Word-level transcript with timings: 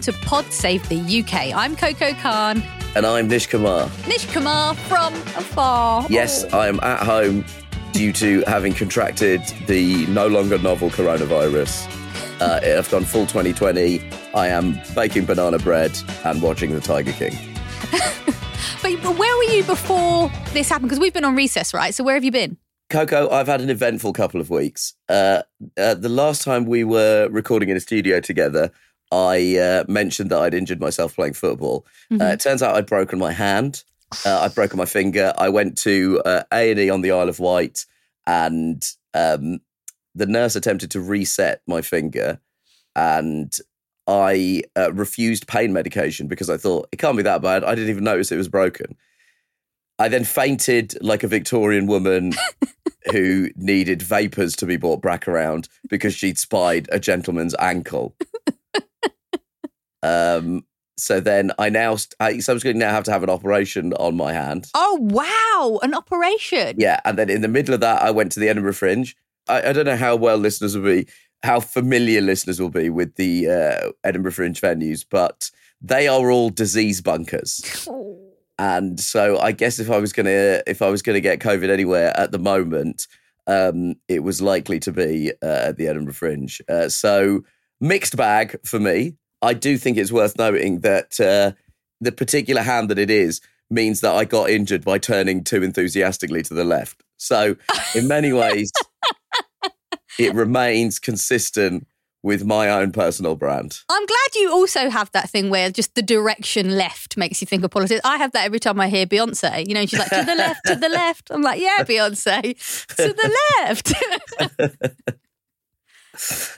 welcome 0.00 0.20
to 0.20 0.26
Pod 0.26 0.52
Save 0.52 0.88
the 0.88 1.20
UK. 1.20 1.54
I'm 1.54 1.76
Coco 1.76 2.14
Khan. 2.14 2.62
And 2.94 3.04
I'm 3.04 3.28
Nish 3.28 3.46
Kumar. 3.46 3.90
Nish 4.08 4.26
Kumar 4.32 4.74
from 4.74 5.14
afar. 5.14 6.06
Yes, 6.08 6.44
I 6.54 6.68
am 6.68 6.80
at 6.80 7.00
home 7.00 7.44
due 7.92 8.12
to 8.14 8.42
having 8.46 8.72
contracted 8.72 9.42
the 9.66 10.06
no 10.06 10.26
longer 10.26 10.58
novel 10.58 10.90
coronavirus. 10.90 11.86
Uh, 12.40 12.78
I've 12.78 12.90
gone 12.90 13.04
full 13.04 13.26
2020. 13.26 14.00
I 14.34 14.48
am 14.48 14.80
baking 14.94 15.26
banana 15.26 15.58
bread 15.58 15.96
and 16.24 16.40
watching 16.40 16.72
The 16.72 16.80
Tiger 16.80 17.12
King. 17.12 17.36
but, 18.82 18.96
but 19.02 19.18
where 19.18 19.36
were 19.36 19.54
you 19.54 19.64
before 19.64 20.30
this 20.52 20.68
happened? 20.68 20.88
Because 20.88 21.00
we've 21.00 21.12
been 21.12 21.24
on 21.24 21.36
recess, 21.36 21.74
right? 21.74 21.94
So 21.94 22.04
where 22.04 22.14
have 22.14 22.24
you 22.24 22.32
been? 22.32 22.56
Coco, 22.88 23.28
I've 23.30 23.46
had 23.46 23.60
an 23.60 23.70
eventful 23.70 24.14
couple 24.14 24.40
of 24.40 24.50
weeks. 24.50 24.94
Uh, 25.08 25.42
uh, 25.78 25.94
the 25.94 26.08
last 26.08 26.42
time 26.42 26.64
we 26.64 26.84
were 26.84 27.28
recording 27.30 27.68
in 27.68 27.76
a 27.76 27.80
studio 27.80 28.18
together, 28.18 28.72
I 29.12 29.56
uh, 29.56 29.84
mentioned 29.88 30.30
that 30.30 30.40
I'd 30.40 30.54
injured 30.54 30.80
myself 30.80 31.16
playing 31.16 31.34
football. 31.34 31.86
Mm-hmm. 32.10 32.22
it 32.22 32.40
turns 32.40 32.62
out 32.62 32.76
I'd 32.76 32.86
broken 32.86 33.18
my 33.18 33.32
hand. 33.32 33.82
Uh, 34.24 34.40
I'd 34.40 34.54
broken 34.54 34.76
my 34.76 34.86
finger. 34.86 35.32
I 35.38 35.48
went 35.48 35.78
to 35.78 36.20
uh, 36.24 36.42
A 36.52 36.70
and 36.70 36.80
E 36.80 36.90
on 36.90 37.00
the 37.00 37.12
Isle 37.12 37.28
of 37.28 37.38
Wight, 37.38 37.86
and 38.26 38.84
um, 39.14 39.60
the 40.14 40.26
nurse 40.26 40.56
attempted 40.56 40.90
to 40.92 41.00
reset 41.00 41.62
my 41.66 41.80
finger, 41.80 42.40
and 42.96 43.56
I 44.06 44.64
refused 44.92 45.46
pain 45.46 45.72
medication 45.72 46.26
because 46.26 46.50
I 46.50 46.56
thought 46.56 46.88
it 46.90 46.96
can't 46.98 47.16
be 47.16 47.22
that 47.22 47.42
bad. 47.42 47.62
I 47.62 47.76
didn't 47.76 47.90
even 47.90 48.04
notice 48.04 48.32
it 48.32 48.36
was 48.36 48.48
broken. 48.48 48.96
I 50.00 50.08
then 50.08 50.24
fainted 50.24 50.96
like 51.02 51.22
a 51.22 51.28
Victorian 51.28 51.86
woman 51.86 52.32
who 53.12 53.50
needed 53.54 54.02
vapors 54.02 54.56
to 54.56 54.66
be 54.66 54.78
brought 54.78 55.02
back 55.02 55.28
around 55.28 55.68
because 55.88 56.14
she'd 56.14 56.38
spied 56.38 56.88
a 56.90 56.98
gentleman's 56.98 57.54
ankle. 57.58 58.16
um, 60.02 60.64
so 60.96 61.18
then 61.18 61.50
I 61.58 61.70
now 61.70 61.96
I 62.18 62.38
subsequently 62.38 62.80
now 62.80 62.90
have 62.90 63.04
to 63.04 63.12
have 63.12 63.22
an 63.22 63.30
operation 63.30 63.92
on 63.94 64.16
my 64.16 64.32
hand. 64.32 64.68
Oh 64.74 64.98
wow, 65.00 65.78
an 65.82 65.94
operation! 65.94 66.76
Yeah, 66.78 67.00
and 67.04 67.18
then 67.18 67.30
in 67.30 67.40
the 67.40 67.48
middle 67.48 67.74
of 67.74 67.80
that, 67.80 68.02
I 68.02 68.10
went 68.10 68.32
to 68.32 68.40
the 68.40 68.48
Edinburgh 68.48 68.74
Fringe. 68.74 69.16
I, 69.48 69.70
I 69.70 69.72
don't 69.72 69.86
know 69.86 69.96
how 69.96 70.16
well 70.16 70.36
listeners 70.36 70.76
will 70.76 70.84
be, 70.84 71.08
how 71.42 71.60
familiar 71.60 72.20
listeners 72.20 72.60
will 72.60 72.70
be 72.70 72.90
with 72.90 73.14
the 73.16 73.48
uh, 73.48 73.92
Edinburgh 74.04 74.32
Fringe 74.32 74.60
venues, 74.60 75.04
but 75.08 75.50
they 75.80 76.06
are 76.06 76.30
all 76.30 76.50
disease 76.50 77.00
bunkers. 77.00 77.88
And 78.60 79.00
so 79.00 79.38
I 79.38 79.52
guess 79.52 79.78
if 79.78 79.90
I 79.90 79.96
was 79.96 80.12
gonna 80.12 80.60
if 80.66 80.82
I 80.82 80.90
was 80.90 81.00
gonna 81.00 81.20
get 81.20 81.38
COVID 81.38 81.70
anywhere 81.70 82.12
at 82.14 82.30
the 82.30 82.38
moment, 82.38 83.06
um, 83.46 83.94
it 84.06 84.22
was 84.22 84.42
likely 84.42 84.78
to 84.80 84.92
be 84.92 85.32
uh, 85.42 85.68
at 85.68 85.78
the 85.78 85.88
Edinburgh 85.88 86.12
Fringe. 86.12 86.60
Uh, 86.68 86.90
so 86.90 87.42
mixed 87.80 88.18
bag 88.18 88.58
for 88.62 88.78
me. 88.78 89.16
I 89.42 89.54
do 89.54 89.78
think 89.78 89.96
it's 89.96 90.12
worth 90.12 90.36
noting 90.36 90.80
that 90.80 91.18
uh, 91.20 91.52
the 92.00 92.12
particular 92.12 92.62
hand 92.62 92.90
that 92.90 92.98
it 92.98 93.10
is 93.10 93.40
means 93.70 94.00
that 94.00 94.14
I 94.14 94.24
got 94.24 94.50
injured 94.50 94.84
by 94.84 94.98
turning 94.98 95.44
too 95.44 95.62
enthusiastically 95.62 96.42
to 96.44 96.54
the 96.54 96.64
left. 96.64 97.02
So 97.16 97.56
in 97.94 98.08
many 98.08 98.32
ways, 98.32 98.72
it 100.18 100.34
remains 100.34 100.98
consistent 100.98 101.86
with 102.22 102.44
my 102.44 102.68
own 102.68 102.92
personal 102.92 103.34
brand. 103.34 103.80
I'm 103.88 104.04
glad 104.04 104.34
you 104.34 104.52
also 104.52 104.90
have 104.90 105.10
that 105.12 105.30
thing 105.30 105.48
where 105.48 105.70
just 105.70 105.94
the 105.94 106.02
direction 106.02 106.76
left 106.76 107.16
makes 107.16 107.40
you 107.40 107.46
think 107.46 107.64
of 107.64 107.70
politics. 107.70 108.00
I 108.04 108.18
have 108.18 108.32
that 108.32 108.44
every 108.44 108.60
time 108.60 108.78
I 108.78 108.88
hear 108.88 109.06
Beyonce. 109.06 109.66
You 109.66 109.74
know, 109.74 109.86
she's 109.86 109.98
like, 109.98 110.10
to 110.10 110.24
the 110.24 110.34
left, 110.34 110.60
to 110.66 110.76
the 110.76 110.88
left. 110.90 111.30
I'm 111.30 111.42
like, 111.42 111.60
yeah, 111.60 111.78
Beyonce, 111.82 112.86
to 112.96 113.12
the 113.14 113.38
left. 113.62 113.94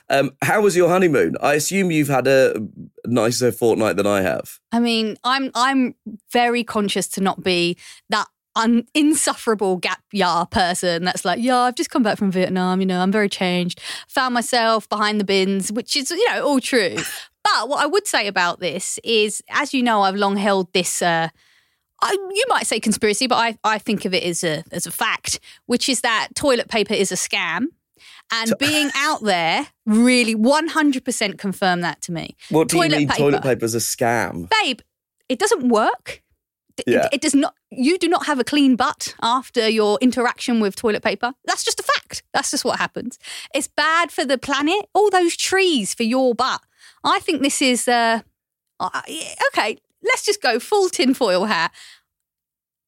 um, 0.09 0.33
how 0.43 0.61
was 0.61 0.77
your 0.77 0.89
honeymoon? 0.89 1.37
I 1.41 1.55
assume 1.55 1.91
you've 1.91 2.09
had 2.09 2.27
a 2.27 2.67
nicer 3.05 3.53
fortnight 3.53 3.97
than 3.97 4.07
I 4.07 4.23
have. 4.23 4.61
I 4.71 4.81
mean, 4.81 5.17
I'm 5.25 5.51
I'm 5.55 5.95
very 6.33 6.65
conscious 6.65 7.09
to 7.09 7.21
not 7.21 7.43
be 7.43 7.77
that 8.11 8.27
an 8.57 8.87
insufferable 8.95 9.77
gap 9.77 10.03
year 10.13 10.45
person 10.51 11.05
that's 11.05 11.25
like, 11.25 11.41
yeah, 11.41 11.59
I've 11.59 11.75
just 11.75 11.91
come 11.91 12.03
back 12.03 12.19
from 12.19 12.31
Vietnam, 12.31 12.81
you 12.81 12.87
know, 12.87 13.01
I'm 13.01 13.13
very 13.13 13.29
changed. 13.29 13.81
Found 14.09 14.35
myself 14.35 14.89
behind 14.89 15.21
the 15.21 15.25
bins, 15.25 15.73
which 15.73 15.97
is, 15.97 16.11
you 16.11 16.29
know, 16.31 16.45
all 16.45 16.61
true. 16.61 16.97
but 17.45 17.69
what 17.69 17.83
I 17.83 17.87
would 17.87 18.07
say 18.07 18.27
about 18.27 18.61
this 18.61 18.99
is, 19.05 19.43
as 19.49 19.73
you 19.73 19.83
know, 19.83 20.03
I've 20.03 20.17
long 20.17 20.37
held 20.37 20.73
this. 20.73 21.01
Uh, 21.01 21.29
I, 22.03 22.13
you 22.35 22.45
might 22.49 22.67
say 22.67 22.81
conspiracy, 22.81 23.27
but 23.27 23.37
I, 23.37 23.59
I 23.65 23.79
think 23.79 24.05
of 24.05 24.13
it 24.13 24.25
as 24.25 24.43
a 24.43 24.65
as 24.73 24.87
a 24.87 24.91
fact, 24.91 25.39
which 25.67 25.89
is 25.89 26.01
that 26.01 26.29
toilet 26.35 26.69
paper 26.69 26.95
is 26.95 27.13
a 27.13 27.17
scam. 27.17 27.67
And 28.33 28.53
being 28.59 28.91
out 28.97 29.23
there 29.23 29.69
really 29.87 30.35
100% 30.35 31.39
confirmed 31.39 31.85
that 31.85 32.01
to 32.03 32.13
me. 32.13 32.37
What 32.49 32.69
do 32.69 32.79
toilet 32.79 32.93
you 32.93 32.99
mean 32.99 33.09
paper, 33.09 33.19
toilet 33.19 33.43
paper 33.43 33.65
is 33.65 33.75
a 33.75 33.79
scam? 33.79 34.49
Babe, 34.63 34.81
it 35.29 35.39
doesn't 35.39 35.69
work. 35.69 36.23
Yeah. 36.87 37.05
It, 37.07 37.15
it, 37.15 37.21
does 37.21 37.35
not. 37.35 37.55
You 37.71 37.99
do 37.99 38.09
not 38.09 38.27
have 38.27 38.41
a 38.41 38.45
clean 38.45 38.77
butt 38.77 39.15
after 39.23 39.69
your 39.69 39.99
interaction 40.01 40.59
with 40.59 40.75
toilet 40.75 41.03
paper. 41.03 41.35
That's 41.45 41.65
just 41.65 41.79
a 41.79 41.83
fact. 41.83 42.23
That's 42.33 42.51
just 42.51 42.65
what 42.65 42.79
happens. 42.79 43.19
It's 43.55 43.69
bad 43.69 44.11
for 44.11 44.25
the 44.25 44.39
planet. 44.39 44.87
All 44.95 45.11
those 45.11 45.37
trees 45.37 45.93
for 45.93 46.03
your 46.03 46.35
butt. 46.35 46.63
I 47.05 47.21
think 47.21 47.43
this 47.43 47.61
is. 47.61 47.87
Uh, 47.87 48.21
uh, 48.81 49.03
okay, 49.49 49.79
let's 50.03 50.25
just 50.25 50.43
go 50.43 50.59
full 50.59 50.89
tinfoil 50.89 51.45
hat. 51.45 51.73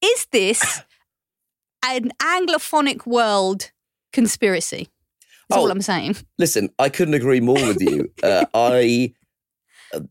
Is 0.03 0.27
this 0.31 0.81
an 1.85 2.11
Anglophonic 2.21 3.05
world 3.05 3.71
conspiracy? 4.11 4.89
That's 5.49 5.59
oh, 5.59 5.63
all 5.63 5.71
I'm 5.71 5.81
saying. 5.81 6.15
Listen, 6.37 6.69
I 6.79 6.89
couldn't 6.89 7.13
agree 7.13 7.39
more 7.39 7.55
with 7.55 7.81
you. 7.81 8.11
uh, 8.23 8.45
I 8.53 9.13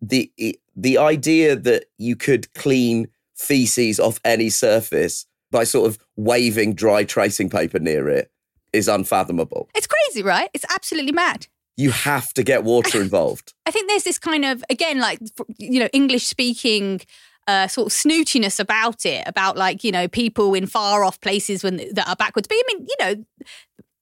the 0.01 0.31
the 0.77 0.99
idea 0.99 1.57
that 1.57 1.87
you 1.99 2.17
could 2.17 2.53
clean 2.55 3.09
feces 3.35 3.99
off 3.99 4.21
any 4.25 4.49
surface 4.49 5.27
by 5.51 5.65
sort 5.65 5.87
of 5.87 5.99
waving 6.17 6.75
dry 6.75 7.05
tracing 7.05 7.51
paper 7.51 7.79
near 7.79 8.09
it 8.09 8.31
is 8.73 8.89
unfathomable. 8.89 9.69
It's 9.75 9.87
crazy, 9.87 10.23
right? 10.23 10.51
It's 10.53 10.65
absolutely 10.71 11.13
mad. 11.13 11.47
You 11.77 11.91
have 11.91 12.33
to 12.35 12.43
get 12.43 12.65
water 12.65 13.01
involved. 13.03 13.55
I 13.67 13.71
think 13.71 13.89
there's 13.89 14.05
this 14.05 14.19
kind 14.19 14.45
of, 14.45 14.65
again, 14.69 14.99
like, 14.99 15.21
you 15.59 15.81
know, 15.81 15.89
English 15.93 16.27
speaking 16.27 17.01
uh, 17.47 17.69
sort 17.69 17.87
of 17.87 17.93
snootiness 17.93 18.59
about 18.59 19.07
it, 19.07 19.27
about 19.27 19.57
like, 19.57 19.85
you 19.85 19.93
know, 19.93 20.09
people 20.09 20.55
in 20.55 20.67
far 20.67 21.05
off 21.05 21.21
places 21.21 21.63
when 21.63 21.77
that 21.93 22.09
are 22.09 22.17
backwards. 22.17 22.49
But 22.49 22.57
I 22.57 22.63
mean, 22.69 22.87
you 22.89 22.97
know, 23.01 23.25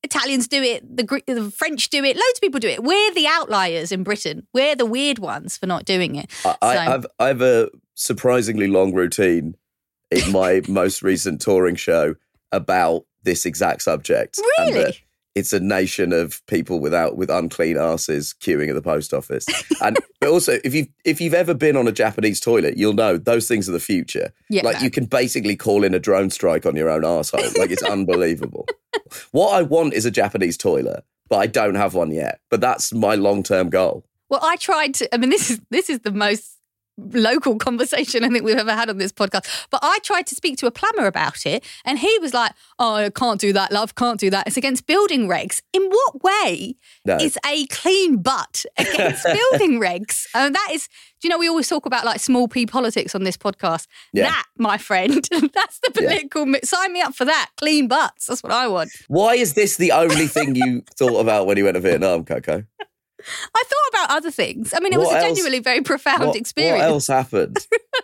Italians 0.02 0.48
do 0.48 0.62
it, 0.62 0.96
the, 0.96 1.22
the 1.26 1.50
French 1.50 1.88
do 1.90 2.04
it, 2.04 2.16
loads 2.16 2.34
of 2.34 2.40
people 2.40 2.60
do 2.60 2.68
it. 2.68 2.82
We're 2.82 3.14
the 3.14 3.26
outliers 3.26 3.92
in 3.92 4.02
Britain. 4.02 4.46
We're 4.52 4.74
the 4.74 4.86
weird 4.86 5.18
ones 5.18 5.56
for 5.56 5.66
not 5.66 5.84
doing 5.84 6.16
it. 6.16 6.30
I, 6.44 6.74
so. 6.74 6.92
I've, 6.92 7.06
I 7.18 7.28
have 7.28 7.42
a 7.42 7.70
surprisingly 7.94 8.66
long 8.66 8.92
routine 8.92 9.56
in 10.10 10.32
my 10.32 10.62
most 10.68 11.02
recent 11.02 11.40
touring 11.40 11.76
show 11.76 12.14
about 12.50 13.04
this 13.22 13.46
exact 13.46 13.82
subject. 13.82 14.38
Really? 14.58 14.96
it's 15.34 15.52
a 15.52 15.60
nation 15.60 16.12
of 16.12 16.44
people 16.46 16.80
without 16.80 17.16
with 17.16 17.30
unclean 17.30 17.78
asses 17.78 18.34
queuing 18.40 18.68
at 18.68 18.74
the 18.74 18.82
post 18.82 19.14
office. 19.14 19.46
And 19.82 19.98
but 20.20 20.28
also 20.28 20.60
if 20.62 20.74
you 20.74 20.86
if 21.04 21.20
you've 21.20 21.34
ever 21.34 21.54
been 21.54 21.76
on 21.76 21.88
a 21.88 21.92
Japanese 21.92 22.38
toilet, 22.38 22.76
you'll 22.76 22.92
know 22.92 23.16
those 23.16 23.48
things 23.48 23.68
are 23.68 23.72
the 23.72 23.80
future. 23.80 24.32
Yeah. 24.48 24.62
Like 24.62 24.80
you 24.80 24.90
can 24.90 25.06
basically 25.06 25.56
call 25.56 25.82
in 25.82 25.92
a 25.92 25.98
drone 25.98 26.30
strike 26.30 26.66
on 26.66 26.76
your 26.76 26.88
own 26.88 27.04
asshole. 27.04 27.42
Like 27.58 27.70
it's 27.70 27.82
unbelievable. 27.90 28.66
What 29.32 29.54
I 29.54 29.62
want 29.62 29.94
is 29.94 30.06
a 30.06 30.10
Japanese 30.10 30.56
toilet, 30.56 31.04
but 31.28 31.38
I 31.38 31.46
don't 31.46 31.74
have 31.74 31.94
one 31.94 32.12
yet. 32.12 32.40
But 32.50 32.60
that's 32.60 32.92
my 32.92 33.16
long 33.16 33.42
term 33.42 33.68
goal. 33.68 34.04
Well, 34.28 34.40
I 34.42 34.56
tried 34.56 34.94
to 34.94 35.14
I 35.14 35.18
mean 35.18 35.30
this 35.30 35.50
is 35.50 35.60
this 35.70 35.90
is 35.90 36.00
the 36.00 36.12
most 36.12 36.58
local 36.98 37.56
conversation 37.58 38.24
I 38.24 38.28
think 38.28 38.44
we've 38.44 38.56
ever 38.56 38.74
had 38.74 38.90
on 38.90 38.98
this 38.98 39.12
podcast. 39.12 39.66
But 39.70 39.80
I 39.82 39.98
tried 40.02 40.26
to 40.28 40.34
speak 40.34 40.56
to 40.58 40.66
a 40.66 40.70
plumber 40.70 41.06
about 41.06 41.46
it, 41.46 41.64
and 41.84 41.98
he 41.98 42.18
was 42.20 42.34
like, 42.34 42.52
"Oh, 42.78 42.94
I 42.94 43.10
can't 43.10 43.40
do 43.40 43.52
that, 43.52 43.72
love. 43.72 43.94
Can't 43.94 44.20
do 44.20 44.30
that. 44.30 44.46
It's 44.46 44.56
against 44.56 44.86
building 44.86 45.28
regs." 45.28 45.60
In 45.72 45.88
what 45.88 46.22
way 46.22 46.76
no. 47.04 47.16
is 47.16 47.38
a 47.46 47.66
clean 47.66 48.18
butt 48.18 48.64
against 48.78 49.24
building 49.24 49.80
regs? 49.80 50.26
And 50.34 50.54
that 50.54 50.68
is, 50.72 50.88
do 51.20 51.28
you 51.28 51.30
know, 51.30 51.38
we 51.38 51.48
always 51.48 51.68
talk 51.68 51.86
about 51.86 52.04
like 52.04 52.20
small 52.20 52.48
p 52.48 52.66
politics 52.66 53.14
on 53.14 53.24
this 53.24 53.36
podcast. 53.36 53.86
Yeah. 54.12 54.24
That, 54.24 54.46
my 54.58 54.78
friend, 54.78 55.26
that's 55.54 55.80
the 55.80 55.90
political. 55.92 56.48
Yeah. 56.48 56.58
Sign 56.64 56.92
me 56.92 57.00
up 57.00 57.14
for 57.14 57.24
that. 57.24 57.50
Clean 57.56 57.88
butts. 57.88 58.26
That's 58.26 58.42
what 58.42 58.52
I 58.52 58.68
want. 58.68 58.90
Why 59.08 59.34
is 59.34 59.54
this 59.54 59.76
the 59.76 59.92
only 59.92 60.26
thing 60.26 60.54
you 60.54 60.82
thought 60.98 61.20
about 61.20 61.46
when 61.46 61.56
you 61.56 61.64
went 61.64 61.76
to 61.76 61.80
Vietnam, 61.80 62.24
Coco? 62.24 62.64
I 63.54 63.64
thought 63.64 64.04
about 64.04 64.16
other 64.16 64.30
things. 64.30 64.72
I 64.74 64.80
mean, 64.80 64.92
it 64.92 64.98
what 64.98 65.08
was 65.08 65.14
a 65.14 65.18
else, 65.18 65.26
genuinely 65.26 65.60
very 65.60 65.82
profound 65.82 66.26
what, 66.26 66.36
experience. 66.36 66.80
What 66.80 66.88
else 66.88 67.06
happened? 67.06 67.56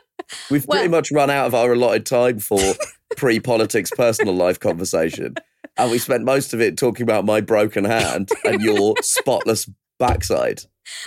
We've 0.51 0.67
well, 0.67 0.79
pretty 0.79 0.91
much 0.91 1.11
run 1.11 1.31
out 1.31 1.47
of 1.47 1.55
our 1.55 1.73
allotted 1.73 2.07
time 2.07 2.39
for 2.39 2.61
pre 3.17 3.41
politics 3.41 3.91
personal 3.91 4.35
life 4.35 4.61
conversation. 4.61 5.35
And 5.77 5.91
we 5.91 5.99
spent 5.99 6.25
most 6.25 6.53
of 6.53 6.61
it 6.61 6.77
talking 6.77 7.05
about 7.05 7.25
my 7.25 7.41
broken 7.41 7.85
hand 7.85 8.31
and 8.45 8.61
your 8.61 8.95
spotless 9.01 9.71
backside. 9.99 10.63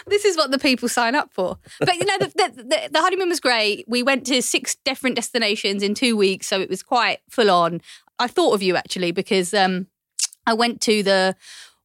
This 0.06 0.26
is 0.26 0.38
what 0.38 0.52
the 0.52 0.60
people 0.60 0.88
sign 0.88 1.16
up 1.16 1.34
for. 1.34 1.58
But 1.80 1.96
you 1.96 2.06
know, 2.06 2.18
the, 2.20 2.28
the, 2.28 2.90
the, 2.92 3.02
honeymoon 3.02 3.30
was 3.30 3.40
great. 3.40 3.86
We 3.88 4.04
went 4.04 4.26
to 4.28 4.42
six 4.42 4.76
different 4.86 5.16
destinations 5.16 5.82
in 5.84 5.94
two 5.94 6.16
weeks, 6.16 6.48
so 6.48 6.62
it 6.62 6.70
was 6.70 6.84
quite 6.84 7.20
full 7.30 7.50
on. 7.50 7.82
I 8.20 8.28
thought 8.28 8.54
of 8.54 8.62
you 8.62 8.76
actually 8.76 9.12
because 9.12 9.54
um, 9.54 9.88
I 10.46 10.54
went 10.54 10.82
to 10.82 11.04
the 11.04 11.36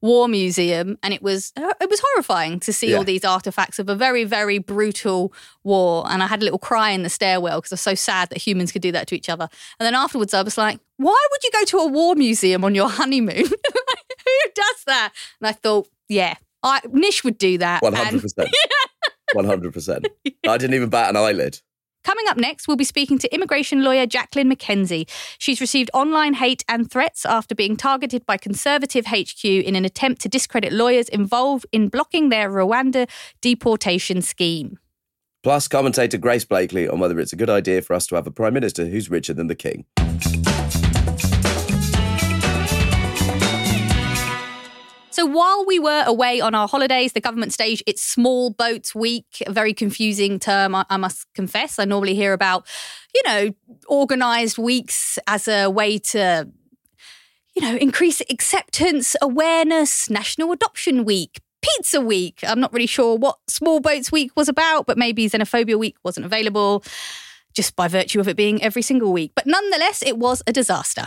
war 0.07 0.29
museum, 0.29 0.97
and 1.03 1.13
it 1.13 1.23
was 1.23 1.53
uh, 1.57 1.73
it 1.81 1.91
was 1.91 2.01
horrifying 2.07 2.61
to 2.61 2.73
see 2.73 2.91
Yeah. 2.91 2.97
all 2.99 3.05
these 3.05 3.25
artifacts 3.25 3.79
of 3.79 3.89
a 3.89 3.95
very 3.95 4.25
very 4.25 4.59
brutal 4.59 5.33
war. 5.65 6.05
And 6.11 6.23
I 6.23 6.27
had 6.27 6.41
a 6.41 6.45
little 6.45 6.59
cry 6.59 6.91
in 6.91 7.03
the 7.03 7.11
stairwell 7.11 7.59
because 7.61 7.73
I 7.73 7.75
was 7.75 7.81
so 7.83 7.95
sad 7.95 8.31
that 8.31 8.39
humans 8.39 8.73
could 8.73 8.83
do 8.83 8.93
that 8.93 9.07
to 9.09 9.15
each 9.15 9.29
other. 9.29 9.49
And 9.79 9.85
then 9.87 9.95
afterwards, 9.95 10.33
I 10.35 10.43
was 10.43 10.57
like, 10.57 10.79
why 10.97 11.27
would 11.31 11.45
you 11.45 11.51
go 11.53 11.65
to 11.65 11.77
a 11.79 11.87
war 11.89 12.15
museum 12.15 12.65
on 12.65 12.75
your 12.75 12.89
honeymoon? 13.01 13.45
Who 14.27 14.51
does 14.55 14.85
that? 14.87 15.13
And 15.41 15.49
I 15.49 15.53
thought, 15.53 15.89
yeah, 16.09 16.35
I, 16.63 16.81
Nish 16.93 17.23
would 17.25 17.39
do 17.39 17.59
that. 17.59 17.83
Hundred 17.85 18.23
percent. 18.23 18.49
One 19.33 19.45
hundred 19.45 19.73
percent. 19.73 20.07
I 20.49 20.57
didn't 20.57 20.75
even 20.75 20.89
bat 20.89 21.11
an 21.11 21.17
eyelid. 21.17 21.61
Coming 22.07 22.27
up 22.29 22.37
next, 22.37 22.69
we'll 22.69 22.77
be 22.77 22.85
speaking 22.85 23.19
to 23.19 23.35
immigration 23.35 23.83
lawyer 23.83 24.07
Jacqueline 24.07 24.49
McKenzie. 24.49 25.11
She's 25.39 25.61
received 25.61 25.91
online 25.93 26.35
hate 26.35 26.65
and 26.69 26.89
threats 26.89 27.27
after 27.27 27.53
being 27.53 27.77
targeted 27.77 28.25
by 28.25 28.37
Conservative 28.37 29.07
HQ 29.07 29.45
in 29.45 29.75
an 29.75 29.85
attempt 29.85 30.21
to 30.21 30.29
discredit 30.29 30.73
lawyers 30.73 31.09
involved 31.09 31.67
in 31.73 31.89
blocking 31.89 32.29
their 32.29 32.49
Rwanda 32.49 33.11
deportation 33.41 34.23
scheme. 34.23 34.79
Plus, 35.43 35.67
commentator 35.67 36.17
Grace 36.17 36.45
Blakeley 36.45 36.89
on 36.89 37.01
whether 37.01 37.19
it's 37.19 37.33
a 37.33 37.37
good 37.37 37.51
idea 37.51 37.83
for 37.83 37.95
us 37.95 38.07
to 38.07 38.15
have 38.15 38.29
a 38.29 38.31
prime 38.31 38.55
minister 38.55 38.87
who's 38.87 39.11
richer 39.11 39.35
than 39.35 39.49
the 39.49 39.57
king. 39.57 39.85
So 45.17 45.25
while 45.25 45.65
we 45.65 45.79
were 45.79 46.05
away 46.07 46.43
on 46.43 46.55
our 46.55 46.69
holidays, 46.69 47.15
the 47.15 47.23
government 47.23 47.55
staged 47.55 47.83
its 47.87 48.03
Small 48.03 48.51
Boats 48.51 48.95
Week, 48.95 49.25
a 49.47 49.51
very 49.51 49.73
confusing 49.73 50.39
term, 50.39 50.75
I, 50.75 50.85
I 50.91 50.99
must 50.99 51.27
confess. 51.33 51.79
I 51.79 51.87
normally 51.87 52.15
hear 52.15 52.35
about, 52.35 52.67
you 53.15 53.23
know, 53.25 53.55
organised 53.89 54.59
weeks 54.59 55.19
as 55.27 55.49
a 55.49 55.71
way 55.71 55.97
to, 55.97 56.47
you 57.55 57.63
know, 57.63 57.77
increase 57.77 58.21
acceptance, 58.29 59.17
awareness, 59.23 60.11
National 60.11 60.53
Adoption 60.53 61.07
Week. 61.07 61.41
Pizza 61.63 62.03
Week. 62.03 62.41
I'm 62.47 62.61
not 62.61 62.75
really 62.75 62.87
sure 62.87 63.17
what 63.17 63.39
Small 63.49 63.81
Boats 63.81 64.13
Week 64.13 64.33
was 64.37 64.51
about, 64.51 64.85
but 64.87 64.99
maybe 64.99 65.31
Xenophobia 65.31 65.79
Week 65.79 65.97
wasn't 66.05 66.27
available 66.27 66.85
just 67.55 67.75
by 67.75 67.89
virtue 67.89 68.21
of 68.21 68.29
it 68.29 68.37
being 68.37 68.63
every 68.63 68.83
single 68.83 69.15
week. 69.15 69.33
But 69.35 69.47
nonetheless, 69.47 70.03
it 70.03 70.19
was 70.19 70.43
a 70.47 70.53
disaster. 70.53 71.07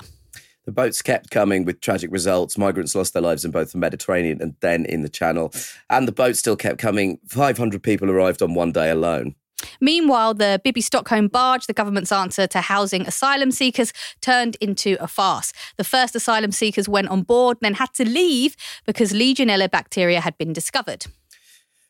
The 0.69 0.73
boats 0.73 1.01
kept 1.01 1.31
coming 1.31 1.65
with 1.65 1.81
tragic 1.81 2.11
results. 2.11 2.55
Migrants 2.55 2.93
lost 2.93 3.13
their 3.13 3.23
lives 3.23 3.43
in 3.43 3.49
both 3.49 3.71
the 3.71 3.79
Mediterranean 3.79 4.39
and 4.39 4.53
then 4.59 4.85
in 4.85 5.01
the 5.01 5.09
Channel. 5.09 5.51
And 5.89 6.07
the 6.07 6.11
boats 6.11 6.37
still 6.37 6.55
kept 6.55 6.77
coming. 6.77 7.17
500 7.27 7.81
people 7.81 8.11
arrived 8.11 8.43
on 8.43 8.53
one 8.53 8.71
day 8.71 8.91
alone. 8.91 9.33
Meanwhile, 9.81 10.35
the 10.35 10.61
Bibby 10.63 10.81
Stockholm 10.81 11.27
barge, 11.27 11.65
the 11.65 11.73
government's 11.73 12.11
answer 12.11 12.45
to 12.45 12.61
housing 12.61 13.01
asylum 13.07 13.49
seekers, 13.49 13.93
turned 14.21 14.57
into 14.61 14.95
a 15.01 15.07
farce. 15.07 15.53
The 15.77 15.83
first 15.83 16.15
asylum 16.15 16.51
seekers 16.51 16.87
went 16.87 17.07
on 17.07 17.23
board, 17.23 17.57
then 17.61 17.73
had 17.73 17.91
to 17.95 18.07
leave 18.07 18.55
because 18.85 19.11
Legionella 19.11 19.71
bacteria 19.71 20.21
had 20.21 20.37
been 20.37 20.53
discovered. 20.53 21.07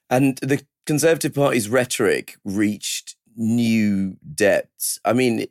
And 0.10 0.38
the 0.38 0.64
Conservative 0.86 1.34
Party's 1.34 1.68
rhetoric 1.68 2.38
reached 2.46 3.18
new 3.36 4.16
depths. 4.34 5.02
I 5.04 5.12
mean, 5.12 5.48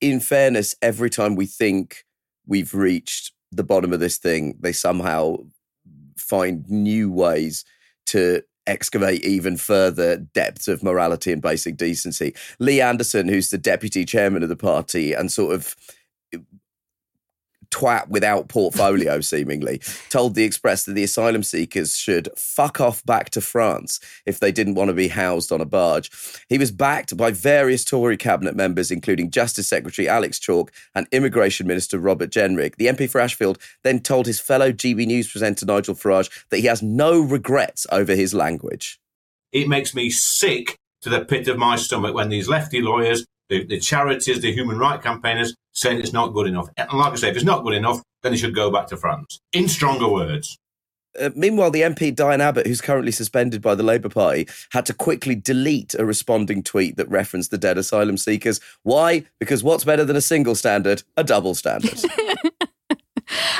in 0.00 0.20
fairness, 0.20 0.74
every 0.80 1.10
time 1.10 1.36
we 1.36 1.44
think 1.44 2.06
we've 2.46 2.74
reached 2.74 3.32
the 3.52 3.64
bottom 3.64 3.92
of 3.92 4.00
this 4.00 4.18
thing, 4.18 4.56
they 4.60 4.72
somehow 4.72 5.36
find 6.16 6.68
new 6.68 7.10
ways 7.10 7.64
to 8.06 8.42
excavate 8.66 9.24
even 9.24 9.56
further 9.56 10.16
depths 10.16 10.68
of 10.68 10.82
morality 10.82 11.32
and 11.32 11.42
basic 11.42 11.76
decency. 11.76 12.34
Lee 12.58 12.80
Anderson, 12.80 13.26
who's 13.28 13.50
the 13.50 13.58
deputy 13.58 14.04
chairman 14.04 14.42
of 14.42 14.48
the 14.48 14.56
party 14.56 15.12
and 15.12 15.32
sort 15.32 15.54
of 15.54 15.74
twat 17.70 18.08
without 18.08 18.48
portfolio, 18.48 19.20
seemingly, 19.20 19.80
told 20.08 20.34
the 20.34 20.44
Express 20.44 20.84
that 20.84 20.92
the 20.92 21.04
asylum 21.04 21.42
seekers 21.42 21.96
should 21.96 22.28
fuck 22.36 22.80
off 22.80 23.04
back 23.04 23.30
to 23.30 23.40
France 23.40 24.00
if 24.26 24.40
they 24.40 24.52
didn't 24.52 24.74
want 24.74 24.88
to 24.88 24.94
be 24.94 25.08
housed 25.08 25.52
on 25.52 25.60
a 25.60 25.64
barge. 25.64 26.10
He 26.48 26.58
was 26.58 26.72
backed 26.72 27.16
by 27.16 27.30
various 27.30 27.84
Tory 27.84 28.16
cabinet 28.16 28.56
members, 28.56 28.90
including 28.90 29.30
Justice 29.30 29.68
Secretary 29.68 30.08
Alex 30.08 30.38
Chalk 30.38 30.72
and 30.94 31.06
Immigration 31.12 31.66
Minister 31.66 31.98
Robert 31.98 32.30
Jenrick. 32.30 32.76
The 32.76 32.86
MP 32.86 33.08
for 33.08 33.20
Ashfield 33.20 33.58
then 33.82 34.00
told 34.00 34.26
his 34.26 34.40
fellow 34.40 34.72
GB 34.72 35.06
News 35.06 35.30
presenter 35.30 35.66
Nigel 35.66 35.94
Farage 35.94 36.30
that 36.50 36.58
he 36.58 36.66
has 36.66 36.82
no 36.82 37.20
regrets 37.20 37.86
over 37.92 38.14
his 38.14 38.34
language. 38.34 38.98
it 39.52 39.68
makes 39.68 39.94
me 39.94 40.10
sick 40.10 40.76
to 41.02 41.10
the 41.10 41.24
pit 41.24 41.48
of 41.48 41.58
my 41.58 41.76
stomach 41.76 42.14
when 42.14 42.28
these 42.28 42.48
lefty 42.48 42.80
lawyers, 42.80 43.24
the, 43.48 43.64
the 43.64 43.80
charities, 43.80 44.40
the 44.40 44.52
human 44.52 44.78
rights 44.78 45.02
campaigners 45.02 45.54
saying 45.72 46.00
it's 46.00 46.12
not 46.12 46.28
good 46.28 46.46
enough. 46.46 46.68
And 46.76 46.98
like 46.98 47.12
I 47.12 47.16
say, 47.16 47.30
if 47.30 47.36
it's 47.36 47.44
not 47.44 47.64
good 47.64 47.74
enough, 47.74 48.02
then 48.22 48.32
they 48.32 48.38
should 48.38 48.54
go 48.54 48.70
back 48.70 48.86
to 48.88 48.96
France. 48.96 49.40
In 49.52 49.68
stronger 49.68 50.08
words. 50.08 50.58
Uh, 51.18 51.30
meanwhile, 51.34 51.70
the 51.70 51.80
MP 51.80 52.14
Diane 52.14 52.40
Abbott, 52.40 52.66
who's 52.66 52.80
currently 52.80 53.10
suspended 53.10 53.60
by 53.60 53.74
the 53.74 53.82
Labour 53.82 54.08
Party, 54.08 54.46
had 54.70 54.86
to 54.86 54.94
quickly 54.94 55.34
delete 55.34 55.94
a 55.94 56.04
responding 56.04 56.62
tweet 56.62 56.96
that 56.96 57.08
referenced 57.08 57.50
the 57.50 57.58
dead 57.58 57.78
asylum 57.78 58.16
seekers. 58.16 58.60
Why? 58.84 59.24
Because 59.40 59.64
what's 59.64 59.84
better 59.84 60.04
than 60.04 60.16
a 60.16 60.20
single 60.20 60.54
standard? 60.54 61.02
A 61.16 61.24
double 61.24 61.54
standard. 61.54 62.00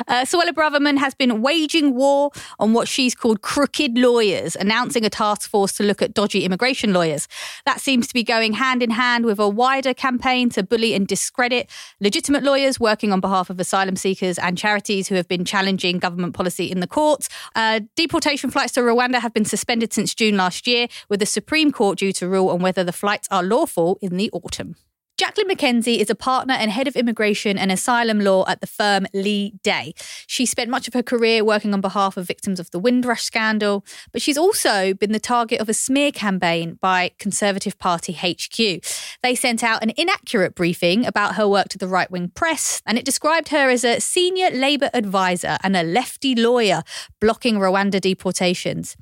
Uh, 0.08 0.24
Suella 0.24 0.50
Braverman 0.50 0.98
has 0.98 1.14
been 1.14 1.42
waging 1.42 1.94
war 1.94 2.30
on 2.58 2.72
what 2.72 2.88
she's 2.88 3.14
called 3.14 3.42
crooked 3.42 3.96
lawyers, 3.98 4.56
announcing 4.56 5.04
a 5.04 5.10
task 5.10 5.48
force 5.48 5.72
to 5.74 5.82
look 5.82 6.02
at 6.02 6.14
dodgy 6.14 6.44
immigration 6.44 6.92
lawyers. 6.92 7.28
That 7.66 7.80
seems 7.80 8.06
to 8.08 8.14
be 8.14 8.22
going 8.22 8.54
hand 8.54 8.82
in 8.82 8.90
hand 8.90 9.24
with 9.24 9.38
a 9.38 9.48
wider 9.48 9.94
campaign 9.94 10.50
to 10.50 10.62
bully 10.62 10.94
and 10.94 11.06
discredit 11.06 11.70
legitimate 12.00 12.42
lawyers 12.42 12.80
working 12.80 13.12
on 13.12 13.20
behalf 13.20 13.50
of 13.50 13.60
asylum 13.60 13.96
seekers 13.96 14.38
and 14.38 14.56
charities 14.56 15.08
who 15.08 15.14
have 15.14 15.28
been 15.28 15.44
challenging 15.44 15.98
government 15.98 16.34
policy 16.34 16.70
in 16.70 16.80
the 16.80 16.86
courts. 16.86 17.28
Uh, 17.54 17.80
deportation 17.96 18.50
flights 18.50 18.72
to 18.72 18.80
Rwanda 18.80 19.20
have 19.20 19.34
been 19.34 19.44
suspended 19.44 19.92
since 19.92 20.14
June 20.14 20.36
last 20.36 20.66
year, 20.66 20.88
with 21.08 21.20
the 21.20 21.26
Supreme 21.26 21.72
Court 21.72 21.98
due 21.98 22.12
to 22.14 22.28
rule 22.28 22.48
on 22.50 22.60
whether 22.60 22.84
the 22.84 22.92
flights 22.92 23.28
are 23.30 23.42
lawful 23.42 23.98
in 24.00 24.16
the 24.16 24.30
autumn. 24.32 24.76
Jacqueline 25.20 25.54
McKenzie 25.54 25.98
is 25.98 26.08
a 26.08 26.14
partner 26.14 26.54
and 26.54 26.70
head 26.70 26.88
of 26.88 26.96
immigration 26.96 27.58
and 27.58 27.70
asylum 27.70 28.20
law 28.20 28.42
at 28.48 28.62
the 28.62 28.66
firm 28.66 29.06
Leigh 29.12 29.52
Day. 29.62 29.92
She 30.26 30.46
spent 30.46 30.70
much 30.70 30.88
of 30.88 30.94
her 30.94 31.02
career 31.02 31.44
working 31.44 31.74
on 31.74 31.82
behalf 31.82 32.16
of 32.16 32.26
victims 32.26 32.58
of 32.58 32.70
the 32.70 32.78
Windrush 32.78 33.22
scandal, 33.22 33.84
but 34.12 34.22
she's 34.22 34.38
also 34.38 34.94
been 34.94 35.12
the 35.12 35.20
target 35.20 35.60
of 35.60 35.68
a 35.68 35.74
smear 35.74 36.10
campaign 36.10 36.78
by 36.80 37.10
Conservative 37.18 37.78
Party 37.78 38.14
HQ. 38.14 38.82
They 39.22 39.34
sent 39.34 39.62
out 39.62 39.82
an 39.82 39.92
inaccurate 39.98 40.54
briefing 40.54 41.04
about 41.04 41.34
her 41.34 41.46
work 41.46 41.68
to 41.68 41.76
the 41.76 41.86
right 41.86 42.10
wing 42.10 42.30
press, 42.34 42.80
and 42.86 42.96
it 42.96 43.04
described 43.04 43.50
her 43.50 43.68
as 43.68 43.84
a 43.84 44.00
senior 44.00 44.48
Labour 44.48 44.88
advisor 44.94 45.58
and 45.62 45.76
a 45.76 45.82
lefty 45.82 46.34
lawyer 46.34 46.82
blocking 47.20 47.56
Rwanda 47.56 48.00
deportations. 48.00 48.96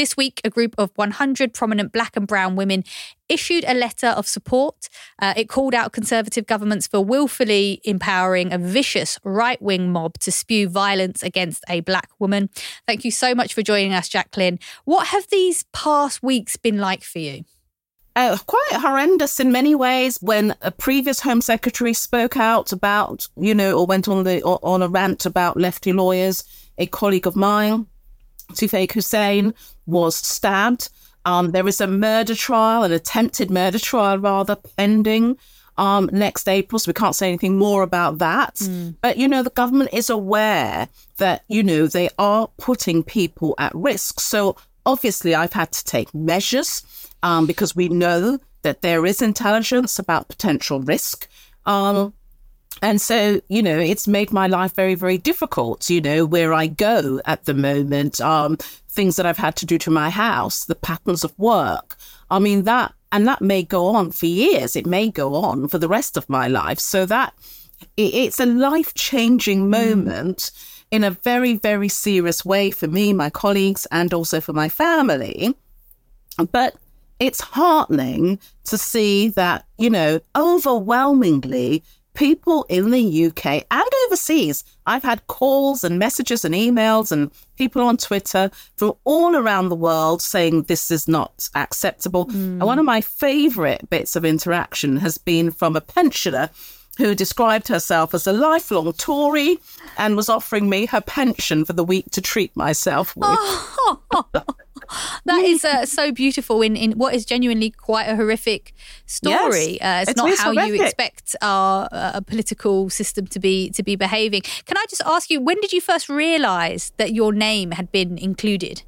This 0.00 0.16
week, 0.16 0.40
a 0.44 0.48
group 0.48 0.74
of 0.78 0.90
100 0.94 1.52
prominent 1.52 1.92
black 1.92 2.16
and 2.16 2.26
brown 2.26 2.56
women 2.56 2.84
issued 3.28 3.66
a 3.68 3.74
letter 3.74 4.06
of 4.06 4.26
support. 4.26 4.88
Uh, 5.18 5.34
it 5.36 5.50
called 5.50 5.74
out 5.74 5.92
conservative 5.92 6.46
governments 6.46 6.86
for 6.86 7.04
willfully 7.04 7.82
empowering 7.84 8.50
a 8.50 8.56
vicious 8.56 9.18
right 9.24 9.60
wing 9.60 9.92
mob 9.92 10.18
to 10.20 10.32
spew 10.32 10.70
violence 10.70 11.22
against 11.22 11.64
a 11.68 11.80
black 11.80 12.08
woman. 12.18 12.48
Thank 12.86 13.04
you 13.04 13.10
so 13.10 13.34
much 13.34 13.52
for 13.52 13.60
joining 13.60 13.92
us, 13.92 14.08
Jacqueline. 14.08 14.58
What 14.86 15.08
have 15.08 15.26
these 15.28 15.66
past 15.74 16.22
weeks 16.22 16.56
been 16.56 16.78
like 16.78 17.04
for 17.04 17.18
you? 17.18 17.44
uh, 18.16 18.38
quite 18.46 18.80
horrendous 18.80 19.38
in 19.38 19.52
many 19.52 19.74
ways. 19.74 20.16
When 20.22 20.54
a 20.62 20.70
previous 20.70 21.20
Home 21.20 21.42
Secretary 21.42 21.92
spoke 21.92 22.38
out 22.38 22.72
about, 22.72 23.28
you 23.36 23.54
know, 23.54 23.78
or 23.78 23.84
went 23.84 24.08
on 24.08 24.24
the 24.24 24.42
on 24.42 24.80
a 24.80 24.88
rant 24.88 25.26
about 25.26 25.58
lefty 25.58 25.92
lawyers, 25.92 26.42
a 26.78 26.86
colleague 26.86 27.26
of 27.26 27.36
mine, 27.36 27.86
Toufique 28.52 28.92
Hossain, 28.92 29.54
was 29.86 30.16
stabbed. 30.16 30.88
Um, 31.24 31.50
there 31.50 31.68
is 31.68 31.80
a 31.80 31.86
murder 31.86 32.34
trial, 32.34 32.82
an 32.82 32.92
attempted 32.92 33.50
murder 33.50 33.78
trial, 33.78 34.18
rather, 34.18 34.56
pending 34.56 35.36
um, 35.76 36.08
next 36.12 36.48
April. 36.48 36.78
So 36.78 36.88
we 36.88 36.94
can't 36.94 37.14
say 37.14 37.28
anything 37.28 37.58
more 37.58 37.82
about 37.82 38.18
that. 38.18 38.60
But, 39.02 39.18
you 39.18 39.28
know, 39.28 39.42
the 39.42 39.50
government 39.50 39.90
is 39.92 40.10
aware 40.10 40.88
that, 41.18 41.44
you 41.48 41.62
know, 41.62 41.86
they 41.86 42.08
are 42.18 42.48
putting 42.58 43.02
people 43.02 43.54
at 43.58 43.74
risk. 43.74 44.20
So 44.20 44.56
obviously, 44.86 45.34
I've 45.34 45.52
had 45.52 45.72
to 45.72 45.84
take 45.84 46.14
measures 46.14 46.82
um, 47.22 47.46
because 47.46 47.76
we 47.76 47.88
know 47.88 48.38
that 48.62 48.82
there 48.82 49.06
is 49.06 49.22
intelligence 49.22 49.98
about 49.98 50.28
potential 50.28 50.80
risk. 50.80 51.28
Um, 51.66 52.14
and 52.82 53.00
so, 53.00 53.40
you 53.48 53.62
know, 53.62 53.78
it's 53.78 54.08
made 54.08 54.32
my 54.32 54.46
life 54.46 54.74
very, 54.74 54.94
very 54.94 55.18
difficult, 55.18 55.90
you 55.90 56.00
know, 56.00 56.24
where 56.24 56.54
I 56.54 56.66
go 56.66 57.20
at 57.24 57.44
the 57.44 57.54
moment, 57.54 58.20
um, 58.20 58.56
things 58.88 59.16
that 59.16 59.26
I've 59.26 59.36
had 59.36 59.56
to 59.56 59.66
do 59.66 59.78
to 59.78 59.90
my 59.90 60.10
house, 60.10 60.64
the 60.64 60.74
patterns 60.74 61.24
of 61.24 61.38
work. 61.38 61.96
I 62.30 62.38
mean, 62.38 62.62
that, 62.64 62.94
and 63.12 63.26
that 63.26 63.42
may 63.42 63.62
go 63.62 63.86
on 63.86 64.12
for 64.12 64.26
years. 64.26 64.76
It 64.76 64.86
may 64.86 65.10
go 65.10 65.34
on 65.34 65.68
for 65.68 65.78
the 65.78 65.88
rest 65.88 66.16
of 66.16 66.28
my 66.28 66.48
life. 66.48 66.78
So 66.78 67.06
that 67.06 67.34
it's 67.96 68.40
a 68.40 68.46
life 68.46 68.94
changing 68.94 69.68
moment 69.68 70.50
in 70.90 71.04
a 71.04 71.10
very, 71.10 71.54
very 71.56 71.88
serious 71.88 72.44
way 72.44 72.70
for 72.70 72.88
me, 72.88 73.12
my 73.12 73.30
colleagues, 73.30 73.86
and 73.90 74.12
also 74.12 74.40
for 74.40 74.52
my 74.52 74.68
family. 74.68 75.54
But 76.50 76.76
it's 77.18 77.40
heartening 77.40 78.40
to 78.64 78.78
see 78.78 79.28
that, 79.30 79.66
you 79.76 79.90
know, 79.90 80.20
overwhelmingly, 80.34 81.84
people 82.14 82.66
in 82.68 82.90
the 82.90 83.26
UK 83.26 83.64
and 83.70 83.90
overseas. 84.06 84.64
I've 84.86 85.02
had 85.02 85.26
calls 85.26 85.84
and 85.84 85.98
messages 85.98 86.44
and 86.44 86.54
emails 86.54 87.12
and 87.12 87.30
people 87.56 87.82
on 87.82 87.96
Twitter 87.96 88.50
from 88.76 88.94
all 89.04 89.36
around 89.36 89.68
the 89.68 89.76
world 89.76 90.22
saying 90.22 90.64
this 90.64 90.90
is 90.90 91.06
not 91.06 91.48
acceptable. 91.54 92.26
Mm. 92.26 92.34
And 92.34 92.62
one 92.62 92.78
of 92.78 92.84
my 92.84 93.00
favorite 93.00 93.88
bits 93.90 94.16
of 94.16 94.24
interaction 94.24 94.96
has 94.98 95.18
been 95.18 95.50
from 95.50 95.76
a 95.76 95.80
pensioner 95.80 96.50
who 96.98 97.14
described 97.14 97.68
herself 97.68 98.12
as 98.14 98.26
a 98.26 98.32
lifelong 98.32 98.92
Tory 98.92 99.58
and 99.96 100.16
was 100.16 100.28
offering 100.28 100.68
me 100.68 100.86
her 100.86 101.00
pension 101.00 101.64
for 101.64 101.72
the 101.72 101.84
week 101.84 102.10
to 102.10 102.20
treat 102.20 102.54
myself 102.56 103.16
with. 103.16 103.38
that 105.24 105.44
is 105.44 105.64
uh, 105.64 105.86
so 105.86 106.12
beautiful 106.12 106.62
in, 106.62 106.76
in 106.76 106.92
what 106.92 107.14
is 107.14 107.24
genuinely 107.24 107.70
quite 107.70 108.04
a 108.04 108.16
horrific 108.16 108.72
story. 109.06 109.78
Yes, 109.80 109.82
uh, 109.82 110.00
it's, 110.02 110.10
it's 110.10 110.16
not 110.16 110.38
how 110.38 110.52
horrific. 110.52 110.78
you 110.78 110.84
expect 110.84 111.36
our 111.42 111.88
uh, 111.92 112.20
political 112.20 112.90
system 112.90 113.26
to 113.28 113.38
be 113.38 113.70
to 113.70 113.82
be 113.82 113.96
behaving. 113.96 114.42
Can 114.42 114.76
I 114.76 114.84
just 114.88 115.02
ask 115.04 115.30
you, 115.30 115.40
when 115.40 115.60
did 115.60 115.72
you 115.72 115.80
first 115.80 116.08
realise 116.08 116.92
that 116.96 117.12
your 117.12 117.32
name 117.32 117.72
had 117.72 117.92
been 117.92 118.18
included? 118.18 118.82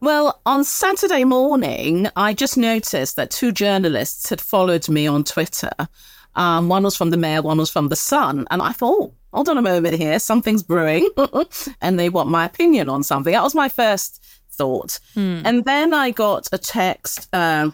Well, 0.00 0.40
on 0.46 0.62
Saturday 0.62 1.24
morning, 1.24 2.08
I 2.14 2.32
just 2.32 2.56
noticed 2.56 3.16
that 3.16 3.32
two 3.32 3.50
journalists 3.50 4.30
had 4.30 4.40
followed 4.40 4.88
me 4.88 5.08
on 5.08 5.24
Twitter. 5.24 5.72
Um, 6.36 6.68
one 6.68 6.84
was 6.84 6.96
from 6.96 7.10
the 7.10 7.16
Mail, 7.16 7.42
one 7.42 7.58
was 7.58 7.70
from 7.70 7.88
the 7.88 7.96
Sun, 7.96 8.46
and 8.52 8.62
I 8.62 8.70
thought, 8.70 9.10
oh, 9.10 9.14
hold 9.32 9.48
on 9.48 9.58
a 9.58 9.62
moment 9.62 9.96
here, 9.96 10.20
something's 10.20 10.62
brewing, 10.62 11.10
and 11.80 11.98
they 11.98 12.10
want 12.10 12.30
my 12.30 12.44
opinion 12.44 12.88
on 12.88 13.02
something. 13.02 13.32
That 13.32 13.42
was 13.42 13.56
my 13.56 13.68
first 13.68 14.24
thought. 14.58 14.98
Hmm. 15.14 15.40
And 15.44 15.64
then 15.64 15.94
I 15.94 16.10
got 16.10 16.48
a 16.52 16.58
text 16.58 17.28
uh, 17.32 17.70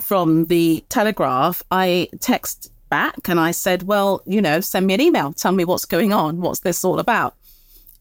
from 0.00 0.46
the 0.46 0.84
Telegraph. 0.88 1.62
I 1.70 2.08
text 2.20 2.70
back 2.90 3.28
and 3.28 3.40
I 3.40 3.52
said, 3.52 3.84
well, 3.84 4.22
you 4.26 4.42
know, 4.42 4.60
send 4.60 4.86
me 4.86 4.94
an 4.94 5.00
email. 5.00 5.32
Tell 5.32 5.52
me 5.52 5.64
what's 5.64 5.86
going 5.86 6.12
on. 6.12 6.42
What's 6.42 6.60
this 6.60 6.84
all 6.84 6.98
about? 6.98 7.34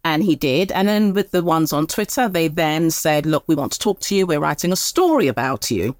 And 0.04 0.24
he 0.24 0.36
did. 0.36 0.72
And 0.72 0.88
then 0.88 1.14
with 1.14 1.32
the 1.32 1.44
ones 1.44 1.72
on 1.72 1.88
Twitter, 1.88 2.28
they 2.28 2.48
then 2.50 2.92
said, 2.92 3.26
look, 3.26 3.44
we 3.48 3.56
want 3.56 3.72
to 3.74 3.80
talk 3.80 4.00
to 4.02 4.16
you. 4.16 4.26
We're 4.26 4.40
writing 4.40 4.72
a 4.72 4.76
story 4.76 5.28
about 5.28 5.72
you. 5.72 5.96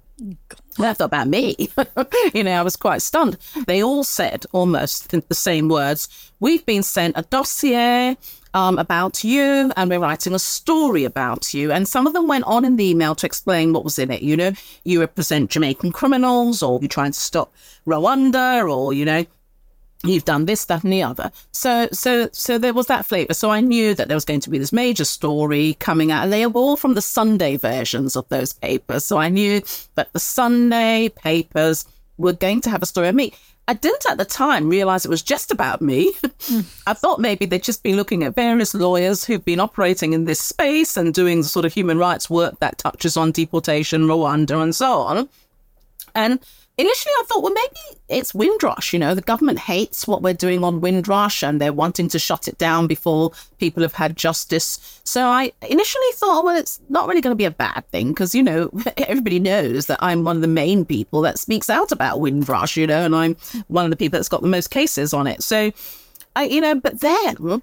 Well, 0.78 0.90
I 0.90 0.92
thought 0.92 1.06
about 1.06 1.28
me. 1.28 1.70
you 2.34 2.44
know, 2.44 2.52
I 2.52 2.62
was 2.62 2.76
quite 2.76 3.02
stunned. 3.02 3.38
They 3.66 3.82
all 3.82 4.04
said 4.04 4.44
almost 4.52 5.08
the 5.08 5.34
same 5.34 5.68
words, 5.68 6.08
we've 6.40 6.64
been 6.66 6.82
sent 6.82 7.16
a 7.16 7.22
dossier 7.22 8.16
um, 8.54 8.78
about 8.78 9.24
you 9.24 9.72
and 9.76 9.90
we're 9.90 9.98
writing 9.98 10.34
a 10.34 10.38
story 10.38 11.04
about 11.04 11.54
you. 11.54 11.72
And 11.72 11.88
some 11.88 12.06
of 12.06 12.12
them 12.12 12.26
went 12.26 12.44
on 12.44 12.64
in 12.64 12.76
the 12.76 12.90
email 12.90 13.14
to 13.16 13.26
explain 13.26 13.72
what 13.72 13.84
was 13.84 13.98
in 13.98 14.10
it. 14.10 14.22
You 14.22 14.36
know, 14.36 14.52
you 14.84 15.00
represent 15.00 15.50
Jamaican 15.50 15.92
criminals 15.92 16.62
or 16.62 16.78
you're 16.80 16.88
trying 16.88 17.12
to 17.12 17.20
stop 17.20 17.52
Rwanda 17.86 18.68
or, 18.68 18.92
you 18.92 19.04
know, 19.04 19.24
you've 20.04 20.24
done 20.24 20.46
this, 20.46 20.64
that, 20.66 20.84
and 20.84 20.92
the 20.92 21.02
other. 21.02 21.30
So, 21.52 21.88
so, 21.92 22.28
so 22.32 22.58
there 22.58 22.74
was 22.74 22.86
that 22.86 23.06
flavor. 23.06 23.34
So 23.34 23.50
I 23.50 23.60
knew 23.60 23.94
that 23.94 24.08
there 24.08 24.16
was 24.16 24.24
going 24.24 24.40
to 24.40 24.50
be 24.50 24.58
this 24.58 24.72
major 24.72 25.04
story 25.04 25.76
coming 25.78 26.10
out, 26.10 26.24
and 26.24 26.32
they 26.32 26.46
were 26.46 26.60
all 26.60 26.76
from 26.76 26.94
the 26.94 27.02
Sunday 27.02 27.56
versions 27.56 28.16
of 28.16 28.28
those 28.28 28.52
papers. 28.52 29.04
So 29.04 29.18
I 29.18 29.28
knew 29.28 29.62
that 29.94 30.12
the 30.12 30.18
Sunday 30.18 31.08
papers 31.08 31.84
were 32.18 32.32
going 32.32 32.60
to 32.62 32.70
have 32.70 32.82
a 32.82 32.86
story 32.86 33.08
of 33.08 33.14
me. 33.14 33.32
I 33.68 33.74
didn't 33.74 34.06
at 34.10 34.18
the 34.18 34.24
time 34.24 34.68
realize 34.68 35.04
it 35.04 35.10
was 35.10 35.22
just 35.22 35.50
about 35.50 35.80
me. 35.80 36.12
Hmm. 36.42 36.60
I 36.86 36.94
thought 36.94 37.20
maybe 37.20 37.46
they'd 37.46 37.62
just 37.62 37.82
been 37.82 37.96
looking 37.96 38.24
at 38.24 38.34
various 38.34 38.74
lawyers 38.74 39.24
who've 39.24 39.44
been 39.44 39.60
operating 39.60 40.12
in 40.12 40.24
this 40.24 40.40
space 40.40 40.96
and 40.96 41.14
doing 41.14 41.42
the 41.42 41.48
sort 41.48 41.64
of 41.64 41.72
human 41.72 41.98
rights 41.98 42.28
work 42.28 42.58
that 42.58 42.78
touches 42.78 43.16
on 43.16 43.30
deportation, 43.30 44.02
Rwanda, 44.02 44.62
and 44.62 44.74
so 44.74 44.94
on. 44.94 45.28
And 46.14 46.40
initially 46.78 47.12
I 47.12 47.24
thought, 47.26 47.42
well, 47.42 47.52
maybe 47.52 48.00
it's 48.08 48.34
Windrush. 48.34 48.92
You 48.92 48.98
know, 48.98 49.14
the 49.14 49.20
government 49.20 49.58
hates 49.58 50.06
what 50.06 50.22
we're 50.22 50.34
doing 50.34 50.64
on 50.64 50.80
Windrush 50.80 51.42
and 51.42 51.60
they're 51.60 51.72
wanting 51.72 52.08
to 52.08 52.18
shut 52.18 52.48
it 52.48 52.58
down 52.58 52.86
before 52.86 53.32
people 53.58 53.82
have 53.82 53.92
had 53.92 54.16
justice. 54.16 55.00
So 55.04 55.26
I 55.26 55.52
initially 55.68 56.12
thought, 56.14 56.44
well, 56.44 56.56
it's 56.56 56.80
not 56.88 57.08
really 57.08 57.20
going 57.20 57.32
to 57.32 57.36
be 57.36 57.44
a 57.44 57.50
bad 57.50 57.86
thing 57.88 58.08
because, 58.08 58.34
you 58.34 58.42
know, 58.42 58.70
everybody 58.96 59.38
knows 59.38 59.86
that 59.86 59.98
I'm 60.00 60.24
one 60.24 60.36
of 60.36 60.42
the 60.42 60.48
main 60.48 60.84
people 60.84 61.20
that 61.22 61.38
speaks 61.38 61.68
out 61.68 61.92
about 61.92 62.20
Windrush, 62.20 62.76
you 62.76 62.86
know, 62.86 63.04
and 63.04 63.14
I'm 63.14 63.36
one 63.68 63.84
of 63.84 63.90
the 63.90 63.96
people 63.96 64.18
that's 64.18 64.28
got 64.28 64.42
the 64.42 64.48
most 64.48 64.70
cases 64.70 65.12
on 65.12 65.26
it. 65.26 65.42
So, 65.42 65.72
I, 66.34 66.44
you 66.44 66.60
know, 66.60 66.74
but 66.74 67.00
then 67.00 67.62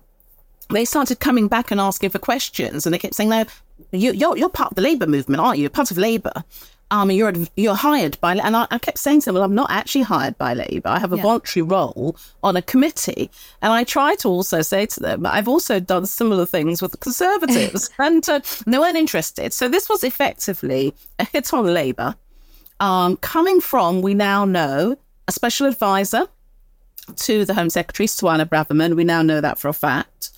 they 0.69 0.85
started 0.85 1.19
coming 1.19 1.47
back 1.47 1.71
and 1.71 1.81
asking 1.81 2.11
for 2.11 2.19
questions 2.19 2.85
and 2.85 2.93
they 2.93 2.99
kept 2.99 3.15
saying, 3.15 3.29
no, 3.29 3.45
you, 3.91 4.11
you're, 4.11 4.37
you're 4.37 4.49
part 4.49 4.71
of 4.71 4.75
the 4.75 4.83
Labour 4.83 5.07
movement, 5.07 5.41
aren't 5.41 5.57
you? 5.57 5.63
You're 5.63 5.71
part 5.71 5.89
of 5.89 5.97
Labour 5.97 6.43
um, 6.91 7.11
you're 7.11 7.33
you're 7.55 7.75
hired 7.75 8.19
by, 8.19 8.35
and 8.35 8.55
I, 8.55 8.67
I, 8.71 8.79
kept 8.79 8.97
saying 8.97 9.21
to 9.21 9.25
them, 9.27 9.35
well, 9.35 9.43
I'm 9.43 9.53
not 9.53 9.69
actually 9.69 10.01
hired 10.01 10.37
by 10.37 10.53
Labour. 10.53 10.89
I 10.89 10.99
have 10.99 11.13
a 11.13 11.17
yeah. 11.17 11.23
voluntary 11.23 11.63
role 11.63 12.17
on 12.43 12.55
a 12.57 12.61
committee, 12.61 13.29
and 13.61 13.71
I 13.71 13.83
try 13.83 14.15
to 14.15 14.27
also 14.27 14.61
say 14.61 14.85
to 14.87 14.99
them, 14.99 15.25
I've 15.25 15.47
also 15.47 15.79
done 15.79 16.05
similar 16.05 16.45
things 16.45 16.81
with 16.81 16.91
the 16.91 16.97
Conservatives, 16.97 17.91
and 17.99 18.27
uh, 18.27 18.41
they 18.65 18.79
weren't 18.79 18.97
interested. 18.97 19.53
So 19.53 19.69
this 19.69 19.87
was 19.87 20.03
effectively 20.03 20.93
a 21.19 21.25
hit 21.25 21.53
on 21.53 21.65
Labour, 21.71 22.15
um, 22.79 23.17
coming 23.17 23.61
from 23.61 24.01
we 24.01 24.13
now 24.15 24.45
know 24.45 24.97
a 25.27 25.31
special 25.31 25.67
advisor 25.67 26.27
to 27.15 27.45
the 27.45 27.53
Home 27.53 27.69
Secretary, 27.69 28.07
Suella 28.07 28.45
Braverman. 28.45 28.95
We 28.95 29.03
now 29.03 29.21
know 29.21 29.41
that 29.41 29.59
for 29.59 29.67
a 29.67 29.73
fact. 29.73 30.31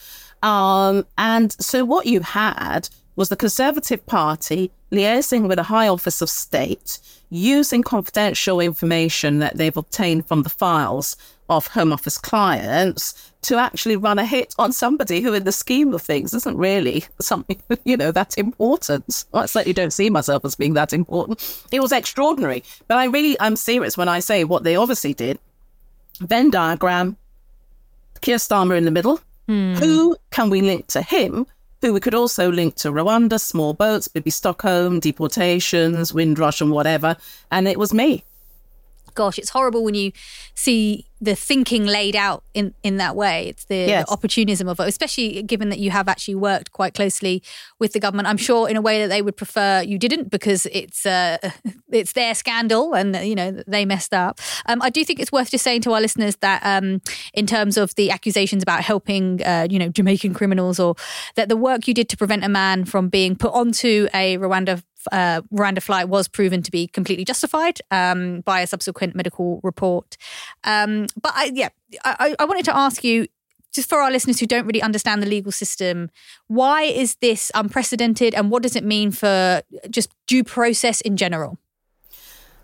Um, 0.44 1.06
and 1.18 1.52
so 1.62 1.86
what 1.86 2.08
you 2.08 2.22
had 2.22 2.90
was 3.16 3.30
the 3.30 3.36
Conservative 3.36 4.06
Party 4.06 4.72
liaising 4.92 5.48
with 5.48 5.60
a 5.60 5.64
high 5.64 5.88
office 5.88 6.22
of 6.22 6.30
state, 6.30 7.00
using 7.30 7.82
confidential 7.82 8.60
information 8.60 9.40
that 9.40 9.58
they've 9.58 9.78
obtained 9.78 10.28
from 10.28 10.44
the 10.44 10.50
files 10.50 11.16
of 11.50 11.68
Home 11.68 11.92
Office 11.92 12.18
clients 12.18 13.32
to 13.44 13.58
actually 13.58 13.96
run 13.96 14.20
a 14.20 14.26
hit 14.26 14.54
on 14.58 14.72
somebody 14.72 15.22
who, 15.22 15.34
in 15.34 15.44
the 15.44 15.52
scheme 15.52 15.94
of 15.94 16.02
things, 16.02 16.34
isn't 16.34 16.58
really 16.58 17.06
something, 17.20 17.62
you 17.84 17.98
know, 17.98 18.12
that's 18.12 18.36
important. 18.36 19.26
I 19.34 19.46
certainly 19.46 19.74
don't 19.74 19.92
see 19.92 20.10
myself 20.10 20.46
as 20.46 20.56
being 20.56 20.74
that 20.76 20.94
important. 20.94 21.66
It 21.72 21.82
was 21.82 21.92
extraordinary. 21.92 22.64
But 22.88 22.98
I 22.98 23.06
really, 23.06 23.36
I'm 23.40 23.56
serious 23.56 23.98
when 23.98 24.10
I 24.10 24.20
say 24.20 24.44
what 24.44 24.64
they 24.64 24.76
obviously 24.76 25.14
did. 25.14 25.40
Venn 26.20 26.52
diagram, 26.52 27.18
Keir 28.22 28.38
Starmer 28.38 28.78
in 28.78 28.86
the 28.86 28.92
middle. 28.92 29.20
Hmm. 29.48 29.74
Who 29.74 30.16
can 30.30 30.50
we 30.50 30.62
link 30.62 30.88
to 30.88 31.02
him 31.02 31.48
who 31.82 31.94
we 31.94 32.00
could 32.00 32.14
also 32.14 32.52
link 32.52 32.76
to 32.76 32.92
Rwanda, 32.92 33.40
small 33.40 33.74
boats, 33.74 34.08
Bibby 34.08 34.30
Stockholm, 34.30 35.00
deportations, 35.00 36.14
Windrush, 36.14 36.62
and 36.62 36.72
whatever. 36.72 37.18
And 37.50 37.68
it 37.68 37.80
was 37.80 37.94
me. 37.94 38.24
Gosh, 39.16 39.38
it's 39.38 39.50
horrible 39.50 39.84
when 39.84 39.96
you 39.96 40.12
see 40.54 41.06
the 41.22 41.36
thinking 41.36 41.86
laid 41.86 42.16
out 42.16 42.44
in 42.56 42.74
in 42.82 42.98
that 42.98 43.16
way. 43.16 43.48
It's 43.48 43.66
the, 43.66 43.76
yes. 43.76 44.08
the, 44.08 44.12
opportunism 44.12 44.68
of 44.68 44.80
it, 44.80 44.88
especially 44.88 45.44
given 45.44 45.70
that 45.70 45.78
you 45.78 45.92
have 45.92 46.08
actually 46.08 46.36
worked 46.36 46.72
quite 46.72 46.96
closely 46.96 47.44
with 47.80 47.94
the 47.94 48.00
government. 48.00 48.28
I'm 48.28 48.38
sure 48.38 48.68
in 48.68 48.76
a 48.76 48.82
way 48.82 49.00
that 49.02 49.08
they 49.08 49.22
would 49.22 49.38
prefer 49.38 49.84
you 49.84 50.00
didn't 50.00 50.32
because 50.32 50.66
it's 50.72 51.06
uh, 51.06 51.38
it's 51.92 52.14
their 52.14 52.34
scandal 52.34 52.96
and 52.96 53.16
you 53.18 53.36
know 53.36 53.52
they 53.68 53.86
messed 53.86 54.14
up. 54.14 54.40
Um, 54.66 54.82
I 54.82 54.90
do 54.90 55.06
think 55.06 55.20
it's 55.20 55.32
worth 55.32 55.52
just 55.52 55.64
saying 55.64 55.82
to 55.82 55.94
our 55.94 56.02
listeners 56.02 56.36
that 56.38 56.62
um, 56.66 57.02
in 57.36 57.46
terms 57.46 57.78
of 57.78 57.94
the 57.96 58.10
accusations 58.10 58.64
about 58.64 58.84
helping 58.84 59.44
uh, 59.44 59.68
you 59.70 59.78
know 59.78 59.90
Jamaican 59.90 60.34
criminals 60.34 60.80
or 60.80 60.96
that 61.36 61.50
the 61.50 61.58
work 61.58 61.88
you 61.88 61.94
did 61.94 62.10
to 62.10 62.18
prevent 62.18 62.44
a 62.44 62.50
man 62.50 62.84
from 62.86 63.10
being 63.10 63.36
put 63.36 63.54
onto 63.54 64.08
a 64.14 64.38
Rwanda 64.38 64.82
uh, 65.12 65.42
Rwanda 65.54 65.82
flight 65.82 66.10
was 66.10 66.28
proven 66.28 66.62
to 66.64 66.72
be 66.72 66.88
completely 66.88 67.26
justified 67.26 67.80
um, 67.92 68.42
by 68.42 68.62
a 68.62 68.68
subsequent 68.68 69.16
medical 69.16 69.60
report. 69.64 70.18
Um, 70.64 71.08
but 71.22 71.34
I, 71.36 71.52
yeah, 71.54 71.70
I, 72.04 72.36
I 72.40 72.46
wanted 72.46 72.66
to 72.66 72.76
ask 72.76 73.04
you 73.04 73.28
just 73.72 73.90
for 73.90 74.00
our 74.00 74.12
listeners 74.12 74.40
who 74.40 74.46
don't 74.46 74.66
really 74.66 74.82
understand 74.82 75.22
the 75.22 75.28
legal 75.28 75.52
system, 75.52 76.10
why 76.48 76.84
is 76.84 77.16
this 77.16 77.52
unprecedented 77.56 78.36
and 78.36 78.52
what 78.52 78.64
does 78.64 78.76
it 78.76 78.84
mean 78.84 79.12
for 79.12 79.62
just 79.90 80.12
due 80.28 80.44
process 80.44 81.02
in 81.02 81.18
general? 81.18 81.58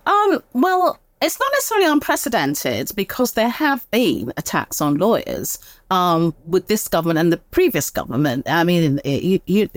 Um, 0.06 0.42
well, 0.54 1.00
it's 1.22 1.40
not 1.40 1.52
necessarily 1.54 1.88
unprecedented 1.88 2.92
because 2.96 3.34
there 3.34 3.50
have 3.50 3.90
been 3.90 4.32
attacks 4.38 4.82
on 4.82 4.96
lawyers 4.96 5.58
um, 5.90 6.36
with 6.46 6.68
this 6.68 6.88
government 6.88 7.20
and 7.20 7.32
the 7.32 7.38
previous 7.38 7.90
government. 7.90 8.50
I 8.50 8.64
mean, 8.64 9.00
you, 9.06 9.40
you, 9.46 9.70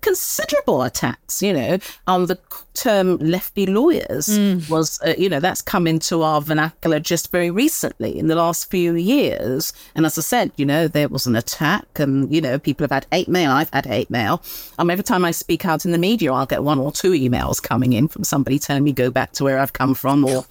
considerable 0.00 0.82
attacks. 0.82 1.42
You 1.42 1.52
know, 1.52 1.78
um, 2.06 2.26
the 2.26 2.38
term 2.74 3.18
"lefty 3.18 3.66
lawyers" 3.66 4.28
mm. 4.28 4.68
was, 4.68 5.00
uh, 5.02 5.14
you 5.18 5.28
know, 5.28 5.40
that's 5.40 5.62
come 5.62 5.86
into 5.86 6.22
our 6.22 6.40
vernacular 6.40 7.00
just 7.00 7.30
very 7.32 7.50
recently 7.50 8.18
in 8.18 8.28
the 8.28 8.36
last 8.36 8.70
few 8.70 8.94
years. 8.94 9.72
And 9.94 10.06
as 10.06 10.18
I 10.18 10.22
said, 10.22 10.52
you 10.56 10.66
know, 10.66 10.88
there 10.88 11.08
was 11.08 11.26
an 11.26 11.36
attack, 11.36 11.98
and 11.98 12.32
you 12.32 12.40
know, 12.40 12.58
people 12.58 12.84
have 12.84 12.92
had 12.92 13.06
hate 13.10 13.28
mail. 13.28 13.50
I've 13.50 13.70
had 13.70 13.86
hate 13.86 14.10
mail. 14.10 14.42
Um, 14.78 14.90
every 14.90 15.04
time 15.04 15.24
I 15.24 15.30
speak 15.30 15.64
out 15.64 15.84
in 15.84 15.92
the 15.92 15.98
media, 15.98 16.32
I'll 16.32 16.46
get 16.46 16.62
one 16.62 16.78
or 16.78 16.92
two 16.92 17.12
emails 17.12 17.62
coming 17.62 17.92
in 17.92 18.08
from 18.08 18.24
somebody 18.24 18.58
telling 18.58 18.84
me 18.84 18.92
go 18.92 19.10
back 19.10 19.32
to 19.32 19.44
where 19.44 19.58
I've 19.58 19.72
come 19.72 19.94
from 19.94 20.24
or 20.24 20.44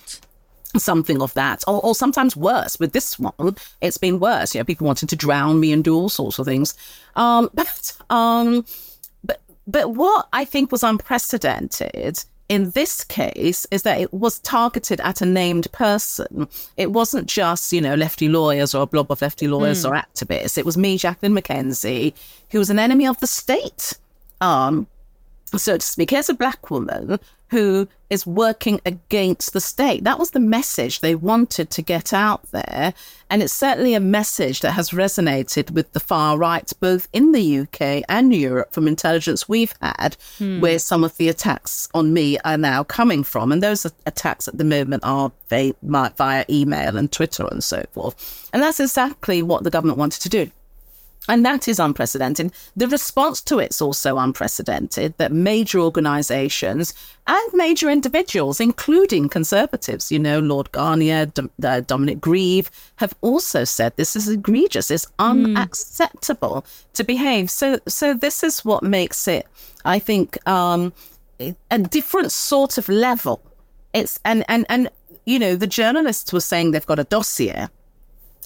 something 0.79 1.21
of 1.21 1.33
that, 1.33 1.63
or, 1.67 1.83
or, 1.85 1.95
sometimes 1.95 2.35
worse. 2.35 2.79
With 2.79 2.93
this 2.93 3.17
one, 3.19 3.55
it's 3.81 3.97
been 3.97 4.19
worse. 4.19 4.53
You 4.53 4.59
know, 4.59 4.65
people 4.65 4.87
wanting 4.87 5.07
to 5.07 5.15
drown 5.15 5.59
me 5.59 5.71
and 5.71 5.83
do 5.83 5.95
all 5.95 6.09
sorts 6.09 6.39
of 6.39 6.45
things. 6.45 6.73
Um, 7.15 7.49
but 7.53 7.93
um, 8.09 8.65
but 9.23 9.41
but 9.67 9.91
what 9.91 10.27
I 10.33 10.45
think 10.45 10.71
was 10.71 10.83
unprecedented 10.83 12.23
in 12.47 12.69
this 12.71 13.03
case 13.03 13.65
is 13.71 13.83
that 13.83 13.99
it 13.99 14.13
was 14.13 14.39
targeted 14.39 15.01
at 15.01 15.21
a 15.21 15.25
named 15.25 15.71
person. 15.71 16.47
It 16.77 16.91
wasn't 16.91 17.27
just, 17.27 17.73
you 17.73 17.81
know, 17.81 17.95
lefty 17.95 18.29
lawyers 18.29 18.75
or 18.75 18.83
a 18.83 18.85
blob 18.85 19.11
of 19.11 19.21
lefty 19.21 19.47
lawyers 19.47 19.83
mm. 19.83 19.89
or 19.89 19.95
activists. 19.95 20.57
It 20.57 20.65
was 20.65 20.77
me, 20.77 20.97
Jacqueline 20.97 21.33
McKenzie, 21.33 22.13
who 22.51 22.59
was 22.59 22.69
an 22.69 22.77
enemy 22.77 23.07
of 23.07 23.19
the 23.19 23.27
state. 23.27 23.93
Um, 24.41 24.87
so 25.57 25.77
to 25.77 25.85
speak, 25.85 26.11
here's 26.11 26.29
a 26.29 26.33
black 26.33 26.69
woman 26.69 27.19
who 27.49 27.87
is 28.09 28.25
working 28.25 28.79
against 28.85 29.53
the 29.53 29.61
state. 29.61 30.03
That 30.03 30.19
was 30.19 30.31
the 30.31 30.39
message 30.39 30.99
they 30.99 31.15
wanted 31.15 31.69
to 31.71 31.81
get 31.81 32.13
out 32.13 32.43
there. 32.51 32.93
And 33.29 33.41
it's 33.41 33.53
certainly 33.53 33.93
a 33.93 33.99
message 33.99 34.61
that 34.61 34.71
has 34.71 34.91
resonated 34.91 35.71
with 35.71 35.91
the 35.93 35.99
far 35.99 36.37
right, 36.37 36.71
both 36.79 37.07
in 37.13 37.31
the 37.31 37.59
UK 37.59 38.03
and 38.07 38.33
Europe, 38.33 38.71
from 38.71 38.87
intelligence 38.87 39.49
we've 39.49 39.73
had, 39.81 40.17
hmm. 40.37 40.59
where 40.59 40.79
some 40.79 41.03
of 41.03 41.17
the 41.17 41.29
attacks 41.29 41.89
on 41.93 42.13
me 42.13 42.37
are 42.39 42.57
now 42.57 42.83
coming 42.83 43.23
from. 43.23 43.51
And 43.51 43.63
those 43.63 43.85
attacks 44.05 44.47
at 44.47 44.57
the 44.57 44.63
moment 44.63 45.03
are 45.03 45.31
via 45.49 46.45
email 46.49 46.97
and 46.97 47.11
Twitter 47.11 47.47
and 47.47 47.63
so 47.63 47.83
forth. 47.91 48.49
And 48.53 48.61
that's 48.61 48.79
exactly 48.79 49.41
what 49.41 49.63
the 49.63 49.71
government 49.71 49.97
wanted 49.97 50.21
to 50.21 50.29
do. 50.29 50.51
And 51.27 51.45
that 51.45 51.67
is 51.67 51.79
unprecedented. 51.79 52.51
The 52.75 52.87
response 52.87 53.41
to 53.41 53.59
it's 53.59 53.81
also 53.81 54.17
unprecedented 54.17 55.15
that 55.17 55.31
major 55.31 55.79
organizations 55.79 56.93
and 57.25 57.53
major 57.53 57.89
individuals, 57.89 58.59
including 58.59 59.29
conservatives, 59.29 60.11
you 60.11 60.19
know, 60.19 60.39
Lord 60.39 60.71
Garnier, 60.71 61.25
D- 61.25 61.49
uh, 61.63 61.79
Dominic 61.81 62.21
Grieve, 62.21 62.69
have 62.97 63.15
also 63.21 63.63
said 63.63 63.95
this 63.95 64.15
is 64.15 64.29
egregious, 64.29 64.91
it's 64.91 65.05
hmm. 65.19 65.55
unacceptable 65.55 66.61
mm. 66.61 66.93
to 66.93 67.03
behave. 67.03 67.49
So, 67.49 67.79
so 67.87 68.13
this 68.13 68.43
is 68.43 68.63
what 68.63 68.83
makes 68.83 69.27
it, 69.27 69.47
I 69.83 69.97
think, 69.97 70.37
um, 70.47 70.93
a 71.71 71.79
different 71.79 72.31
sort 72.31 72.77
of 72.77 72.87
level. 72.87 73.41
It's 73.93 74.19
and 74.23 74.45
and 74.47 74.65
and 74.69 74.89
you 75.25 75.39
know, 75.39 75.55
the 75.55 75.67
journalists 75.67 76.31
were 76.31 76.39
saying 76.39 76.71
they've 76.71 76.85
got 76.85 76.99
a 76.99 77.03
dossier 77.03 77.67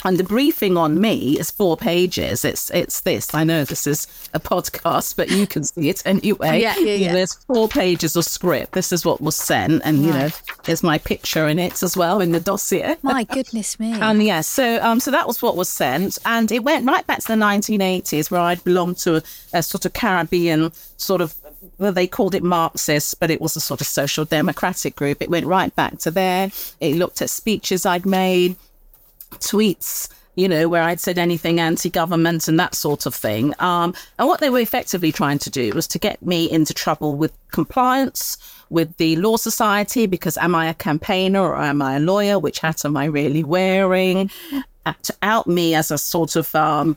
and 0.06 0.18
the 0.18 0.24
briefing 0.24 0.78
on 0.78 1.00
me 1.02 1.38
is 1.40 1.52
four 1.52 1.76
pages. 1.78 2.46
It's 2.46 2.70
it's 2.72 3.02
this. 3.02 3.34
I 3.34 3.44
know 3.44 3.64
this 3.64 3.86
is 3.88 4.08
a 4.34 4.40
podcast, 4.40 5.16
but 5.16 5.30
you 5.30 5.48
can 5.48 5.64
see 5.64 5.90
it 5.90 6.02
anyway. 6.06 6.62
Yeah, 6.62 6.78
yeah, 6.78 6.94
yeah. 6.94 7.14
there's 7.14 7.34
four 7.34 7.68
pages 7.68 8.16
of 8.16 8.26
script. 8.26 8.74
This 8.74 8.92
is 8.92 9.06
what 9.06 9.22
was 9.22 9.36
sent, 9.36 9.82
and 9.84 10.04
you 10.04 10.12
know, 10.12 10.30
there's 10.64 10.84
my 10.84 10.98
picture 10.98 11.48
in 11.48 11.60
it 11.60 11.84
as 11.84 11.98
well 11.98 12.22
in 12.22 12.32
the 12.32 12.40
dossier. 12.40 12.98
My 13.02 13.24
goodness 13.24 13.80
me. 13.80 13.94
and 14.02 14.24
yes, 14.24 14.48
so 14.48 14.82
um, 14.82 15.00
so 15.00 15.12
that 15.12 15.28
was 15.28 15.42
what 15.42 15.56
was 15.56 15.70
sent, 15.70 16.18
and 16.26 16.52
it 16.52 16.64
went 16.64 16.86
right 16.86 17.06
back 17.06 17.20
to 17.20 17.28
the 17.28 17.34
1980s, 17.34 18.32
where 18.32 18.42
I'd 18.42 18.64
belonged 18.64 18.98
to 19.00 19.18
a, 19.18 19.24
a 19.54 19.64
sort 19.64 19.86
of 19.86 19.94
Caribbean 19.94 20.72
sort 20.98 21.22
of 21.22 21.36
well, 21.78 21.92
they 21.92 22.08
called 22.08 22.36
it 22.36 22.44
Marxist, 22.44 23.20
but 23.20 23.30
it 23.30 23.42
was 23.42 23.56
a 23.56 23.62
sort 23.62 23.82
of 23.82 23.88
social 23.88 24.26
democratic 24.26 24.96
group. 24.96 25.22
It 25.22 25.30
went 25.30 25.46
right 25.46 25.76
back 25.76 25.98
to 26.00 26.12
there. 26.12 26.52
It 26.80 26.96
looked 26.96 27.22
at 27.22 27.30
speeches 27.30 27.86
I'd 27.86 28.06
made 28.06 28.56
tweets 29.36 30.10
you 30.40 30.48
know, 30.48 30.70
where 30.70 30.84
I'd 30.84 31.02
said 31.02 31.18
anything 31.18 31.60
anti-government 31.60 32.48
and 32.48 32.58
that 32.62 32.74
sort 32.74 33.06
of 33.06 33.14
thing. 33.14 33.54
Um, 33.60 33.94
and 34.18 34.26
what 34.26 34.40
they 34.40 34.50
were 34.50 34.60
effectively 34.60 35.12
trying 35.12 35.38
to 35.40 35.50
do 35.50 35.74
was 35.74 35.86
to 35.88 36.00
get 36.00 36.26
me 36.26 36.50
into 36.50 36.74
trouble 36.74 37.16
with 37.16 37.34
compliance 37.52 38.38
with 38.70 38.96
the 38.98 39.18
Law 39.18 39.36
Society 39.36 40.06
because 40.06 40.38
am 40.38 40.56
I 40.56 40.70
a 40.70 40.74
campaigner 40.74 41.42
or 41.42 41.58
am 41.58 41.82
I 41.82 41.98
a 41.98 42.00
lawyer? 42.00 42.40
Which 42.40 42.60
hat 42.60 42.86
am 42.86 42.96
I 42.96 43.06
really 43.06 43.44
wearing? 43.44 44.32
Uh, 44.86 44.94
to 45.04 45.14
out 45.22 45.46
me 45.46 45.76
as 45.76 45.92
a 45.92 45.98
sort 45.98 46.38
of 46.38 46.56
um, 46.56 46.96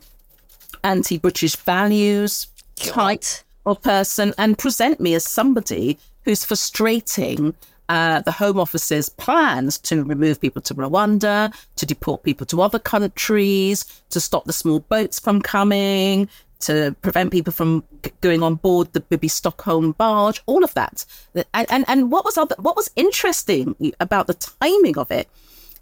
anti-British 0.84 1.56
values 1.56 2.46
type 2.76 3.24
of 3.66 3.82
person 3.82 4.34
and 4.38 4.56
present 4.56 5.00
me 5.00 5.14
as 5.14 5.24
somebody 5.24 5.98
who's 6.24 6.44
frustrating 6.44 7.54
uh, 7.92 8.22
the 8.22 8.32
Home 8.32 8.58
Office's 8.58 9.11
plans 9.11 9.76
to 9.76 10.02
remove 10.02 10.40
people 10.40 10.62
to 10.62 10.75
Rwanda, 10.75 11.54
to 11.76 11.84
deport 11.84 12.22
people 12.22 12.46
to 12.46 12.62
other 12.62 12.78
countries, 12.78 13.84
to 14.08 14.18
stop 14.18 14.46
the 14.46 14.52
small 14.54 14.80
boats 14.80 15.21
from 15.21 15.43
coming, 15.43 16.26
to 16.60 16.97
prevent 17.02 17.32
people 17.32 17.52
from 17.52 17.84
going 18.23 18.43
on 18.43 18.54
board 18.54 18.90
the 18.95 19.00
Bibby 19.00 19.28
Stockholm 19.28 19.93
barge, 19.93 20.43
all 20.47 20.64
of 20.64 20.73
that. 20.73 21.04
And, 21.34 21.67
and, 21.71 21.84
and 21.86 22.10
what 22.10 22.25
was 22.25 22.38
other, 22.38 22.56
what 22.58 22.76
was 22.76 22.90
interesting 22.97 23.76
about 24.00 24.26
the 24.26 24.34
timing 24.62 24.97
of 24.97 25.10
it, 25.10 25.28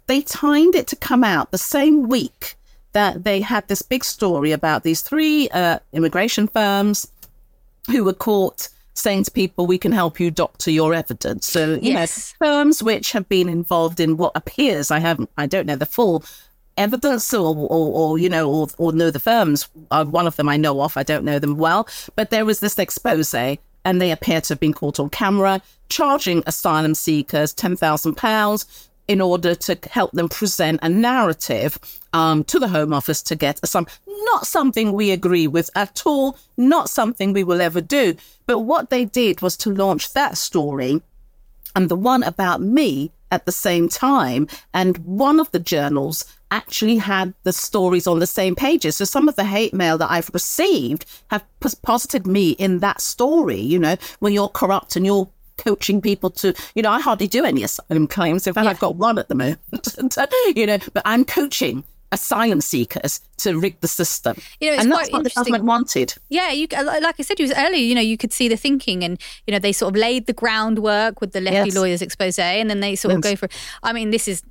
they 0.07 0.19
timed 0.21 0.75
it 0.75 0.87
to 0.87 0.97
come 0.97 1.23
out 1.23 1.51
the 1.51 1.57
same 1.57 2.09
week 2.09 2.55
that 2.91 3.23
they 3.23 3.39
had 3.39 3.69
this 3.69 3.81
big 3.81 4.03
story 4.03 4.51
about 4.51 4.83
these 4.83 4.99
three 4.99 5.47
uh, 5.51 5.79
immigration 5.93 6.49
firms 6.49 7.07
who 7.89 8.03
were 8.03 8.11
caught 8.13 8.67
saying 8.93 9.23
to 9.25 9.31
people, 9.31 9.67
we 9.67 9.77
can 9.77 9.91
help 9.91 10.19
you 10.19 10.31
doctor 10.31 10.71
your 10.71 10.93
evidence. 10.93 11.47
So, 11.47 11.73
you 11.73 11.93
yes. 11.93 12.33
know, 12.39 12.47
firms 12.47 12.83
which 12.83 13.11
have 13.13 13.27
been 13.29 13.49
involved 13.49 13.99
in 13.99 14.17
what 14.17 14.31
appears, 14.35 14.91
I 14.91 14.99
haven't, 14.99 15.29
I 15.37 15.45
don't 15.45 15.65
know 15.65 15.75
the 15.75 15.85
full 15.85 16.23
evidence 16.77 17.33
or, 17.33 17.55
or, 17.55 17.67
or 18.11 18.17
you 18.17 18.29
know, 18.29 18.49
or, 18.51 18.67
or 18.77 18.91
know 18.93 19.11
the 19.11 19.19
firms. 19.19 19.69
Uh, 19.91 20.05
one 20.05 20.27
of 20.27 20.35
them 20.35 20.49
I 20.49 20.57
know 20.57 20.81
of, 20.81 20.97
I 20.97 21.03
don't 21.03 21.25
know 21.25 21.39
them 21.39 21.57
well, 21.57 21.87
but 22.15 22.29
there 22.29 22.45
was 22.45 22.59
this 22.59 22.77
expose 22.79 23.33
and 23.33 24.01
they 24.01 24.11
appear 24.11 24.41
to 24.41 24.53
have 24.53 24.59
been 24.59 24.73
caught 24.73 24.99
on 24.99 25.09
camera 25.09 25.61
charging 25.89 26.43
asylum 26.45 26.95
seekers 26.95 27.53
£10,000 27.53 28.87
in 29.07 29.21
order 29.21 29.55
to 29.55 29.77
help 29.89 30.11
them 30.11 30.29
present 30.29 30.79
a 30.81 30.89
narrative 30.89 31.77
um, 32.13 32.43
to 32.45 32.59
the 32.59 32.67
Home 32.67 32.93
Office 32.93 33.21
to 33.23 33.35
get 33.35 33.65
some, 33.67 33.87
not 34.07 34.47
something 34.47 34.93
we 34.93 35.11
agree 35.11 35.47
with 35.47 35.69
at 35.75 36.03
all, 36.05 36.37
not 36.57 36.89
something 36.89 37.33
we 37.33 37.43
will 37.43 37.61
ever 37.61 37.81
do. 37.81 38.15
But 38.45 38.59
what 38.59 38.89
they 38.89 39.05
did 39.05 39.41
was 39.41 39.57
to 39.57 39.71
launch 39.73 40.13
that 40.13 40.37
story 40.37 41.01
and 41.75 41.89
the 41.89 41.95
one 41.95 42.23
about 42.23 42.61
me 42.61 43.11
at 43.31 43.45
the 43.45 43.51
same 43.51 43.87
time. 43.87 44.47
And 44.73 44.97
one 44.99 45.39
of 45.39 45.49
the 45.51 45.59
journals 45.59 46.25
actually 46.51 46.97
had 46.97 47.33
the 47.43 47.53
stories 47.53 48.07
on 48.07 48.19
the 48.19 48.27
same 48.27 48.55
pages. 48.55 48.97
So 48.97 49.05
some 49.05 49.29
of 49.29 49.37
the 49.37 49.45
hate 49.45 49.73
mail 49.73 49.97
that 49.97 50.11
I've 50.11 50.29
received 50.33 51.05
have 51.29 51.45
posited 51.81 52.27
me 52.27 52.51
in 52.51 52.79
that 52.79 53.01
story. 53.01 53.59
You 53.59 53.79
know, 53.79 53.95
when 54.19 54.33
you're 54.33 54.49
corrupt 54.49 54.97
and 54.97 55.05
you're 55.05 55.29
coaching 55.57 56.01
people 56.01 56.29
to, 56.31 56.53
you 56.75 56.81
know, 56.81 56.91
I 56.91 56.99
hardly 56.99 57.27
do 57.27 57.45
any 57.45 57.63
asylum 57.63 58.07
claims. 58.07 58.47
In 58.47 58.53
fact, 58.53 58.65
yeah. 58.65 58.71
I've 58.71 58.79
got 58.79 58.95
one 58.95 59.17
at 59.17 59.29
the 59.29 59.35
moment, 59.35 59.59
you 60.55 60.65
know, 60.65 60.79
but 60.93 61.03
I'm 61.05 61.23
coaching 61.23 61.83
asylum 62.11 62.61
seekers 62.61 63.21
to 63.37 63.59
rig 63.59 63.79
the 63.81 63.87
system. 63.87 64.37
You 64.59 64.71
know, 64.71 64.81
and 64.81 64.91
that's 64.91 65.11
what 65.11 65.23
the 65.23 65.29
government 65.29 65.63
wanted. 65.63 66.13
Yeah, 66.29 66.51
you 66.51 66.67
like 66.71 67.15
I 67.19 67.23
said 67.23 67.39
you 67.39 67.43
was 67.43 67.53
earlier. 67.55 67.81
You 67.81 67.95
know, 67.95 68.01
you 68.01 68.17
could 68.17 68.33
see 68.33 68.47
the 68.47 68.57
thinking, 68.57 69.03
and 69.03 69.19
you 69.47 69.51
know 69.51 69.59
they 69.59 69.71
sort 69.71 69.95
of 69.95 69.99
laid 69.99 70.27
the 70.27 70.33
groundwork 70.33 71.21
with 71.21 71.31
the 71.31 71.41
lefty 71.41 71.69
yes. 71.69 71.75
lawyers 71.75 72.01
expose, 72.01 72.37
and 72.39 72.69
then 72.69 72.79
they 72.79 72.95
sort 72.95 73.11
yes. 73.11 73.17
of 73.17 73.23
go 73.23 73.35
for. 73.35 73.49
I 73.83 73.93
mean, 73.93 74.11
this 74.11 74.27
is 74.27 74.43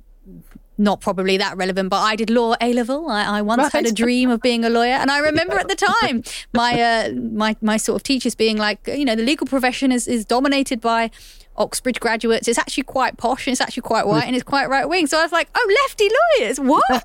not 0.77 0.99
probably 0.99 1.37
that 1.37 1.55
relevant, 1.57 1.89
but 1.89 1.99
I 1.99 2.15
did 2.15 2.29
law 2.29 2.55
A 2.59 2.73
level. 2.73 3.09
I, 3.09 3.37
I 3.37 3.41
once 3.41 3.61
right. 3.61 3.71
had 3.71 3.85
a 3.85 3.91
dream 3.91 4.29
of 4.29 4.41
being 4.41 4.65
a 4.65 4.69
lawyer, 4.69 4.93
and 4.93 5.11
I 5.11 5.19
remember 5.19 5.57
at 5.57 5.67
the 5.67 5.75
time 6.01 6.23
my 6.53 6.81
uh, 6.81 7.11
my 7.13 7.55
my 7.61 7.77
sort 7.77 7.97
of 7.97 8.03
teachers 8.03 8.35
being 8.35 8.57
like, 8.57 8.87
you 8.87 9.05
know, 9.05 9.15
the 9.15 9.23
legal 9.23 9.47
profession 9.47 9.91
is 9.91 10.07
is 10.07 10.25
dominated 10.25 10.81
by 10.81 11.11
Oxbridge 11.57 11.99
graduates. 11.99 12.47
It's 12.47 12.57
actually 12.57 12.83
quite 12.83 13.17
posh 13.17 13.47
and 13.47 13.51
it's 13.51 13.61
actually 13.61 13.81
quite 13.81 14.07
white 14.07 14.25
and 14.25 14.35
it's 14.35 14.43
quite 14.43 14.69
right 14.69 14.87
wing. 14.87 15.07
So 15.07 15.19
I 15.19 15.23
was 15.23 15.31
like, 15.31 15.49
oh, 15.53 15.77
lefty 15.83 16.09
lawyers, 16.39 16.59
what? 16.59 16.83
like, 16.89 17.03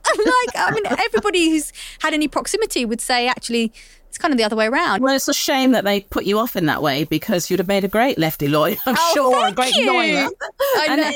I 0.54 0.70
mean, 0.72 0.86
everybody 0.86 1.50
who's 1.50 1.72
had 2.00 2.14
any 2.14 2.28
proximity 2.28 2.84
would 2.84 3.00
say 3.00 3.28
actually 3.28 3.72
it's 4.08 4.18
kind 4.18 4.32
of 4.32 4.38
the 4.38 4.44
other 4.44 4.56
way 4.56 4.66
around. 4.66 5.02
Well, 5.02 5.14
it's 5.14 5.28
a 5.28 5.34
shame 5.34 5.72
that 5.72 5.84
they 5.84 6.00
put 6.00 6.24
you 6.24 6.38
off 6.38 6.56
in 6.56 6.66
that 6.66 6.80
way 6.80 7.04
because 7.04 7.50
you'd 7.50 7.58
have 7.58 7.68
made 7.68 7.84
a 7.84 7.88
great 7.88 8.18
lefty 8.18 8.48
lawyer, 8.48 8.76
I'm 8.86 8.96
oh, 8.98 9.12
sure, 9.14 9.48
a 9.48 9.52
great 9.52 9.74
you. 9.74 9.92
lawyer. 9.92 10.28
I 10.76 10.96
know. 10.96 11.12